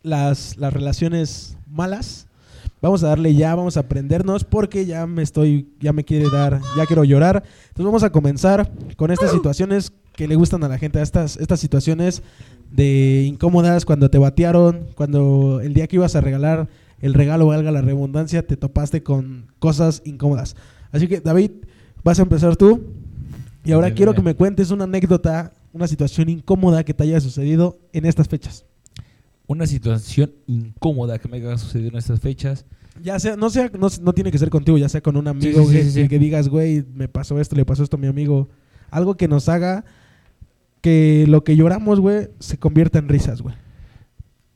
las, 0.01 0.57
las 0.57 0.73
relaciones 0.73 1.57
malas, 1.65 2.27
vamos 2.81 3.05
a 3.05 3.07
darle 3.07 3.35
ya, 3.35 3.55
vamos 3.55 3.77
a 3.77 3.81
aprendernos 3.81 4.43
porque 4.43 4.85
ya 4.85 5.07
me 5.07 5.23
estoy, 5.23 5.73
ya 5.79 5.93
me 5.93 6.03
quiere 6.03 6.29
dar, 6.29 6.59
ya 6.75 6.85
quiero 6.87 7.05
llorar. 7.05 7.43
Entonces 7.69 7.85
vamos 7.85 8.03
a 8.03 8.11
comenzar 8.11 8.69
con 8.97 9.11
estas 9.11 9.31
situaciones 9.31 9.93
que 10.15 10.27
le 10.27 10.35
gustan 10.35 10.63
a 10.63 10.67
la 10.67 10.77
gente, 10.77 11.01
estas, 11.01 11.37
estas 11.37 11.59
situaciones 11.59 12.21
de 12.71 13.23
incómodas 13.27 13.85
cuando 13.85 14.09
te 14.09 14.17
batearon, 14.17 14.87
cuando 14.95 15.59
el 15.61 15.73
día 15.73 15.87
que 15.87 15.95
ibas 15.97 16.15
a 16.15 16.21
regalar 16.21 16.67
el 16.99 17.13
regalo, 17.13 17.47
valga 17.47 17.71
la 17.71 17.81
redundancia, 17.81 18.45
te 18.45 18.55
topaste 18.57 19.03
con 19.03 19.47
cosas 19.59 20.01
incómodas. 20.05 20.55
Así 20.91 21.07
que 21.07 21.19
David, 21.19 21.51
vas 22.03 22.19
a 22.19 22.23
empezar 22.23 22.55
tú. 22.55 22.83
Y 23.65 23.71
ahora 23.71 23.87
Bien, 23.87 23.95
quiero 23.97 24.11
bien. 24.13 24.21
que 24.23 24.29
me 24.29 24.35
cuentes 24.35 24.71
una 24.71 24.83
anécdota, 24.85 25.53
una 25.73 25.87
situación 25.87 26.29
incómoda 26.29 26.83
que 26.83 26.93
te 26.93 27.03
haya 27.03 27.19
sucedido 27.19 27.79
en 27.93 28.05
estas 28.05 28.27
fechas. 28.27 28.65
Una 29.47 29.67
situación 29.67 30.31
incómoda 30.47 31.19
que 31.19 31.27
me 31.27 31.37
haya 31.37 31.57
sucedido 31.57 31.89
en 31.89 31.97
estas 31.97 32.19
fechas. 32.19 32.65
Ya 33.01 33.19
sea, 33.19 33.35
no 33.35 33.49
sea, 33.49 33.71
no, 33.77 33.87
no 34.01 34.13
tiene 34.13 34.31
que 34.31 34.37
ser 34.37 34.49
contigo, 34.49 34.77
ya 34.77 34.87
sea 34.87 35.01
con 35.01 35.17
un 35.17 35.27
amigo, 35.27 35.61
sí, 35.63 35.67
sí, 35.67 35.73
que, 35.73 35.83
sí, 35.83 35.91
sí. 35.91 36.01
que- 36.03 36.09
que 36.09 36.19
digas, 36.19 36.47
güey, 36.47 36.85
me 36.93 37.07
pasó 37.07 37.39
esto, 37.39 37.55
le 37.55 37.65
pasó 37.65 37.83
esto 37.83 37.97
a 37.97 37.99
mi 37.99 38.07
amigo. 38.07 38.49
Algo 38.91 39.15
que 39.17 39.27
nos 39.27 39.49
haga 39.49 39.83
que 40.83 41.23
lo 41.29 41.43
que 41.45 41.55
lloramos, 41.55 41.99
güey, 42.01 42.27
se 42.39 42.59
convierta 42.59 42.99
en 42.99 43.07
risas, 43.07 43.41
güey. 43.41 43.55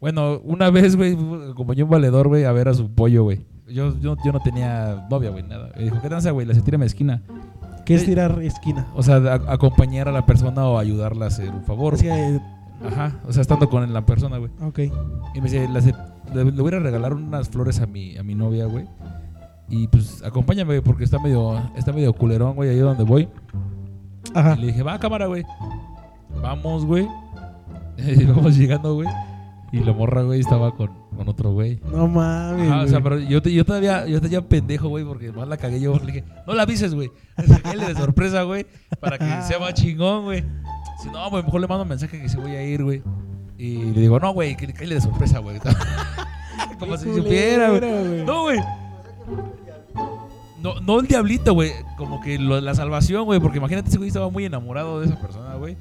Bueno, 0.02 0.40
una 0.44 0.70
vez, 0.70 0.96
güey, 0.98 1.18
acompañé 1.50 1.84
un 1.84 1.90
valedor, 1.90 2.28
güey, 2.28 2.44
a 2.44 2.52
ver 2.52 2.68
a 2.68 2.74
su 2.74 2.92
pollo, 2.94 3.24
güey. 3.24 3.46
Yo, 3.68 3.98
yo, 4.00 4.16
yo 4.24 4.32
no 4.34 4.42
tenía 4.42 5.08
novia, 5.10 5.30
güey, 5.32 5.44
nada. 5.44 5.72
Me 5.78 5.86
dijo, 5.86 6.00
¿qué 6.02 6.10
danza, 6.10 6.32
güey? 6.32 6.46
La 6.46 6.54
se 6.54 6.62
tira 6.62 6.78
mi 6.78 6.86
esquina. 6.86 7.24
Que 7.86 7.96
es 7.96 8.02
Sí. 8.02 8.08
tirar 8.08 8.42
esquina. 8.44 8.86
O 8.96 9.02
sea, 9.02 9.16
a- 9.16 9.54
acompañar 9.54 10.10
a 10.10 10.12
la 10.12 10.26
persona 10.26 10.68
o 10.68 10.78
ayudarla 10.78 11.26
a 11.26 11.28
hacer 11.30 11.50
un 11.50 11.64
favor. 11.64 11.98
Que, 11.98 12.40
Ajá, 12.86 13.20
o 13.26 13.32
sea, 13.32 13.42
estando 13.42 13.70
con 13.70 13.92
la 13.94 14.06
persona, 14.06 14.38
güey. 14.38 14.52
ok. 14.62 14.80
Y 15.34 15.42
me 15.42 15.50
dice, 15.50 15.68
"La 15.70 15.82
se- 15.82 15.96
le, 16.36 16.44
le 16.46 16.62
voy 16.62 16.74
a 16.74 16.80
regalar 16.80 17.14
unas 17.14 17.48
flores 17.50 17.80
a 17.80 17.88
mi, 17.88 18.18
a 18.18 18.24
mi 18.24 18.36
novia, 18.36 18.66
güey. 18.66 18.86
Y 19.70 19.88
pues 19.88 20.22
acompáñame, 20.24 20.68
güey, 20.74 20.82
porque 20.82 21.04
está 21.06 21.18
medio, 21.20 21.58
está 21.78 21.92
medio 21.94 22.14
culerón, 22.14 22.56
güey, 22.56 22.70
ahí 22.70 22.78
donde 22.80 23.04
voy. 23.04 23.28
Ajá. 24.36 24.56
Y 24.58 24.62
le 24.62 24.68
dije, 24.68 24.84
va, 24.84 25.00
cámara, 25.00 25.26
güey. 25.28 25.44
Vamos, 26.42 26.86
güey. 26.86 27.08
Vamos 28.28 28.58
llegando, 28.58 28.94
güey. 28.96 29.08
Y 29.72 29.80
la 29.80 29.92
morra, 29.92 30.22
güey, 30.22 30.40
estaba 30.40 30.74
con, 30.74 30.92
con 31.16 31.28
otro 31.28 31.52
güey. 31.52 31.82
No 31.92 32.08
mames. 32.08 32.72
Ajá, 32.72 32.82
o 32.84 32.88
sea, 32.88 33.02
pero 33.04 33.20
yo, 33.20 33.42
te- 33.42 33.52
yo 33.54 33.66
todavía, 33.66 34.06
yo 34.08 34.18
todavía 34.20 34.42
pendejo, 34.48 34.88
güey, 34.88 35.04
porque 35.04 35.32
más 35.34 35.48
la 35.48 35.58
cagué 35.58 35.82
yo. 35.82 35.94
Le 36.00 36.06
dije, 36.06 36.24
no 36.48 36.54
la 36.54 36.64
avises, 36.64 36.94
güey. 36.96 37.12
Él 37.74 37.80
de 37.82 37.94
sorpresa, 37.96 38.44
güey, 38.44 38.66
para 39.02 39.18
que 39.18 39.26
sea 39.42 39.60
más 39.60 39.74
chingón, 39.74 40.24
güey. 40.24 40.44
Si 41.04 41.10
no, 41.10 41.30
güey, 41.30 41.44
mejor 41.44 41.60
le 41.62 41.68
mando 41.68 41.84
un 41.84 41.90
mensaje 41.90 42.22
que 42.22 42.30
se 42.30 42.38
voy 42.38 42.52
a 42.52 42.64
ir, 42.64 42.82
güey. 42.84 43.04
Y 43.58 43.78
le 43.92 44.02
digo, 44.02 44.20
no, 44.20 44.32
güey, 44.34 44.56
que 44.56 44.72
caíle 44.72 44.96
de 44.96 45.02
sorpresa, 45.02 45.40
güey. 45.40 45.60
Como 46.80 46.96
si 46.96 47.14
supiera, 47.14 47.70
güey. 47.72 48.24
No, 48.26 48.44
güey. 48.44 48.60
No, 50.62 50.80
no 50.80 51.00
el 51.00 51.08
diablito, 51.08 51.54
güey. 51.54 51.72
Como 51.98 52.22
que 52.22 52.40
lo- 52.40 52.62
la 52.62 52.74
salvación, 52.74 53.26
güey. 53.26 53.40
Porque 53.40 53.58
imagínate, 53.58 53.90
ese 53.90 53.98
güey 53.98 54.08
estaba 54.08 54.30
muy 54.30 54.46
enamorado 54.46 55.00
de 55.02 55.08
esa 55.08 55.20
persona, 55.20 55.56
güey. 55.56 55.76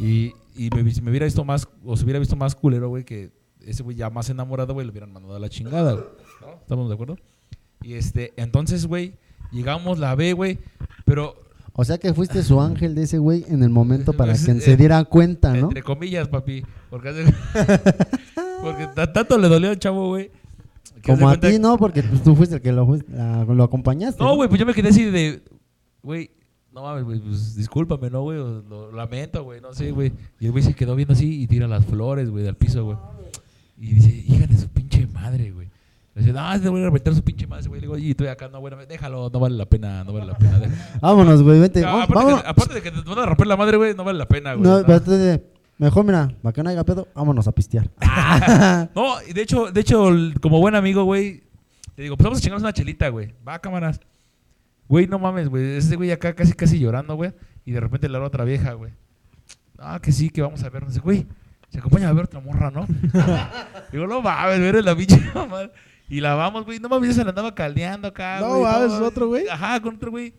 Y, 0.00 0.32
y 0.56 0.70
me, 0.70 0.90
si 0.90 1.02
me 1.02 1.10
hubiera 1.10 1.26
visto 1.26 1.44
más, 1.44 1.68
o 1.84 1.96
se 1.96 2.04
hubiera 2.04 2.18
visto 2.18 2.36
más 2.36 2.54
culero, 2.54 2.88
güey, 2.88 3.04
que 3.04 3.30
ese 3.66 3.82
güey 3.82 3.96
ya 3.96 4.08
más 4.10 4.30
enamorado, 4.30 4.72
güey, 4.74 4.86
le 4.86 4.90
hubieran 4.90 5.12
mandado 5.12 5.36
a 5.36 5.38
la 5.38 5.48
chingada, 5.48 5.92
güey. 5.92 6.04
¿No? 6.40 6.52
¿Estamos 6.60 6.88
de 6.88 6.94
acuerdo? 6.94 7.16
Y 7.82 7.94
este, 7.94 8.32
entonces, 8.36 8.86
güey, 8.86 9.14
llegamos, 9.52 9.98
la 9.98 10.14
ve, 10.14 10.32
güey. 10.32 10.58
Pero, 11.04 11.34
O 11.72 11.84
sea 11.84 11.98
que 11.98 12.12
fuiste 12.14 12.42
su 12.42 12.60
ángel 12.60 12.94
de 12.94 13.02
ese 13.04 13.18
güey 13.18 13.44
en 13.48 13.62
el 13.62 13.70
momento 13.70 14.12
para 14.12 14.32
que 14.34 14.38
eh, 14.50 14.60
se 14.60 14.76
diera 14.76 15.04
cuenta, 15.04 15.52
¿no? 15.54 15.68
entre 15.68 15.82
comillas, 15.82 16.28
papi. 16.28 16.64
Porque, 16.88 17.10
porque 18.62 18.86
ta- 18.94 19.12
tanto 19.12 19.38
le 19.38 19.48
dolió 19.48 19.70
al 19.70 19.78
chavo, 19.78 20.08
güey. 20.08 20.30
Como 21.04 21.28
a 21.28 21.38
ti, 21.38 21.58
¿no? 21.58 21.78
Porque 21.78 22.02
pues, 22.02 22.22
tú 22.22 22.36
fuiste 22.36 22.56
el 22.56 22.60
que 22.62 22.72
lo, 22.72 22.86
lo 23.54 23.64
acompañaste. 23.64 24.22
No, 24.22 24.34
güey, 24.36 24.48
pues 24.48 24.58
yo 24.58 24.66
me 24.66 24.74
quedé 24.74 24.90
así 24.90 25.04
de, 25.04 25.42
güey, 26.02 26.30
no 26.72 26.82
mames, 26.82 27.04
güey, 27.04 27.18
pues 27.18 27.56
discúlpame, 27.56 28.10
¿no, 28.10 28.22
güey? 28.22 28.38
Lo 28.38 28.92
lamento, 28.92 29.42
güey, 29.42 29.60
no 29.60 29.72
sé, 29.72 29.90
güey. 29.90 30.12
Y 30.38 30.46
el 30.46 30.52
güey 30.52 30.62
se 30.62 30.74
quedó 30.74 30.94
viendo 30.94 31.14
así 31.14 31.42
y 31.42 31.46
tira 31.46 31.66
las 31.66 31.84
flores, 31.84 32.30
güey, 32.30 32.44
del 32.44 32.54
piso, 32.54 32.84
güey. 32.84 32.96
Y 33.78 33.94
dice, 33.94 34.10
hija 34.10 34.46
de 34.46 34.56
su 34.56 34.68
pinche 34.68 35.06
madre, 35.08 35.50
güey. 35.50 35.68
Le 36.14 36.22
dice, 36.22 36.32
no, 36.32 36.60
te 36.60 36.68
voy 36.68 36.80
a 36.80 36.84
reventar 36.84 37.14
su 37.14 37.22
pinche 37.22 37.46
madre, 37.46 37.66
güey. 37.68 37.80
Le 37.80 37.86
digo, 37.86 37.98
y 37.98 38.10
estoy 38.10 38.28
acá, 38.28 38.48
no, 38.48 38.60
bueno, 38.60 38.76
déjalo, 38.86 39.30
no 39.30 39.40
vale 39.40 39.56
la 39.56 39.66
pena, 39.66 40.04
no 40.04 40.12
vale 40.12 40.26
la 40.26 40.38
pena. 40.38 40.58
déjalo". 40.58 41.00
Vámonos, 41.00 41.42
güey, 41.42 41.60
vente. 41.60 41.84
Ah, 41.84 42.04
aparte, 42.04 42.14
vámonos. 42.14 42.42
que, 42.42 42.48
aparte 42.48 42.74
de 42.74 42.82
que 42.82 42.90
te 42.90 43.00
van 43.00 43.18
a 43.18 43.26
romper 43.26 43.46
la 43.46 43.56
madre, 43.56 43.76
güey, 43.76 43.94
no 43.94 44.04
vale 44.04 44.18
la 44.18 44.28
pena, 44.28 44.54
güey. 44.54 44.68
No, 44.68 44.82
¿no? 44.82 45.40
mejor 45.78 46.04
mira, 46.04 46.30
para 46.42 46.52
que 46.52 46.62
no 46.62 46.70
haya 46.70 46.84
pedo, 46.84 47.08
vámonos 47.14 47.48
a 47.48 47.52
pistear. 47.52 47.90
No, 48.94 49.22
y 49.26 49.32
de 49.32 49.42
hecho, 49.42 49.72
de 49.72 49.80
hecho, 49.80 50.08
como 50.40 50.60
buen 50.60 50.74
amigo, 50.74 51.04
güey, 51.04 51.42
le 51.96 52.04
digo, 52.04 52.16
pues 52.16 52.24
vamos 52.24 52.38
a 52.38 52.42
chingarnos 52.42 52.62
una 52.62 52.72
chelita, 52.72 53.08
güey. 53.08 53.32
Va, 53.46 53.58
cámaras. 53.58 54.00
Güey, 54.90 55.06
no 55.06 55.20
mames, 55.20 55.48
güey. 55.48 55.76
Ese 55.76 55.94
güey 55.94 56.10
acá 56.10 56.34
casi, 56.34 56.52
casi 56.52 56.80
llorando, 56.80 57.14
güey. 57.14 57.32
Y 57.64 57.70
de 57.70 57.78
repente 57.78 58.08
le 58.08 58.16
habla 58.16 58.26
otra 58.26 58.42
vieja, 58.44 58.72
güey. 58.72 58.92
Ah, 59.78 60.00
que 60.02 60.10
sí, 60.10 60.30
que 60.30 60.42
vamos 60.42 60.64
a 60.64 60.68
vernos. 60.68 60.98
Güey, 60.98 61.28
se 61.68 61.78
acompaña 61.78 62.08
a 62.08 62.12
ver 62.12 62.24
otra 62.24 62.40
morra, 62.40 62.72
¿no? 62.72 62.88
Digo, 63.92 64.08
no 64.08 64.20
mames, 64.20 64.58
ver 64.60 64.84
la 64.84 64.96
pinche 64.96 65.20
mamá. 65.34 65.70
Y 66.08 66.20
la 66.20 66.34
vamos, 66.34 66.64
güey. 66.64 66.80
No 66.80 66.88
mames, 66.88 67.14
se 67.14 67.22
la 67.22 67.30
andaba 67.30 67.54
caldeando 67.54 68.08
acá, 68.08 68.40
No 68.40 68.48
güey. 68.58 68.62
mames, 68.64 68.90
¿otro 69.00 69.28
güey? 69.28 69.46
Ajá, 69.48 69.80
con 69.80 69.94
otro 69.94 70.10
güey. 70.10 70.34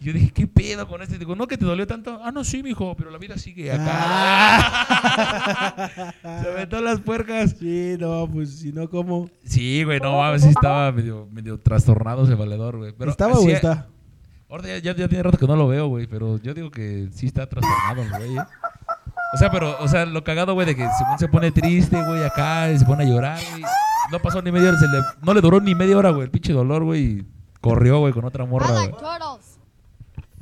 Y 0.00 0.06
yo 0.06 0.12
dije, 0.12 0.32
¿qué 0.32 0.48
pedo 0.48 0.88
con 0.88 1.00
este? 1.00 1.16
Digo, 1.16 1.36
no, 1.36 1.46
que 1.46 1.56
te 1.56 1.64
dolió 1.64 1.86
tanto. 1.86 2.18
Ah, 2.24 2.32
no, 2.32 2.42
sí, 2.42 2.60
mijo, 2.64 2.96
pero 2.96 3.08
la 3.12 3.18
vida 3.18 3.38
sigue 3.38 3.70
acá. 3.70 3.86
Ah. 3.88 6.12
se 6.42 6.48
aventó 6.50 6.80
las 6.80 6.98
puercas. 7.00 7.54
Sí, 7.56 7.94
no, 8.00 8.28
pues 8.28 8.58
si 8.58 8.72
no, 8.72 8.90
¿cómo? 8.90 9.30
Sí, 9.44 9.84
güey, 9.84 10.00
no 10.00 10.18
mames, 10.18 10.42
sí 10.42 10.48
estaba 10.48 10.90
medio, 10.90 11.28
medio 11.30 11.60
trastornado 11.60 12.24
ese 12.24 12.34
valedor, 12.34 12.78
güey. 12.78 12.92
Pero 12.98 13.12
¿Estaba 13.12 13.34
o 13.34 13.42
así- 13.42 13.52
está? 13.52 13.86
Ahora 14.52 14.68
ya, 14.68 14.78
ya, 14.78 14.94
ya 14.94 15.08
tiene 15.08 15.22
rato 15.22 15.38
que 15.38 15.46
no 15.46 15.56
lo 15.56 15.66
veo, 15.66 15.88
güey, 15.88 16.06
pero 16.06 16.36
yo 16.36 16.52
digo 16.52 16.70
que 16.70 17.08
sí 17.12 17.26
está 17.26 17.48
trastornado 17.48 18.02
el 18.02 18.10
güey, 18.10 18.36
¿eh? 18.36 18.42
O 19.34 19.38
sea, 19.38 19.50
pero, 19.50 19.76
o 19.80 19.88
sea, 19.88 20.04
lo 20.04 20.22
cagado, 20.24 20.52
güey, 20.52 20.66
de 20.66 20.76
que 20.76 20.86
según 20.98 21.18
se 21.18 21.26
pone 21.26 21.50
triste, 21.50 21.96
güey, 22.04 22.22
acá, 22.22 22.70
y 22.70 22.78
se 22.78 22.84
pone 22.84 23.04
a 23.04 23.06
llorar, 23.08 23.40
güey. 23.50 23.62
No 24.10 24.18
pasó 24.18 24.42
ni 24.42 24.52
media 24.52 24.68
hora, 24.68 24.78
se 24.78 24.86
le- 24.88 25.02
no 25.22 25.32
le 25.32 25.40
duró 25.40 25.58
ni 25.58 25.74
media 25.74 25.96
hora, 25.96 26.10
güey, 26.10 26.24
el 26.24 26.30
pinche 26.30 26.52
dolor, 26.52 26.84
güey, 26.84 27.02
y 27.02 27.26
corrió, 27.62 28.00
güey, 28.00 28.12
con 28.12 28.26
otra 28.26 28.44
morra, 28.44 28.70
güey. 28.72 28.90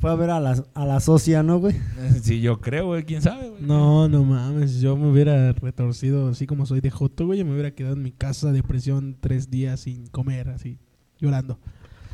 Fue 0.00 0.10
a 0.10 0.14
ver 0.16 0.30
a 0.30 0.40
la, 0.40 0.60
a 0.74 0.84
la 0.86 0.98
socia, 0.98 1.44
¿no, 1.44 1.58
güey? 1.60 1.76
Sí, 2.22 2.40
yo 2.40 2.60
creo, 2.60 2.86
güey, 2.86 3.04
quién 3.04 3.22
sabe, 3.22 3.48
güey. 3.50 3.62
No, 3.62 4.08
no 4.08 4.24
mames, 4.24 4.80
yo 4.80 4.96
me 4.96 5.08
hubiera 5.08 5.52
retorcido 5.52 6.30
así 6.30 6.48
como 6.48 6.66
soy 6.66 6.80
de 6.80 6.90
joto, 6.90 7.26
güey, 7.26 7.40
y 7.40 7.44
me 7.44 7.52
hubiera 7.52 7.70
quedado 7.70 7.94
en 7.94 8.02
mi 8.02 8.10
casa 8.10 8.50
de 8.50 8.64
presión 8.64 9.16
tres 9.20 9.50
días 9.50 9.78
sin 9.80 10.08
comer, 10.08 10.48
así, 10.48 10.78
llorando. 11.20 11.60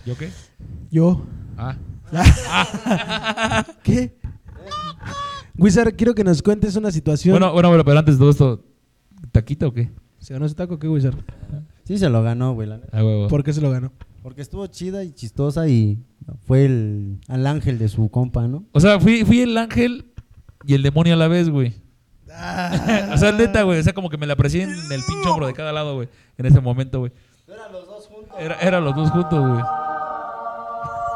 ¿Yo 0.06 0.16
qué? 0.16 0.30
Yo, 0.90 1.24
Ah. 1.58 1.76
¿qué? 3.82 4.16
Wizard, 5.58 5.94
quiero 5.96 6.14
que 6.14 6.22
nos 6.22 6.42
cuentes 6.42 6.76
una 6.76 6.92
situación. 6.92 7.32
Bueno, 7.32 7.52
bueno, 7.52 7.68
bueno, 7.70 7.84
pero 7.84 7.98
antes 7.98 8.14
de 8.16 8.18
todo 8.20 8.30
esto, 8.30 8.64
¿taquito 9.32 9.68
o 9.68 9.72
qué? 9.72 9.90
¿Se 10.18 10.34
ganó 10.34 10.46
ese 10.46 10.54
taco 10.54 10.78
qué, 10.78 10.88
Wizard? 10.88 11.16
Sí 11.84 11.98
se 11.98 12.08
lo 12.08 12.22
ganó, 12.22 12.52
güey. 12.54 12.68
la 12.68 12.76
neta. 12.78 12.96
Ah, 12.98 13.04
huevo. 13.04 13.28
¿Por 13.28 13.42
qué 13.42 13.52
se 13.52 13.60
lo 13.60 13.70
ganó? 13.70 13.90
Porque 14.22 14.42
estuvo 14.42 14.66
chida 14.66 15.02
y 15.04 15.12
chistosa 15.12 15.66
y 15.68 15.98
fue 16.46 16.64
el, 16.66 17.18
al 17.28 17.46
ángel 17.46 17.78
de 17.78 17.88
su 17.88 18.08
compa, 18.10 18.46
¿no? 18.48 18.64
O 18.72 18.80
sea, 18.80 19.00
fui, 19.00 19.24
fui 19.24 19.40
el 19.40 19.56
ángel 19.56 20.12
y 20.64 20.74
el 20.74 20.82
demonio 20.82 21.14
a 21.14 21.16
la 21.16 21.28
vez, 21.28 21.48
güey. 21.48 21.74
o 23.12 23.16
sea, 23.16 23.32
neta, 23.32 23.62
güey. 23.62 23.80
O 23.80 23.82
sea, 23.82 23.92
como 23.94 24.10
que 24.10 24.18
me 24.18 24.26
la 24.26 24.34
aprecié 24.34 24.64
en 24.64 24.70
el 24.70 25.00
pinche 25.08 25.28
hombro 25.28 25.46
de 25.46 25.54
cada 25.54 25.72
lado, 25.72 25.94
güey. 25.94 26.08
En 26.36 26.46
ese 26.46 26.60
momento, 26.60 26.98
güey. 27.00 27.12
Eran 27.48 27.72
los 27.72 27.86
dos 27.86 28.06
juntos. 28.06 28.36
Era, 28.38 28.54
eran 28.60 28.84
los 28.84 28.94
dos 28.94 29.10
juntos, 29.10 29.48
güey. 29.48 29.62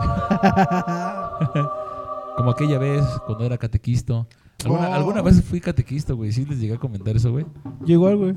como 2.36 2.50
aquella 2.50 2.78
vez 2.78 3.04
cuando 3.26 3.44
era 3.44 3.58
catequisto. 3.58 4.26
¿Alguna, 4.64 4.90
Oh. 4.90 4.94
alguna 4.94 5.22
vez 5.22 5.42
fui 5.42 5.60
catequisto, 5.60 6.16
güey. 6.16 6.32
Sí 6.32 6.44
les 6.44 6.60
llegué 6.60 6.74
a 6.74 6.78
comentar 6.78 7.16
eso, 7.16 7.32
güey. 7.32 7.46
Yo 7.80 7.94
igual, 7.94 8.16
güey. 8.16 8.36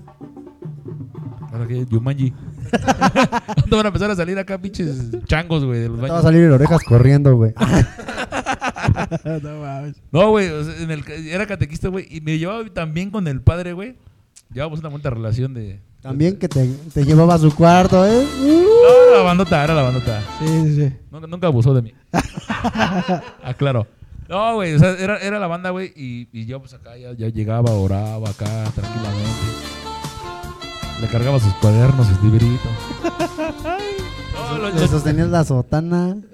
Ahora 1.51 1.67
que 1.67 1.85
Yumanji. 1.85 2.31
¿Cuándo 3.55 3.77
van 3.77 3.85
a 3.85 3.89
empezar 3.89 4.09
a 4.09 4.15
salir 4.15 4.37
acá 4.39 4.57
pinches 4.57 5.11
changos, 5.25 5.65
güey, 5.65 5.81
de 5.81 5.89
los 5.89 6.01
va 6.01 6.19
a 6.19 6.21
salir 6.21 6.43
el 6.43 6.51
orejas 6.51 6.81
corriendo, 6.83 7.35
güey. 7.35 7.53
no 9.43 9.59
mames. 9.61 10.01
No, 10.11 10.29
güey, 10.29 10.49
o 10.49 10.63
sea, 10.63 10.81
en 10.81 10.91
el, 10.91 11.03
era 11.27 11.45
catequista, 11.45 11.89
güey, 11.89 12.07
y 12.09 12.21
me 12.21 12.37
llevaba 12.39 12.63
también 12.73 13.11
con 13.11 13.27
el 13.27 13.41
padre, 13.41 13.73
güey. 13.73 13.97
Llevábamos 14.51 14.79
una 14.79 14.89
buena 14.89 15.09
relación 15.09 15.53
de... 15.53 15.81
También 16.03 16.37
que 16.37 16.47
te, 16.49 16.67
te 16.93 17.03
llevaba 17.05 17.35
a 17.35 17.39
su 17.39 17.53
cuarto, 17.55 18.05
¿eh? 18.05 18.27
No, 18.41 19.15
la 19.17 19.23
bandota, 19.23 19.63
era 19.63 19.73
la 19.73 19.81
bandota. 19.83 20.21
Sí, 20.39 20.45
sí, 20.47 20.75
sí. 20.75 20.93
Nunca, 21.09 21.27
nunca 21.27 21.47
abusó 21.47 21.73
de 21.73 21.81
mí. 21.81 21.93
Aclaro. 23.43 23.87
No, 24.27 24.55
güey, 24.55 24.73
o 24.73 24.79
sea, 24.79 24.91
era, 24.91 25.17
era 25.19 25.39
la 25.39 25.47
banda, 25.47 25.69
güey, 25.69 25.91
y, 25.95 26.27
y 26.31 26.45
yo 26.45 26.59
pues 26.59 26.73
acá 26.73 26.97
ya, 26.97 27.13
ya 27.13 27.27
llegaba, 27.29 27.71
oraba 27.71 28.29
acá 28.29 28.45
tranquilamente. 28.75 29.29
Le 31.01 31.07
cargaba 31.07 31.39
sus 31.39 31.53
cuadernos, 31.55 32.07
sus 32.07 32.21
libritos. 32.23 32.71
No, 34.49 34.57
lo- 34.57 34.69
Le 34.69 34.81
lo- 34.81 34.87
sostenías 34.87 35.29
la 35.29 35.43
sotana. 35.43 36.15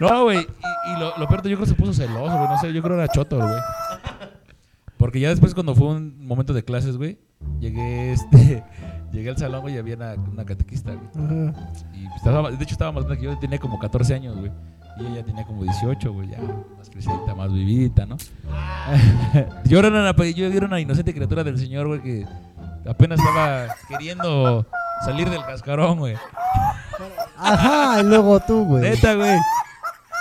No, 0.00 0.24
güey. 0.24 0.38
Y, 0.40 0.96
y 0.96 0.98
lo, 0.98 1.16
lo 1.16 1.28
peor, 1.28 1.42
yo 1.42 1.56
creo 1.56 1.58
que 1.60 1.66
se 1.66 1.74
puso 1.74 1.92
celoso, 1.94 2.36
güey. 2.36 2.48
No 2.48 2.58
sé, 2.60 2.72
yo 2.72 2.82
creo 2.82 2.96
que 2.96 3.02
era 3.04 3.12
choto, 3.12 3.36
güey. 3.36 3.60
Porque 5.02 5.18
ya 5.18 5.30
después, 5.30 5.52
cuando 5.52 5.74
fue 5.74 5.88
un 5.88 6.24
momento 6.24 6.52
de 6.52 6.64
clases, 6.64 6.96
güey, 6.96 7.18
llegué, 7.58 8.12
este, 8.12 8.62
llegué 9.12 9.30
al 9.30 9.36
salón, 9.36 9.62
güey, 9.62 9.74
y 9.74 9.78
había 9.78 9.96
una, 9.96 10.14
una 10.14 10.44
catequista, 10.44 10.92
güey. 10.92 11.26
Ajá. 11.26 11.72
Y 11.92 12.06
estaba, 12.14 12.52
de 12.52 12.62
hecho, 12.62 12.74
estaba 12.74 12.92
más 12.92 13.02
grande 13.02 13.20
que 13.20 13.24
yo. 13.24 13.36
Tenía 13.40 13.58
como 13.58 13.80
14 13.80 14.14
años, 14.14 14.38
güey. 14.38 14.52
Y 15.00 15.06
ella 15.06 15.24
tenía 15.24 15.44
como 15.44 15.64
18, 15.64 16.12
güey, 16.12 16.30
ya 16.30 16.38
más 16.78 16.88
crecidita, 16.88 17.34
más 17.34 17.52
vividita, 17.52 18.06
¿no? 18.06 18.16
yo, 19.64 19.80
era 19.80 19.88
una, 19.88 20.14
yo 20.30 20.46
era 20.46 20.66
una 20.66 20.78
inocente 20.78 21.12
criatura 21.12 21.42
del 21.42 21.58
Señor, 21.58 21.88
güey, 21.88 22.00
que 22.00 22.26
apenas 22.88 23.18
estaba 23.18 23.74
queriendo 23.88 24.64
salir 25.04 25.28
del 25.28 25.42
cascarón, 25.42 25.98
güey. 25.98 26.14
Ajá, 27.38 28.00
y 28.00 28.04
luego 28.04 28.38
tú, 28.38 28.66
güey. 28.66 28.84
Neta, 28.84 29.16
güey. 29.16 29.36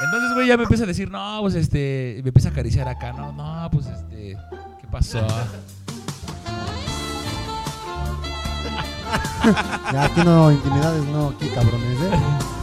Entonces, 0.03 0.33
güey, 0.33 0.47
ya 0.47 0.57
me 0.57 0.63
empieza 0.63 0.85
a 0.85 0.87
decir, 0.87 1.11
no, 1.11 1.37
pues 1.41 1.53
este, 1.53 2.21
me 2.23 2.29
empieza 2.29 2.49
a 2.49 2.51
acariciar 2.51 2.87
acá, 2.87 3.13
no, 3.13 3.31
no, 3.31 3.69
pues 3.69 3.85
este, 3.85 4.35
¿qué 4.35 4.70
pasó? 4.91 5.25
Ya 9.91 10.05
aquí 10.05 10.21
no, 10.23 10.51
intimidades 10.51 11.03
no, 11.05 11.29
aquí 11.29 11.47
cabrones, 11.49 11.99
¿eh? 12.01 12.19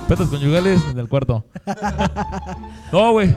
Petos 0.06 0.28
conyugales 0.28 0.82
en 0.90 0.98
el 0.98 1.08
cuarto. 1.08 1.44
No, 2.92 3.12
güey. 3.12 3.36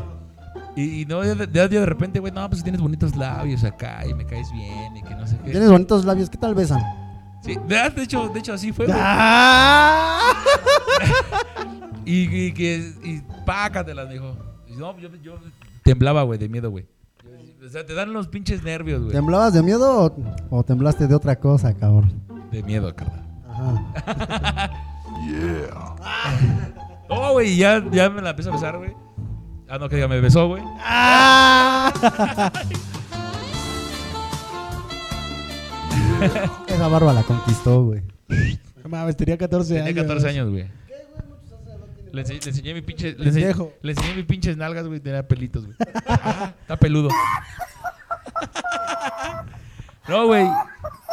Y, 0.76 1.02
y 1.02 1.06
no, 1.06 1.24
ya 1.24 1.36
de, 1.36 1.50
ya 1.52 1.68
de 1.68 1.86
repente, 1.86 2.20
güey, 2.20 2.32
no, 2.32 2.50
pues 2.50 2.64
tienes 2.64 2.80
bonitos 2.80 3.16
labios 3.16 3.64
acá 3.64 4.06
y 4.08 4.14
me 4.14 4.26
caes 4.26 4.52
bien 4.52 4.96
y 4.96 5.04
que 5.04 5.16
no 5.16 5.28
sé 5.28 5.38
qué. 5.44 5.52
Tienes 5.52 5.70
bonitos 5.70 6.06
labios, 6.06 6.30
¿qué 6.30 6.38
tal 6.38 6.56
besan? 6.56 6.82
Sí, 7.44 7.58
de, 7.68 7.90
de 7.90 8.04
hecho, 8.04 8.30
de 8.30 8.40
hecho 8.40 8.54
así 8.54 8.72
fue, 8.72 8.86
güey. 8.86 8.98
¡Ah! 9.02 10.34
Y, 12.04 12.48
y 12.48 12.52
que, 12.52 12.94
y 13.04 13.22
pácatelas, 13.46 14.10
dijo. 14.10 14.36
Y 14.68 14.74
no, 14.76 14.98
yo, 14.98 15.10
yo 15.24 15.36
temblaba, 15.84 16.24
güey, 16.24 16.40
de 16.40 16.50
miedo, 16.50 16.72
güey. 16.72 16.88
O 17.64 17.70
sea, 17.70 17.86
te 17.86 17.94
dan 17.94 18.12
los 18.12 18.28
pinches 18.28 18.64
nervios, 18.64 19.02
güey. 19.02 19.12
¿Temblabas 19.14 19.54
de 19.54 19.62
miedo 19.62 20.06
o, 20.06 20.16
o 20.58 20.64
temblaste 20.64 21.06
de 21.08 21.14
otra 21.14 21.36
cosa, 21.40 21.76
cabrón? 21.76 22.12
De 22.52 22.64
miedo, 22.64 22.96
carnal. 22.96 23.24
Ajá. 23.48 24.72
No, 27.10 27.34
güey, 27.34 27.58
ya, 27.58 27.84
ya 27.92 28.10
me 28.10 28.22
la 28.22 28.30
empezó 28.32 28.50
a 28.50 28.54
besar, 28.54 28.78
güey. 28.78 28.94
Ah, 29.68 29.78
no, 29.78 29.90
que 29.90 29.98
diga, 29.98 30.08
me 30.08 30.22
besó, 30.22 30.48
güey. 30.48 30.64
Esa 36.68 36.88
barba 36.88 37.12
la 37.14 37.24
conquistó, 37.24 37.84
güey. 37.84 38.02
No 38.82 38.90
mames, 38.90 39.18
tenía 39.18 39.38
14 39.38 39.74
años. 39.74 39.88
Tenía 39.88 40.02
14 40.04 40.30
años, 40.30 40.50
güey. 40.50 40.68
Le 42.14 42.22
enseñé, 42.22 42.40
le 42.44 42.50
enseñé 42.50 42.74
mi 42.74 42.82
pinche. 42.82 43.16
Le 43.18 43.28
enseñé, 43.30 43.54
le 43.82 43.92
enseñé 43.92 44.16
mis 44.16 44.26
pinches 44.26 44.58
nalgas, 44.58 44.86
güey. 44.88 45.00
Tenía 45.00 45.28
pelitos, 45.28 45.66
güey. 45.66 45.78
Ah, 46.08 46.54
está 46.62 46.78
peludo. 46.78 47.10
No, 50.08 50.26
güey. 50.28 50.46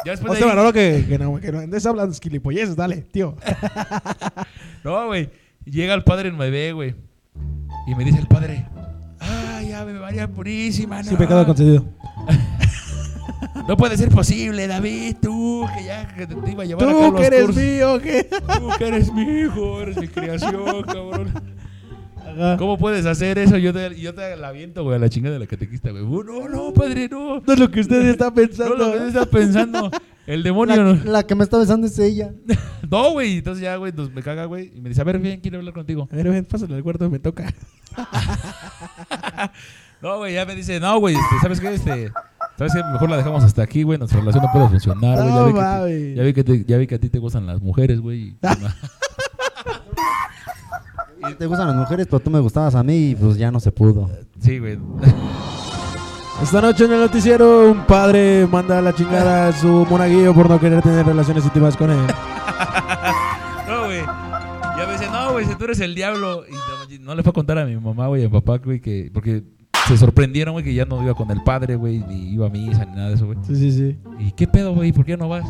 Ya 0.05 0.13
después 0.13 0.29
José 0.31 0.41
de 0.41 0.45
ahí- 0.45 0.51
Manolo 0.57 0.73
que, 0.73 1.05
que 1.09 1.19
no, 1.19 1.39
que 1.41 1.53
no 1.53 1.59
andes 1.61 1.85
hablando 1.87 2.13
esquilipolleces, 2.13 2.77
dale, 2.77 2.97
tío. 3.03 3.37
No, 4.85 5.07
güey. 5.07 5.31
Llega 5.65 5.95
el 5.95 6.05
padre 6.05 6.29
en 6.31 6.39
bebé, 6.39 6.73
güey. 6.73 6.95
Y 7.87 7.95
me 7.95 8.05
dice 8.05 8.19
el 8.19 8.27
padre. 8.27 8.67
Ay, 9.21 9.73
Ave 9.73 9.93
María 9.95 10.29
Purísima, 10.29 11.03
no. 11.03 11.09
Sin 11.09 11.17
pecado 11.19 11.45
concedido. 11.47 11.85
No 13.67 13.77
puede 13.77 13.97
ser 13.97 14.09
posible, 14.11 14.67
David. 14.67 15.17
Tú, 15.21 15.67
que 15.77 15.85
ya 15.85 16.07
que 16.15 16.27
te, 16.27 16.35
iba 16.51 16.63
a 16.63 16.67
llevar 16.67 16.85
Tú 16.87 16.91
los 16.93 17.15
que 17.21 17.27
eres 17.27 17.47
cursos. 17.47 17.63
mío, 17.63 18.01
que. 18.01 18.25
Tú 18.25 18.69
que 18.79 18.89
eres 18.89 19.13
mi 19.13 19.23
hijo, 19.23 19.81
eres 19.83 19.97
mi 19.99 20.09
creación, 20.09 20.83
cabrón. 20.83 21.33
Ajá. 22.17 22.57
¿Cómo 22.59 22.77
puedes 22.79 23.05
hacer 23.07 23.39
eso? 23.39 23.57
Yo 23.57 23.73
te, 23.73 23.99
yo 23.99 24.15
te 24.15 24.37
la 24.37 24.49
aviento, 24.49 24.85
güey, 24.85 24.97
a 24.97 24.99
la 24.99 25.09
chingada 25.09 25.35
de 25.35 25.41
la 25.41 25.47
catequista, 25.47 25.91
güey. 25.91 26.05
No, 26.05 26.49
no, 26.49 26.73
padre, 26.75 27.09
no. 27.09 27.41
No 27.41 27.53
es 27.53 27.59
lo 27.59 27.71
que 27.71 27.81
usted 27.81 28.07
está 28.09 28.27
No 28.27 28.35
pensando. 28.35 28.77
lo 28.77 28.93
que 28.93 29.07
estás 29.09 29.27
pensando. 29.29 29.91
El 30.27 30.43
demonio 30.43 30.77
La, 30.77 30.83
no. 30.93 31.05
la 31.11 31.23
que 31.27 31.35
me 31.35 31.43
está 31.45 31.57
besando 31.59 31.87
es 31.87 31.99
ella. 31.99 32.33
No, 32.91 33.11
güey. 33.13 33.39
Entonces 33.39 33.63
ya, 33.63 33.77
güey, 33.77 33.93
me 34.15 34.23
caga, 34.23 34.45
güey. 34.47 34.73
Y 34.75 34.81
me 34.81 34.89
dice, 34.91 35.01
a 35.03 35.05
ver, 35.05 35.19
bien, 35.19 35.41
quiero 35.41 35.59
hablar 35.59 35.75
contigo. 35.75 36.09
A 36.11 36.17
ver, 36.17 36.29
ven, 36.31 36.45
pásale 36.47 36.75
al 36.75 36.83
cuarto, 36.83 37.11
me 37.11 37.19
toca. 37.19 37.53
No, 40.01 40.19
güey, 40.19 40.35
ya 40.35 40.47
me 40.47 40.55
dice, 40.55 40.79
no, 40.79 41.01
güey, 41.01 41.17
este, 41.17 41.35
¿sabes 41.43 41.61
qué? 41.61 41.75
Este, 41.75 42.13
¿sabes 42.59 42.75
qué? 42.75 42.83
Mejor 42.93 43.09
la 43.11 43.17
dejamos 43.19 43.45
hasta 43.45 43.63
aquí, 43.63 43.83
güey. 43.85 43.99
Nuestra 43.99 44.21
relación 44.21 44.45
no 44.45 44.51
puede 44.53 44.69
funcionar, 44.69 45.17
güey. 45.17 45.29
ya, 45.29 45.35
No 45.37 45.47
vi 45.47 45.53
que 45.55 45.63
te- 45.63 46.15
ya 46.15 46.23
vi 46.25 46.33
que 46.35 46.45
te- 46.45 46.65
ya 46.65 46.77
vi 46.79 46.87
que 46.87 46.95
a 46.97 46.99
ti 46.99 47.09
te 47.09 47.19
gustan 47.19 47.47
las 47.47 47.61
mujeres, 47.63 48.01
güey. 48.01 48.19
y- 48.29 48.37
Y 51.31 51.35
te 51.35 51.47
gustan 51.47 51.67
las 51.69 51.77
mujeres, 51.77 52.07
pero 52.07 52.21
tú 52.21 52.31
me 52.31 52.39
gustabas 52.41 52.75
a 52.77 52.83
mí 52.83 53.11
y 53.11 53.15
pues 53.17 53.37
ya 53.37 53.51
no 53.51 53.59
se 53.61 53.73
pudo. 53.73 54.09
Sí, 54.41 54.59
güey. 54.59 54.79
Esta 56.43 56.61
noche 56.61 56.85
en 56.85 56.93
el 56.93 57.01
noticiero, 57.01 57.73
un 57.73 57.85
padre 57.85 58.47
manda 58.51 58.79
a 58.79 58.83
la 58.83 58.95
chingada 58.95 59.49
a 59.49 59.53
su 59.53 59.85
monaguillo 59.91 60.33
por 60.33 60.49
no 60.49 60.61
querer 60.61 60.81
tener 60.83 61.05
relaciones 61.05 61.45
íntimas 61.45 61.77
con 61.77 61.91
él. 61.91 61.99
No, 63.69 63.85
güey. 63.85 64.01
Ya 64.03 64.85
me 64.87 64.93
dice, 64.93 65.11
no, 65.11 65.33
güey, 65.33 65.45
si 65.45 65.55
tú 65.57 65.65
eres 65.65 65.81
el 65.81 65.95
diablo. 65.95 66.45
Y 66.49 66.53
no, 66.99 67.05
no 67.07 67.15
le 67.15 67.23
fue 67.23 67.31
a 67.31 67.33
contar 67.35 67.59
a 67.59 67.67
mi 67.67 67.77
mamá, 67.77 68.07
güey, 68.07 68.25
a 68.25 68.29
mi 68.29 68.33
papá, 68.33 68.57
güey, 68.59 68.81
que. 68.81 69.11
Porque 69.13 69.43
se 69.89 69.97
sorprendieron, 69.97 70.53
güey, 70.53 70.65
que 70.65 70.75
ya 70.75 70.85
no 70.85 71.03
iba 71.03 71.15
con 71.15 71.31
el 71.31 71.43
padre, 71.43 71.75
güey, 71.77 71.99
ni 72.07 72.33
iba 72.33 72.47
a 72.47 72.51
misa, 72.51 72.85
ni 72.85 72.93
nada 72.97 73.09
de 73.09 73.15
eso, 73.15 73.27
güey. 73.27 73.39
Sí, 73.47 73.57
sí, 73.57 73.73
sí. 73.73 73.99
¿Y 74.19 74.33
qué 74.33 74.47
pedo, 74.47 74.75
güey? 74.75 74.93
¿Por 74.93 75.05
qué 75.05 75.17
no 75.17 75.29
vas? 75.29 75.45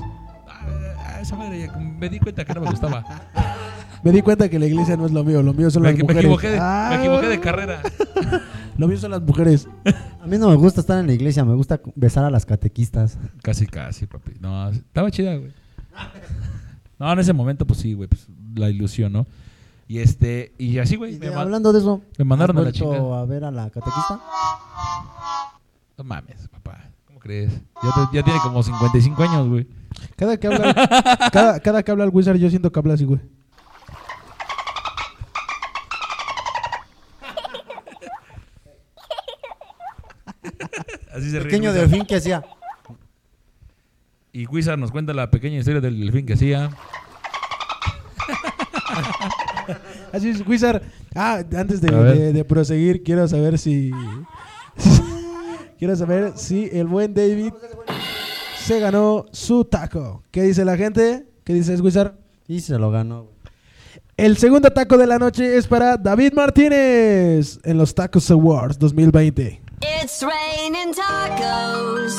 Ah, 0.48 1.18
esa 1.20 1.36
madre, 1.36 1.60
ya 1.66 1.72
me 1.76 2.08
di 2.08 2.18
cuenta 2.18 2.44
que 2.44 2.54
no 2.54 2.60
me 2.62 2.70
gustaba. 2.70 3.04
Me 4.04 4.12
di 4.12 4.22
cuenta 4.22 4.48
que 4.48 4.60
la 4.60 4.66
iglesia 4.66 4.96
no 4.96 5.06
es 5.06 5.10
lo 5.12 5.24
mío, 5.24 5.42
lo 5.42 5.52
mío 5.52 5.72
son 5.72 5.82
Me, 5.82 5.88
las 5.88 5.96
me 5.98 6.02
mujeres. 6.04 6.22
equivoqué 6.22 6.50
de, 6.50 6.58
Ah, 6.60 6.86
me 6.92 6.96
equivoqué 7.00 7.26
de 7.26 7.40
carrera. 7.40 7.82
Lo 8.78 8.86
mío 8.86 8.96
son 8.96 9.10
las 9.10 9.20
mujeres. 9.22 9.66
A 10.22 10.26
mí 10.28 10.38
no 10.38 10.48
me 10.48 10.54
gusta 10.54 10.80
estar 10.82 11.00
en 11.00 11.08
la 11.08 11.12
iglesia, 11.12 11.44
me 11.44 11.56
gusta 11.56 11.80
besar 11.96 12.24
a 12.24 12.30
las 12.30 12.46
catequistas. 12.46 13.18
Casi, 13.42 13.66
casi, 13.66 14.06
papi. 14.06 14.34
No, 14.38 14.68
estaba 14.68 15.10
chida, 15.10 15.34
güey. 15.34 15.50
No, 16.96 17.12
en 17.12 17.18
ese 17.18 17.32
momento, 17.32 17.66
pues 17.66 17.80
sí, 17.80 17.92
güey, 17.94 18.08
pues 18.08 18.28
la 18.54 18.70
ilusión, 18.70 19.12
¿no? 19.12 19.26
Y 19.88 20.00
este, 20.00 20.52
y 20.58 20.78
así, 20.78 20.96
güey, 20.96 21.18
hablando 21.34 21.72
de 21.72 21.78
eso, 21.78 22.02
me 22.18 22.24
mandaron 22.24 22.56
¿has 22.58 22.62
a 22.62 22.66
la 22.66 22.72
chica. 22.72 23.20
a 23.20 23.24
ver 23.24 23.44
a 23.44 23.50
la 23.50 23.70
catequista? 23.70 24.20
No 25.96 26.04
mames, 26.04 26.46
papá. 26.48 26.90
¿Cómo 27.06 27.18
crees? 27.18 27.50
Ya, 27.82 27.90
te- 28.10 28.16
ya 28.18 28.22
tiene 28.22 28.38
como 28.40 28.62
55 28.62 29.22
años, 29.22 29.48
güey. 29.48 29.66
Cada 30.14 30.36
que 30.36 30.46
habla, 30.46 30.74
cada, 31.32 31.60
cada 31.60 31.82
que 31.82 31.90
habla 31.90 32.04
el 32.04 32.10
Wizard, 32.12 32.36
yo 32.36 32.50
siento 32.50 32.70
que 32.70 32.78
habla 32.78 32.94
así, 32.94 33.04
güey. 33.06 33.20
Así 41.14 41.30
se 41.30 41.38
ríe 41.40 41.44
Pequeño 41.50 41.70
Wizard. 41.70 41.88
delfín 41.88 42.06
que 42.06 42.16
hacía. 42.16 42.44
Y 44.32 44.46
Wizard 44.46 44.78
nos 44.78 44.90
cuenta 44.90 45.12
la 45.14 45.30
pequeña 45.30 45.58
historia 45.58 45.80
del 45.80 45.98
delfín 46.00 46.26
que 46.26 46.34
hacía. 46.34 46.70
Así 50.12 50.30
es, 50.30 50.46
Wizard. 50.46 50.82
Ah, 51.14 51.42
antes 51.56 51.80
de, 51.80 52.44
proseguir, 52.44 53.02
quiero 53.02 53.26
saber 53.28 53.58
si. 53.58 53.90
quiero 55.78 55.96
saber 55.96 56.32
si 56.36 56.68
el 56.72 56.86
buen 56.86 57.14
David 57.14 57.52
se 58.64 58.80
ganó 58.80 59.26
su 59.32 59.64
taco. 59.64 60.22
¿Qué 60.30 60.42
dice 60.42 60.64
la 60.64 60.76
gente? 60.76 61.26
¿Qué 61.44 61.54
dices, 61.54 61.80
Wizard? 61.80 62.14
Y 62.46 62.60
se 62.60 62.78
lo 62.78 62.90
ganó. 62.90 63.28
El 64.16 64.36
segundo 64.36 64.70
taco 64.70 64.98
de 64.98 65.06
la 65.06 65.18
noche 65.18 65.56
es 65.56 65.66
para 65.66 65.96
David 65.96 66.32
Martínez 66.32 67.60
en 67.62 67.78
los 67.78 67.94
Tacos 67.94 68.30
Awards 68.30 68.78
2020. 68.78 69.60
It's 70.02 70.22
raining 70.22 70.92
tacos. 70.92 72.16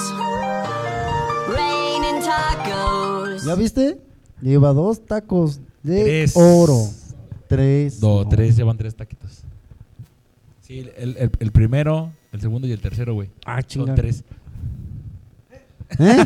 Raining 1.49 2.23
tacos. 2.23 3.45
¿Ya 3.45 3.55
viste? 3.55 3.97
Lleva 4.41 4.71
dos 4.71 5.05
tacos 5.05 5.59
de 5.83 6.03
Tres. 6.03 6.33
oro. 6.35 6.87
Tres. 7.49 7.99
Dos, 7.99 8.23
No. 8.25 8.29
tres, 8.29 8.55
llevan 8.55 8.77
tres 8.77 8.95
taquitos. 8.95 9.41
Sí, 10.61 10.79
el, 10.97 11.17
el- 11.17 11.31
el 11.39 11.51
primero, 11.51 12.11
el 12.31 12.39
segundo 12.39 12.67
y 12.67 12.71
el 12.71 12.79
tercero, 12.79 13.13
güey. 13.15 13.29
Ah, 13.45 13.59
Son 13.67 13.93
tres. 13.95 14.23
¿Eh? 15.97 16.23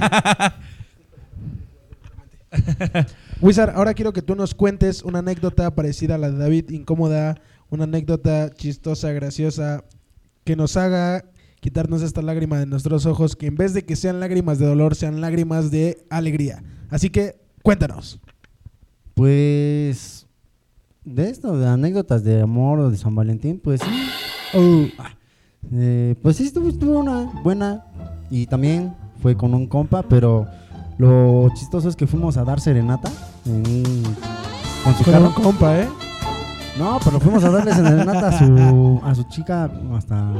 Wizard, 3.41 3.71
ahora 3.75 3.93
quiero 3.93 4.13
que 4.13 4.21
tú 4.21 4.35
nos 4.35 4.53
cuentes 4.53 5.01
una 5.03 5.19
anécdota 5.19 5.73
parecida 5.73 6.15
a 6.15 6.17
la 6.17 6.29
de 6.29 6.37
David, 6.37 6.69
incómoda, 6.69 7.41
una 7.69 7.85
anécdota 7.85 8.51
chistosa, 8.53 9.11
graciosa, 9.11 9.83
que 10.43 10.55
nos 10.55 10.77
haga 10.77 11.25
quitarnos 11.61 12.01
esta 12.01 12.21
lágrima 12.21 12.59
de 12.59 12.65
nuestros 12.65 13.05
ojos, 13.05 13.35
que 13.35 13.47
en 13.47 13.55
vez 13.55 13.73
de 13.73 13.85
que 13.85 13.95
sean 13.95 14.19
lágrimas 14.19 14.59
de 14.59 14.65
dolor, 14.67 14.95
sean 14.95 15.21
lágrimas 15.21 15.71
de 15.71 16.05
alegría. 16.09 16.61
Así 16.89 17.09
que, 17.09 17.39
cuéntanos. 17.63 18.19
Pues. 19.15 20.22
De 21.05 21.29
esto, 21.29 21.57
de 21.57 21.67
anécdotas 21.67 22.23
de 22.23 22.41
amor 22.41 22.79
o 22.79 22.89
de 22.89 22.97
San 22.97 23.13
Valentín, 23.13 23.59
pues 23.63 23.81
sí. 23.81 24.93
Eh, 25.71 26.15
pues 26.21 26.37
sí, 26.37 26.45
estuvo, 26.45 26.69
estuvo 26.69 26.99
una 26.99 27.29
buena. 27.43 27.83
Y 28.29 28.47
también 28.47 28.93
fue 29.21 29.35
con 29.35 29.53
un 29.53 29.67
compa, 29.67 30.01
pero 30.03 30.47
lo 30.97 31.49
chistoso 31.55 31.89
es 31.89 31.95
que 31.95 32.07
fuimos 32.07 32.37
a 32.37 32.43
dar 32.43 32.59
serenata 32.59 33.09
en 33.45 33.55
un- 33.55 34.15
con 34.83 34.93
su 34.95 35.03
con 35.03 35.13
carro. 35.13 35.27
un 35.27 35.43
compa, 35.43 35.79
¿eh? 35.81 35.87
No, 36.79 36.97
pero 37.03 37.19
fuimos 37.19 37.43
a 37.43 37.49
darle 37.51 37.73
serenata 37.73 38.29
a 38.29 38.39
su, 38.39 39.01
a 39.03 39.13
su 39.13 39.23
chica 39.23 39.69
hasta. 39.95 40.33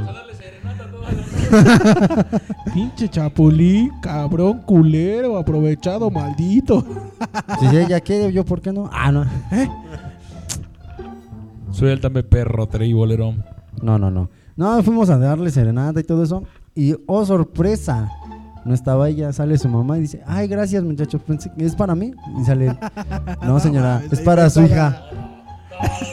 Pinche 2.74 3.08
chapulín, 3.08 3.92
cabrón, 4.00 4.62
culero, 4.64 5.36
aprovechado, 5.38 6.10
maldito. 6.10 6.84
Si 7.60 7.76
ella 7.76 8.00
quiere, 8.00 8.32
yo, 8.32 8.44
¿por 8.44 8.60
qué 8.60 8.72
no? 8.72 8.88
Ah, 8.92 9.12
no. 9.12 9.24
Suéltame, 11.74 12.22
perro, 12.22 12.68
bolero. 12.94 13.34
No, 13.82 13.98
no, 13.98 14.10
no. 14.10 14.30
No, 14.56 14.80
fuimos 14.84 15.10
a 15.10 15.18
darle 15.18 15.50
serenata 15.50 15.98
y 15.98 16.04
todo 16.04 16.22
eso. 16.22 16.44
Y, 16.74 16.94
oh, 17.06 17.26
sorpresa. 17.26 18.08
No 18.64 18.72
estaba 18.72 19.08
ella, 19.08 19.32
sale 19.32 19.58
su 19.58 19.68
mamá 19.68 19.98
y 19.98 20.02
dice, 20.02 20.22
ay, 20.24 20.46
gracias 20.48 20.82
muchachos, 20.84 21.20
pensé 21.26 21.50
que 21.52 21.66
es 21.66 21.74
para 21.74 21.94
mí. 21.94 22.12
Y 22.40 22.44
sale, 22.44 22.78
no 23.42 23.58
señora, 23.60 24.02
es 24.10 24.20
para 24.20 24.48
su 24.48 24.62
hija. 24.62 25.02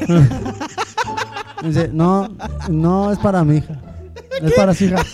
dice, 1.64 1.89
no, 1.93 2.28
no, 2.70 3.12
es 3.12 3.20
para 3.20 3.43
mi 3.43 3.57
hija. 3.57 3.80
Es 4.41 4.53
para 4.53 4.74
su 4.74 4.86
hija. 4.86 4.97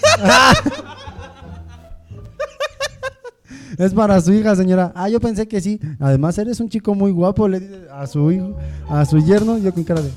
es 3.77 3.93
para 3.93 4.21
su 4.21 4.33
hija, 4.33 4.55
señora. 4.55 4.93
Ah, 4.95 5.09
yo 5.09 5.19
pensé 5.19 5.47
que 5.47 5.59
sí. 5.59 5.79
Además, 5.99 6.37
eres 6.37 6.61
un 6.61 6.69
chico 6.69 6.95
muy 6.95 7.11
guapo, 7.11 7.49
le 7.49 7.59
dice 7.59 7.81
a 7.91 8.07
su 8.07 8.31
hijo, 8.31 8.55
a 8.89 9.05
su 9.05 9.19
yerno, 9.19 9.57
yo 9.57 9.73
con 9.73 9.83
cara 9.83 10.01
de... 10.01 10.09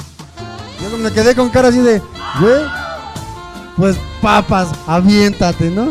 Me 0.98 1.12
quedé 1.12 1.34
con 1.34 1.48
cara 1.48 1.68
así 1.68 1.78
de, 1.78 2.02
güey, 2.40 2.62
pues 3.76 3.96
papas, 4.20 4.68
aviéntate, 4.86 5.70
¿no? 5.70 5.88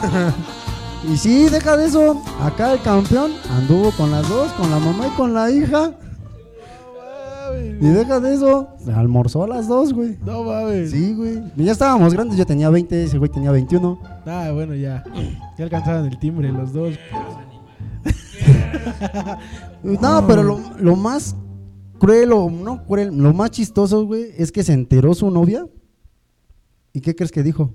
y 1.10 1.16
sí, 1.16 1.48
deja 1.48 1.76
de 1.76 1.86
eso. 1.86 2.22
Acá 2.42 2.72
el 2.72 2.82
campeón 2.82 3.32
anduvo 3.50 3.90
con 3.92 4.10
las 4.10 4.28
dos, 4.28 4.52
con 4.52 4.70
la 4.70 4.78
mamá 4.78 5.06
y 5.06 5.10
con 5.10 5.32
la 5.34 5.50
hija. 5.50 5.92
Y 7.80 7.86
deja 7.88 8.20
de 8.20 8.34
eso. 8.34 8.68
Se 8.84 8.92
almorzó 8.92 9.44
a 9.44 9.48
las 9.48 9.66
dos, 9.66 9.92
güey. 9.92 10.18
No 10.24 10.44
mames. 10.44 10.90
Sí, 10.90 11.14
güey. 11.14 11.42
Ya 11.56 11.72
estábamos 11.72 12.12
grandes, 12.12 12.36
yo 12.36 12.46
tenía 12.46 12.68
20, 12.70 13.04
ese 13.04 13.18
güey 13.18 13.30
tenía 13.30 13.50
21. 13.50 13.98
Ah, 14.26 14.50
bueno, 14.52 14.74
ya. 14.74 15.02
Ya 15.56 15.64
alcanzaban 15.64 16.06
el 16.06 16.18
timbre 16.18 16.52
los 16.52 16.72
dos. 16.72 16.94
No, 19.82 20.26
pero 20.26 20.42
lo, 20.42 20.60
lo 20.78 20.94
más 20.94 21.34
cruel 22.00 22.32
o 22.32 22.50
no 22.50 22.84
cruel, 22.84 23.16
lo 23.16 23.32
más 23.32 23.52
chistoso, 23.52 24.04
güey, 24.06 24.32
es 24.36 24.50
que 24.50 24.64
se 24.64 24.72
enteró 24.72 25.14
su 25.14 25.30
novia. 25.30 25.64
¿Y 26.92 27.00
qué 27.00 27.14
crees 27.14 27.30
que 27.30 27.44
dijo? 27.44 27.72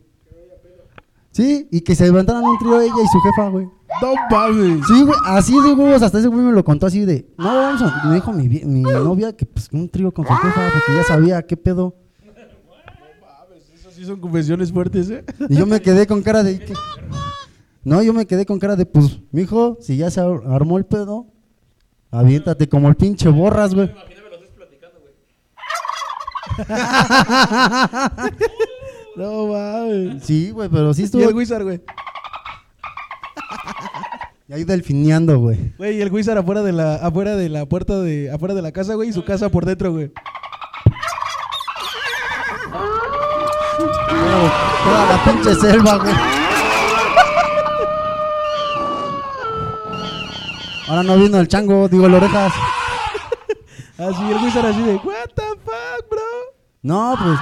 Sí, 1.32 1.68
y 1.72 1.82
que 1.82 1.96
se 1.96 2.06
levantaran 2.06 2.44
un 2.44 2.58
trío 2.58 2.80
ella 2.82 2.94
y 3.04 3.08
su 3.08 3.20
jefa, 3.20 3.50
güey. 3.50 3.66
No 4.02 4.14
mames. 4.30 4.86
Sí, 4.88 5.02
güey, 5.04 5.18
así 5.26 5.54
de 5.54 5.74
huevos, 5.74 6.02
hasta 6.02 6.20
ese 6.20 6.28
güey 6.28 6.42
me 6.42 6.52
lo 6.52 6.64
contó 6.66 6.86
así 6.88 7.06
de, 7.06 7.28
no, 7.38 7.46
vamos 7.46 7.82
a, 7.82 8.08
me 8.10 8.16
dijo 8.16 8.34
mi, 8.34 8.48
mi 8.50 8.82
novia 8.82 9.32
que 9.36 9.46
pues 9.46 9.70
un 9.72 9.88
trío 9.90 10.14
con 10.14 10.26
su 10.26 10.34
jefa, 10.34 10.70
porque 10.74 10.96
ya 10.96 11.04
sabía 11.04 11.42
qué 11.44 11.56
pedo. 11.56 11.96
Eso 13.74 13.92
sí 13.92 14.06
son 14.06 14.20
confesiones 14.20 14.72
fuertes, 14.72 15.10
¿eh? 15.10 15.24
Y 15.50 15.56
yo 15.56 15.66
me 15.66 15.82
quedé 15.82 16.08
con 16.08 16.22
cara 16.22 16.44
de, 16.44 16.60
¿qué? 16.60 16.74
No, 17.84 18.02
yo 18.02 18.14
me 18.14 18.26
quedé 18.26 18.46
con 18.46 18.58
cara 18.60 18.76
de, 18.76 18.86
pues, 18.86 19.20
mijo, 19.32 19.78
si 19.80 19.98
ya 19.98 20.10
se 20.10 20.20
ar- 20.22 20.42
armó 20.48 20.78
el 20.78 20.86
pedo, 20.86 21.28
aviéntate 22.12 22.68
como 22.68 22.88
el 22.90 22.96
pinche 22.96 23.30
borras, 23.30 23.76
güey. 23.76 23.92
No 29.16 29.48
mames. 29.48 30.24
Sí, 30.24 30.52
güey, 30.52 30.68
pero 30.68 30.94
sí 30.94 31.04
Y 31.04 31.06
estuvo. 31.06 31.24
el 31.30 31.34
Wizard, 31.36 31.64
güey. 31.64 31.82
Y 34.50 34.54
ahí 34.54 34.64
delfineando, 34.66 35.40
güey. 35.40 35.74
Güey, 35.78 35.98
y 35.98 36.02
el 36.02 36.12
Wizard 36.12 36.38
afuera 36.38 36.62
de 36.62 36.74
la, 36.74 36.96
afuera 36.96 37.36
de 37.36 37.48
la 37.50 37.66
puerta 37.66 38.00
de, 38.02 38.30
afuera 38.32 38.54
de 38.54 38.62
la 38.62 38.72
casa, 38.74 38.94
güey, 38.96 39.10
y 39.10 39.14
su 39.14 39.24
casa 39.24 39.48
por 39.50 39.66
dentro, 39.66 39.92
güey. 39.94 40.12
Toda 44.84 45.06
la 45.10 45.24
pinche 45.24 45.56
selva, 45.56 45.98
güey. 45.98 46.14
Ahora 50.88 51.04
no 51.04 51.18
vino 51.18 51.40
el 51.40 51.48
chango, 51.48 51.88
digo 51.88 52.06
el 52.06 52.14
orejas. 52.16 52.54
Así, 53.98 54.24
el 54.30 54.38
Wizard 54.44 54.66
así 54.66 54.82
de, 54.82 54.96
what 54.96 55.30
the. 55.36 55.45
No, 56.86 57.16
pues. 57.22 57.40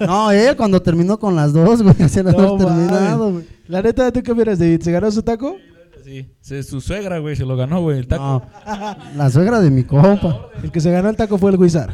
No, 0.00 0.30
él 0.30 0.54
cuando 0.56 0.82
terminó 0.82 1.18
con 1.18 1.34
las 1.34 1.54
dos, 1.54 1.82
güey. 1.82 1.94
Se 2.08 2.22
las 2.22 2.36
No 2.36 2.56
terminado, 2.58 3.32
güey. 3.32 3.46
La 3.66 3.80
neta, 3.80 4.12
¿tú 4.12 4.22
qué 4.22 4.30
opinas, 4.32 4.58
David? 4.58 4.82
¿Se 4.82 4.92
ganó 4.92 5.10
su 5.10 5.22
taco? 5.22 5.56
Sí, 6.04 6.30
se- 6.42 6.62
su 6.64 6.82
suegra, 6.82 7.18
güey, 7.20 7.34
se 7.34 7.46
lo 7.46 7.56
ganó, 7.56 7.80
güey, 7.80 7.98
el 7.98 8.06
taco. 8.08 8.22
No, 8.22 8.96
la 9.16 9.30
suegra 9.30 9.60
de 9.60 9.70
mi 9.70 9.84
compa. 9.84 10.48
El 10.62 10.70
que 10.70 10.80
se 10.80 10.90
ganó 10.90 11.08
el 11.08 11.16
taco 11.16 11.38
fue 11.38 11.50
el 11.50 11.56
Wizard. 11.56 11.92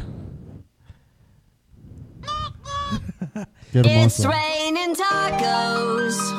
Qué 3.71 3.79
It's 3.79 4.19
hermoso. 4.19 4.29
raining 4.29 4.95
tacos. 4.97 6.33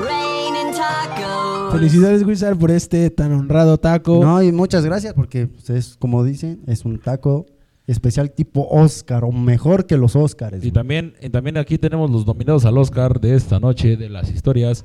Raining 0.00 0.74
tacos. 0.74 1.72
Felicidades, 1.74 2.24
Wizard, 2.24 2.56
por 2.58 2.70
este 2.72 3.10
tan 3.10 3.32
honrado 3.34 3.78
taco. 3.78 4.18
No, 4.24 4.42
y 4.42 4.50
muchas 4.50 4.84
gracias 4.84 5.14
porque 5.14 5.46
pues, 5.46 5.70
es 5.70 5.96
como 5.96 6.24
dicen, 6.24 6.62
es 6.66 6.84
un 6.84 6.98
taco 6.98 7.46
especial 7.90 8.30
tipo 8.32 8.66
Oscar 8.70 9.24
o 9.24 9.32
mejor 9.32 9.86
que 9.86 9.96
los 9.96 10.16
Oscars. 10.16 10.64
Y 10.64 10.70
también, 10.72 11.14
y 11.20 11.28
también 11.30 11.56
aquí 11.58 11.78
tenemos 11.78 12.10
los 12.10 12.26
nominados 12.26 12.64
al 12.64 12.78
Oscar 12.78 13.20
de 13.20 13.34
esta 13.34 13.58
noche 13.60 13.96
de 13.96 14.08
las 14.08 14.30
historias 14.30 14.84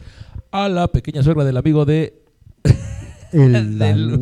a 0.52 0.70
la 0.70 0.88
pequeña 0.88 1.22
suegra 1.24 1.44
del 1.44 1.58
amigo 1.58 1.86
de 1.86 2.22
El 3.32 3.78
del 3.80 4.20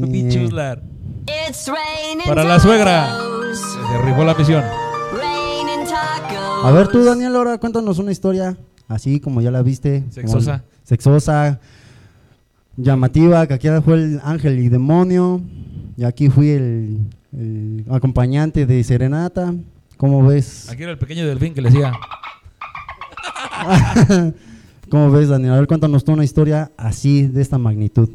Para 2.25 2.43
la 2.43 2.59
suegra. 2.59 3.17
Se 3.53 4.01
rifó 4.05 4.23
la 4.23 4.33
misión. 4.35 4.63
A 6.63 6.71
ver 6.71 6.87
tú, 6.87 7.03
Daniel, 7.03 7.35
ahora 7.35 7.57
cuéntanos 7.57 7.99
una 7.99 8.11
historia 8.11 8.57
así 8.87 9.19
como 9.19 9.41
ya 9.41 9.51
la 9.51 9.61
viste. 9.61 10.01
como- 10.01 10.11
Sexosa. 10.13 10.63
sexosa, 10.83 11.59
llamativa, 12.77 13.45
que 13.47 13.53
aquí 13.53 13.67
fue 13.83 13.95
el 13.95 14.21
ángel 14.23 14.59
y 14.59 14.69
demonio. 14.69 15.41
Y 15.97 16.03
aquí 16.03 16.29
fui 16.29 16.49
el, 16.49 16.99
el 17.31 17.85
acompañante 17.89 18.65
de 18.65 18.83
Serenata. 18.83 19.53
¿Cómo 19.97 20.25
ves? 20.25 20.69
Aquí 20.69 20.83
era 20.83 20.91
el 20.91 20.97
pequeño 20.97 21.25
delfín 21.25 21.53
que 21.53 21.61
le 21.61 21.69
decía. 21.69 21.93
¿Cómo 24.89 25.11
ves, 25.11 25.29
Daniel? 25.29 25.53
A 25.53 25.57
ver, 25.57 25.67
cuéntanos 25.67 26.03
tú 26.03 26.13
una 26.13 26.23
historia 26.23 26.71
así, 26.77 27.27
de 27.27 27.41
esta 27.41 27.57
magnitud. 27.57 28.09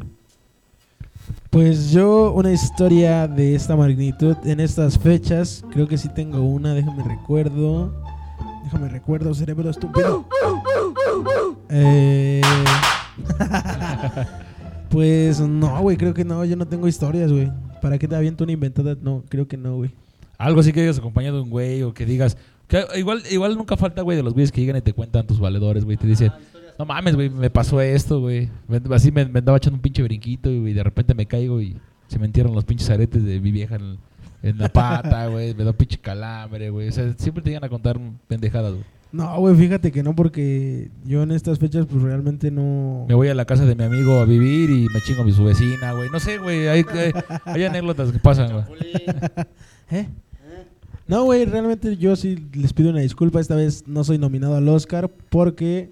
Pues 1.50 1.90
yo 1.90 2.32
una 2.32 2.52
historia 2.52 3.26
de 3.26 3.54
esta 3.54 3.74
magnitud 3.74 4.36
en 4.44 4.60
estas 4.60 4.98
fechas, 4.98 5.64
creo 5.70 5.88
que 5.88 5.96
sí 5.96 6.08
tengo 6.10 6.42
una, 6.42 6.74
déjame 6.74 7.02
recuerdo. 7.04 7.94
Déjame 8.64 8.88
recuerdo, 8.90 9.32
cerebro 9.34 9.70
estúpido. 9.70 10.26
Eh, 11.70 12.42
pues 14.90 15.40
no, 15.40 15.80
güey, 15.80 15.96
creo 15.96 16.12
que 16.12 16.24
no, 16.24 16.44
yo 16.44 16.54
no 16.54 16.66
tengo 16.66 16.86
historias, 16.86 17.32
güey. 17.32 17.50
¿Para 17.80 17.98
qué 17.98 18.06
te 18.08 18.16
aviento 18.16 18.44
una 18.44 18.52
inventada? 18.52 18.96
No, 19.00 19.22
creo 19.28 19.46
que 19.48 19.56
no, 19.56 19.76
güey. 19.76 19.90
Algo 20.38 20.60
así 20.60 20.72
que 20.72 20.80
digas 20.80 20.98
acompañado 20.98 21.36
de 21.36 21.42
un 21.42 21.50
güey 21.50 21.82
o 21.82 21.92
que 21.94 22.06
digas. 22.06 22.36
Que 22.68 22.84
igual, 22.96 23.22
igual 23.30 23.56
nunca 23.56 23.76
falta, 23.76 24.02
güey, 24.02 24.16
de 24.16 24.22
los 24.22 24.34
güeyes 24.34 24.52
que 24.52 24.60
llegan 24.60 24.76
y 24.76 24.82
te 24.82 24.92
cuentan 24.92 25.26
tus 25.26 25.40
valedores, 25.40 25.84
güey. 25.84 25.96
Te 25.96 26.06
dicen, 26.06 26.30
no 26.78 26.84
mames, 26.84 27.14
güey, 27.14 27.30
me 27.30 27.50
pasó 27.50 27.80
esto, 27.80 28.20
güey. 28.20 28.48
Me- 28.68 28.80
Así 28.94 29.10
me, 29.10 29.24
me 29.26 29.38
andaba 29.40 29.56
echando 29.58 29.76
un 29.76 29.82
pinche 29.82 30.02
brinquito 30.02 30.50
y 30.50 30.72
de 30.72 30.82
repente 30.82 31.14
me 31.14 31.26
caigo 31.26 31.60
y 31.60 31.76
se 32.08 32.18
me 32.18 32.26
entierran 32.26 32.54
los 32.54 32.64
pinches 32.64 32.88
aretes 32.90 33.24
de 33.24 33.40
mi 33.40 33.50
vieja 33.52 33.76
en, 33.76 33.96
en 34.42 34.58
la 34.58 34.68
pata, 34.68 35.26
güey. 35.30 35.54
Me 35.54 35.64
da 35.64 35.70
un 35.70 35.76
pinche 35.76 35.98
calambre, 35.98 36.70
güey. 36.70 36.88
O 36.88 36.92
sea, 36.92 37.12
siempre 37.16 37.42
te 37.42 37.50
llegan 37.50 37.64
a 37.64 37.68
contar 37.68 37.98
pendejadas, 38.28 38.72
güey. 38.72 38.84
No, 39.10 39.38
güey, 39.38 39.56
fíjate 39.56 39.90
que 39.90 40.02
no, 40.02 40.14
porque 40.14 40.90
yo 41.04 41.22
en 41.22 41.30
estas 41.30 41.58
fechas, 41.58 41.86
pues 41.86 42.02
realmente 42.02 42.50
no. 42.50 43.06
Me 43.08 43.14
voy 43.14 43.28
a 43.28 43.34
la 43.34 43.46
casa 43.46 43.64
de 43.64 43.74
mi 43.74 43.84
amigo 43.84 44.20
a 44.20 44.26
vivir 44.26 44.68
y 44.68 44.86
me 44.92 45.00
chingo 45.00 45.22
a 45.22 45.24
mi 45.24 45.32
su 45.32 45.44
vecina, 45.44 45.92
güey. 45.92 46.10
No 46.10 46.20
sé, 46.20 46.36
güey. 46.36 46.68
Hay, 46.68 46.84
hay, 46.92 47.12
hay 47.44 47.64
anécdotas 47.64 48.12
que 48.12 48.18
pasan, 48.18 48.52
güey. 48.52 48.66
¿Eh? 49.90 50.08
No, 51.06 51.24
güey, 51.24 51.46
realmente 51.46 51.96
yo 51.96 52.16
sí 52.16 52.48
les 52.52 52.74
pido 52.74 52.90
una 52.90 53.00
disculpa. 53.00 53.40
Esta 53.40 53.54
vez 53.54 53.88
no 53.88 54.04
soy 54.04 54.18
nominado 54.18 54.56
al 54.56 54.68
Oscar 54.68 55.10
porque. 55.30 55.90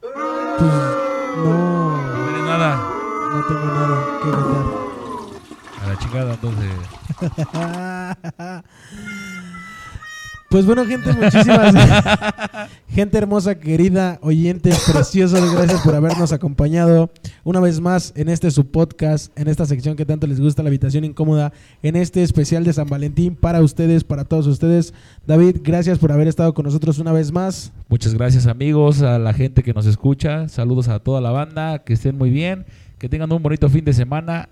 Pues. 0.00 0.72
No. 1.36 2.02
No 2.02 2.24
tienes 2.26 2.42
nada. 2.42 2.94
No 3.32 3.44
tengo 3.46 3.64
nada 3.66 4.18
que 4.18 4.30
contar. 4.30 4.64
A 5.80 5.86
la 5.86 5.98
chingada, 5.98 6.34
entonces. 6.34 6.68
Pues 10.50 10.66
bueno, 10.66 10.84
gente, 10.84 11.12
muchísimas 11.12 11.72
gente 12.88 13.16
hermosa, 13.16 13.60
querida, 13.60 14.18
oyentes 14.20 14.80
preciosos, 14.92 15.54
gracias 15.54 15.80
por 15.82 15.94
habernos 15.94 16.32
acompañado 16.32 17.08
una 17.44 17.60
vez 17.60 17.80
más 17.80 18.12
en 18.16 18.28
este 18.28 18.50
su 18.50 18.66
podcast, 18.66 19.30
en 19.38 19.46
esta 19.46 19.64
sección 19.64 19.94
que 19.94 20.04
tanto 20.04 20.26
les 20.26 20.40
gusta, 20.40 20.64
la 20.64 20.68
habitación 20.70 21.04
incómoda, 21.04 21.52
en 21.84 21.94
este 21.94 22.24
especial 22.24 22.64
de 22.64 22.72
San 22.72 22.88
Valentín 22.88 23.36
para 23.36 23.62
ustedes, 23.62 24.02
para 24.02 24.24
todos 24.24 24.48
ustedes. 24.48 24.92
David, 25.24 25.58
gracias 25.62 26.00
por 26.00 26.10
haber 26.10 26.26
estado 26.26 26.52
con 26.52 26.64
nosotros 26.64 26.98
una 26.98 27.12
vez 27.12 27.30
más. 27.30 27.72
Muchas 27.88 28.14
gracias 28.14 28.48
amigos, 28.48 29.02
a 29.02 29.20
la 29.20 29.32
gente 29.32 29.62
que 29.62 29.72
nos 29.72 29.86
escucha, 29.86 30.48
saludos 30.48 30.88
a 30.88 30.98
toda 30.98 31.20
la 31.20 31.30
banda, 31.30 31.84
que 31.84 31.92
estén 31.92 32.18
muy 32.18 32.30
bien, 32.30 32.66
que 32.98 33.08
tengan 33.08 33.30
un 33.30 33.40
bonito 33.40 33.68
fin 33.68 33.84
de 33.84 33.92
semana 33.92 34.48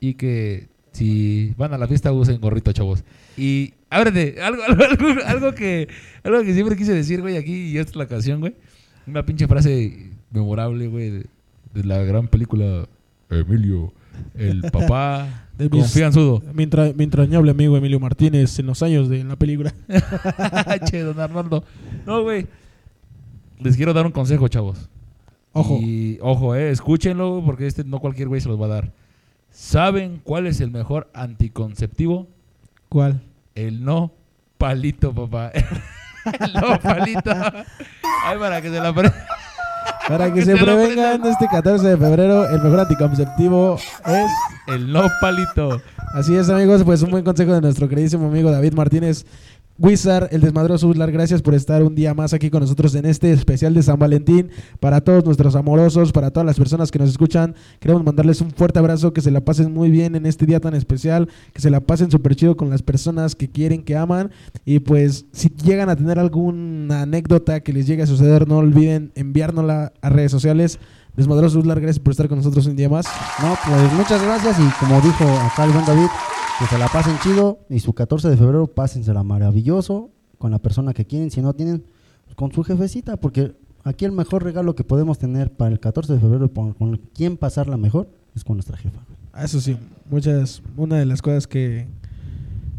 y 0.00 0.12
que 0.14 0.68
si 0.92 1.54
van 1.56 1.72
a 1.72 1.78
la 1.78 1.88
fiesta 1.88 2.12
usen 2.12 2.42
gorrito, 2.42 2.72
chavos. 2.72 3.04
Y 3.38 3.72
ábrete, 3.90 4.40
algo, 4.40 4.62
algo, 4.68 4.84
algo, 4.84 5.20
algo 5.26 5.54
que, 5.54 5.88
algo 6.24 6.42
que 6.42 6.54
siempre 6.54 6.76
quise 6.76 6.94
decir, 6.94 7.20
güey, 7.20 7.36
aquí 7.36 7.70
y 7.70 7.78
esta 7.78 7.90
es 7.90 7.96
la 7.96 8.06
canción, 8.06 8.40
güey. 8.40 8.54
Una 9.06 9.24
pinche 9.26 9.46
frase 9.48 10.10
memorable, 10.30 10.86
güey, 10.88 11.10
de, 11.10 11.26
de 11.74 11.84
la 11.84 11.98
gran 12.04 12.28
película 12.28 12.86
Emilio, 13.28 13.92
el 14.34 14.62
papá 14.72 15.48
De 15.58 15.68
confianzudo. 15.70 16.42
Mi, 16.54 16.64
entra- 16.64 16.92
mi 16.94 17.04
entrañable 17.04 17.50
amigo 17.50 17.76
Emilio 17.76 17.98
Martínez 18.00 18.58
en 18.58 18.66
los 18.66 18.82
años 18.82 19.08
de 19.08 19.24
la 19.24 19.36
película. 19.36 19.74
che, 20.90 21.00
don 21.02 21.18
Arnoldo. 21.20 21.64
No, 22.06 22.22
güey. 22.22 22.46
Les 23.58 23.76
quiero 23.76 23.92
dar 23.92 24.06
un 24.06 24.12
consejo, 24.12 24.48
chavos. 24.48 24.88
Ojo. 25.52 25.78
Y 25.82 26.18
ojo, 26.22 26.54
eh, 26.54 26.70
escúchenlo 26.70 27.42
porque 27.44 27.66
este 27.66 27.84
no 27.84 27.98
cualquier 27.98 28.28
güey 28.28 28.40
se 28.40 28.48
los 28.48 28.60
va 28.60 28.66
a 28.66 28.68
dar. 28.68 28.92
¿Saben 29.50 30.20
cuál 30.22 30.46
es 30.46 30.60
el 30.60 30.70
mejor 30.70 31.10
anticonceptivo? 31.12 32.28
¿Cuál? 32.88 33.20
El 33.54 33.84
no 33.84 34.12
palito, 34.58 35.12
papá. 35.14 35.50
el 36.40 36.52
no 36.54 36.78
palito. 36.80 37.30
Ay, 38.24 38.38
para 38.38 38.60
que 38.60 38.70
se 38.70 38.80
la 38.80 38.92
pre- 38.92 39.12
Para 40.08 40.26
que 40.28 40.34
Que 40.40 40.44
se 40.44 40.56
se 40.56 40.62
prevengan 40.64 41.24
este 41.26 41.46
14 41.50 41.86
de 41.88 41.96
febrero, 41.96 42.48
el 42.48 42.60
mejor 42.62 42.80
anticonceptivo 42.80 43.76
es 44.06 44.30
El 44.66 44.92
no 44.92 45.08
palito. 45.20 45.80
Así 46.14 46.36
es, 46.36 46.48
amigos, 46.50 46.82
pues 46.84 47.02
un 47.02 47.10
buen 47.10 47.24
consejo 47.24 47.52
de 47.54 47.60
nuestro 47.60 47.88
queridísimo 47.88 48.26
amigo 48.26 48.50
David 48.50 48.74
Martínez. 48.74 49.24
Wizard, 49.82 50.28
el 50.30 50.42
desmadroso 50.42 50.88
Uslar, 50.88 51.10
gracias 51.10 51.40
por 51.40 51.54
estar 51.54 51.82
un 51.82 51.94
día 51.94 52.12
más 52.12 52.34
aquí 52.34 52.50
con 52.50 52.60
nosotros 52.60 52.94
en 52.96 53.06
este 53.06 53.32
especial 53.32 53.72
de 53.72 53.82
San 53.82 53.98
Valentín. 53.98 54.50
Para 54.78 55.00
todos 55.00 55.24
nuestros 55.24 55.56
amorosos, 55.56 56.12
para 56.12 56.30
todas 56.30 56.44
las 56.44 56.58
personas 56.58 56.90
que 56.90 56.98
nos 56.98 57.08
escuchan, 57.08 57.54
queremos 57.78 58.04
mandarles 58.04 58.42
un 58.42 58.50
fuerte 58.50 58.78
abrazo, 58.78 59.14
que 59.14 59.22
se 59.22 59.30
la 59.30 59.40
pasen 59.40 59.72
muy 59.72 59.90
bien 59.90 60.16
en 60.16 60.26
este 60.26 60.44
día 60.44 60.60
tan 60.60 60.74
especial, 60.74 61.30
que 61.54 61.62
se 61.62 61.70
la 61.70 61.80
pasen 61.80 62.10
súper 62.10 62.36
chido 62.36 62.58
con 62.58 62.68
las 62.68 62.82
personas 62.82 63.34
que 63.34 63.48
quieren, 63.48 63.82
que 63.82 63.96
aman. 63.96 64.30
Y 64.66 64.80
pues 64.80 65.24
si 65.32 65.48
llegan 65.48 65.88
a 65.88 65.96
tener 65.96 66.18
alguna 66.18 67.00
anécdota 67.00 67.60
que 67.60 67.72
les 67.72 67.86
llegue 67.86 68.02
a 68.02 68.06
suceder, 68.06 68.46
no 68.46 68.58
olviden 68.58 69.12
enviárnosla 69.14 69.94
a 70.02 70.08
redes 70.10 70.30
sociales. 70.30 70.78
Desmadroso 71.16 71.58
Uslar, 71.58 71.80
gracias 71.80 71.98
por 71.98 72.12
estar 72.12 72.28
con 72.28 72.38
nosotros 72.38 72.66
un 72.66 72.76
día 72.76 72.88
más. 72.88 73.06
No, 73.42 73.54
pues 73.66 73.92
muchas 73.94 74.22
gracias 74.22 74.58
y 74.58 74.70
como 74.78 75.00
dijo 75.00 75.24
acá 75.24 75.64
el 75.64 75.72
buen 75.72 75.84
David, 75.84 76.06
que 76.58 76.66
se 76.66 76.78
la 76.78 76.88
pasen 76.88 77.18
chido 77.22 77.58
y 77.68 77.80
su 77.80 77.92
14 77.92 78.28
de 78.30 78.36
febrero 78.36 78.66
pásensela 78.68 79.22
maravilloso 79.22 80.10
con 80.38 80.50
la 80.50 80.58
persona 80.58 80.94
que 80.94 81.04
quieren, 81.04 81.30
si 81.30 81.42
no 81.42 81.52
tienen, 81.52 81.84
pues, 82.24 82.34
con 82.36 82.52
su 82.52 82.62
jefecita, 82.62 83.16
porque 83.16 83.54
aquí 83.84 84.04
el 84.04 84.12
mejor 84.12 84.44
regalo 84.44 84.74
que 84.74 84.84
podemos 84.84 85.18
tener 85.18 85.52
para 85.52 85.70
el 85.70 85.80
14 85.80 86.14
de 86.14 86.20
febrero 86.20 86.50
con, 86.52 86.72
con 86.74 86.96
quien 87.14 87.36
pasarla 87.36 87.76
mejor 87.76 88.08
es 88.34 88.44
con 88.44 88.56
nuestra 88.56 88.76
jefa. 88.76 89.00
Ah, 89.32 89.44
Eso 89.44 89.60
sí, 89.60 89.76
muchas, 90.08 90.62
una 90.76 90.96
de 90.96 91.06
las 91.06 91.20
cosas 91.22 91.46
que 91.46 91.88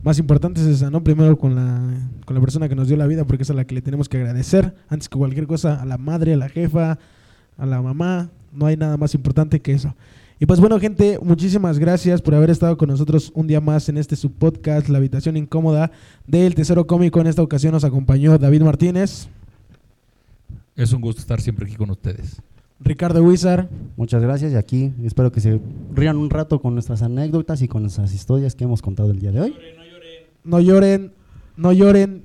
más 0.03 0.17
importantes 0.17 0.63
es 0.63 0.77
esa, 0.77 0.89
¿no? 0.89 1.03
Primero 1.03 1.37
con 1.37 1.55
la, 1.55 1.79
con 2.25 2.33
la 2.35 2.41
persona 2.41 2.67
que 2.67 2.75
nos 2.75 2.87
dio 2.87 2.97
la 2.97 3.07
vida, 3.07 3.25
porque 3.25 3.43
es 3.43 3.49
a 3.49 3.53
la 3.53 3.65
que 3.65 3.75
le 3.75 3.81
tenemos 3.81 4.09
que 4.09 4.17
agradecer, 4.17 4.73
antes 4.89 5.09
que 5.09 5.17
cualquier 5.17 5.47
cosa, 5.47 5.81
a 5.81 5.85
la 5.85 5.97
madre, 5.97 6.33
a 6.33 6.37
la 6.37 6.49
jefa, 6.49 6.97
a 7.61 7.65
la 7.67 7.79
mamá, 7.79 8.31
no 8.51 8.65
hay 8.65 8.75
nada 8.75 8.97
más 8.97 9.13
importante 9.13 9.59
que 9.59 9.73
eso. 9.73 9.95
Y 10.39 10.47
pues 10.47 10.59
bueno, 10.59 10.79
gente, 10.79 11.19
muchísimas 11.21 11.77
gracias 11.77 12.19
por 12.19 12.33
haber 12.33 12.49
estado 12.49 12.75
con 12.75 12.89
nosotros 12.89 13.31
un 13.35 13.45
día 13.45 13.61
más 13.61 13.87
en 13.87 13.99
este 13.99 14.15
subpodcast, 14.15 14.89
La 14.89 14.97
Habitación 14.97 15.37
Incómoda 15.37 15.91
del 16.25 16.55
Tesoro 16.55 16.87
Cómico. 16.87 17.21
En 17.21 17.27
esta 17.27 17.43
ocasión 17.43 17.73
nos 17.73 17.83
acompañó 17.83 18.39
David 18.39 18.63
Martínez, 18.63 19.27
Es 20.75 20.91
un 20.91 21.01
gusto 21.01 21.21
estar 21.21 21.39
siempre 21.39 21.67
aquí 21.67 21.75
con 21.75 21.91
ustedes. 21.91 22.41
Ricardo 22.79 23.21
Wizard, 23.23 23.69
Muchas 23.95 24.23
gracias 24.23 24.53
y 24.53 24.55
aquí 24.55 24.91
espero 25.03 25.31
que 25.31 25.39
se 25.39 25.61
rían 25.93 26.17
un 26.17 26.31
rato 26.31 26.59
con 26.59 26.73
nuestras 26.73 27.03
anécdotas 27.03 27.61
y 27.61 27.67
con 27.67 27.83
nuestras 27.83 28.11
historias 28.11 28.55
que 28.55 28.63
hemos 28.63 28.81
contado 28.81 29.11
el 29.11 29.19
día 29.19 29.31
de 29.31 29.41
hoy. 29.41 29.55
no 30.43 30.59
lloren, 30.59 31.11
no 31.55 31.71
lloren, 31.71 32.23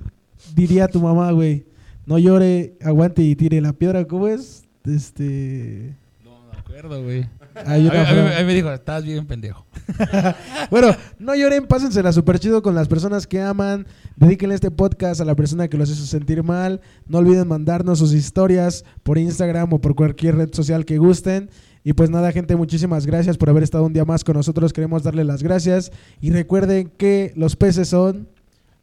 diría 0.55 0.87
tu 0.87 0.99
mamá, 0.99 1.31
güey. 1.31 1.65
No 2.07 2.17
llore, 2.17 2.75
aguante 2.81 3.21
y 3.21 3.35
tire 3.35 3.61
la 3.61 3.73
piedra, 3.73 4.07
¿cómo 4.07 4.27
es? 4.27 4.66
Este. 4.87 5.95
No, 6.23 6.31
me 6.51 6.57
acuerdo, 6.59 7.03
güey. 7.03 7.27
hay 7.65 7.87
A 7.87 7.91
una 7.91 8.03
mí- 8.03 8.33
a 8.35 8.39
mí 8.39 8.45
me 8.45 8.53
dijo, 8.53 8.71
estás 8.71 9.03
bien 9.03 9.25
pendejo. 9.25 9.65
Bueno, 10.69 10.89
no 11.17 11.33
lloren, 11.35 11.65
pásensela 11.65 12.11
súper 12.11 12.39
chido 12.39 12.61
con 12.61 12.75
las 12.75 12.87
personas 12.87 13.25
que 13.25 13.41
aman. 13.41 13.85
Dedíquenle 14.17 14.55
este 14.55 14.69
podcast 14.71 15.21
a 15.21 15.25
la 15.25 15.35
persona 15.35 15.67
que 15.69 15.77
los 15.77 15.89
hizo 15.89 16.05
sentir 16.05 16.43
mal. 16.43 16.81
No 17.07 17.19
olviden 17.19 17.47
mandarnos 17.47 17.99
sus 17.99 18.13
historias 18.13 18.83
por 19.03 19.17
Instagram 19.17 19.71
o 19.73 19.79
por 19.79 19.95
cualquier 19.95 20.35
red 20.35 20.53
social 20.53 20.83
que 20.85 20.97
gusten. 20.97 21.49
Y 21.85 21.93
pues 21.93 22.09
nada, 22.09 22.31
gente, 22.33 22.55
muchísimas 22.57 23.05
gracias 23.05 23.37
por 23.37 23.49
haber 23.49 23.63
estado 23.63 23.85
un 23.85 23.93
día 23.93 24.03
más 24.03 24.23
con 24.25 24.35
nosotros. 24.35 24.73
Queremos 24.73 25.03
darle 25.03 25.23
las 25.23 25.41
gracias. 25.41 25.91
Y 26.19 26.31
recuerden 26.31 26.91
que 26.97 27.31
los 27.37 27.55
peces 27.55 27.87
son. 27.87 28.27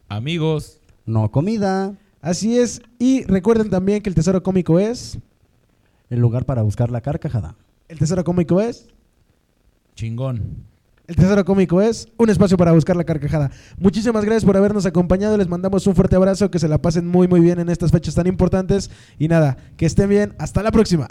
Amigos, 0.09 0.79
No 1.07 1.31
comida, 1.31 1.95
Así 2.23 2.57
es. 2.57 2.81
Y 2.99 3.25
recuerden 3.25 3.69
también 3.69 4.01
que 4.01 4.09
el 4.09 4.15
tesoro 4.15 4.43
cómico 4.43 4.79
es. 4.79 5.19
El 6.11 6.21
lugar 6.21 6.45
para 6.45 6.63
buscar 6.63 6.91
la 6.91 7.01
carcajada. 7.01 7.57
El 7.89 7.99
tesoro 7.99 8.25
cómico 8.25 8.61
es. 8.61 8.89
chingón. 9.95 10.65
El 11.07 11.17
Tesoro 11.17 11.45
Cómico 11.45 11.83
es 11.83 12.09
un 12.17 12.31
espacio 12.31 12.57
para 12.57 12.73
buscar 12.73 12.97
la 12.97 13.05
carcajada. 13.05 13.51
Muchísimas 13.79 14.25
gracias 14.25 14.47
por 14.47 14.57
habernos 14.57 14.87
acompañado. 14.87 15.37
Les 15.37 15.49
mandamos 15.49 15.87
un 15.87 15.95
fuerte 15.95 16.17
abrazo. 16.17 16.51
Que 16.51 16.59
se 16.59 16.67
la 16.67 16.79
pasen 16.79 17.07
muy, 17.07 17.29
muy 17.29 17.41
bien 17.41 17.59
en 17.61 17.69
estas 17.69 17.91
fechas 17.91 18.15
tan 18.15 18.27
importantes. 18.27 18.91
Y 19.19 19.29
nada, 19.29 19.59
que 19.77 19.85
estén 19.85 20.09
bien. 20.09 20.35
Hasta 20.39 20.63
la 20.63 20.73
próxima. 20.73 21.09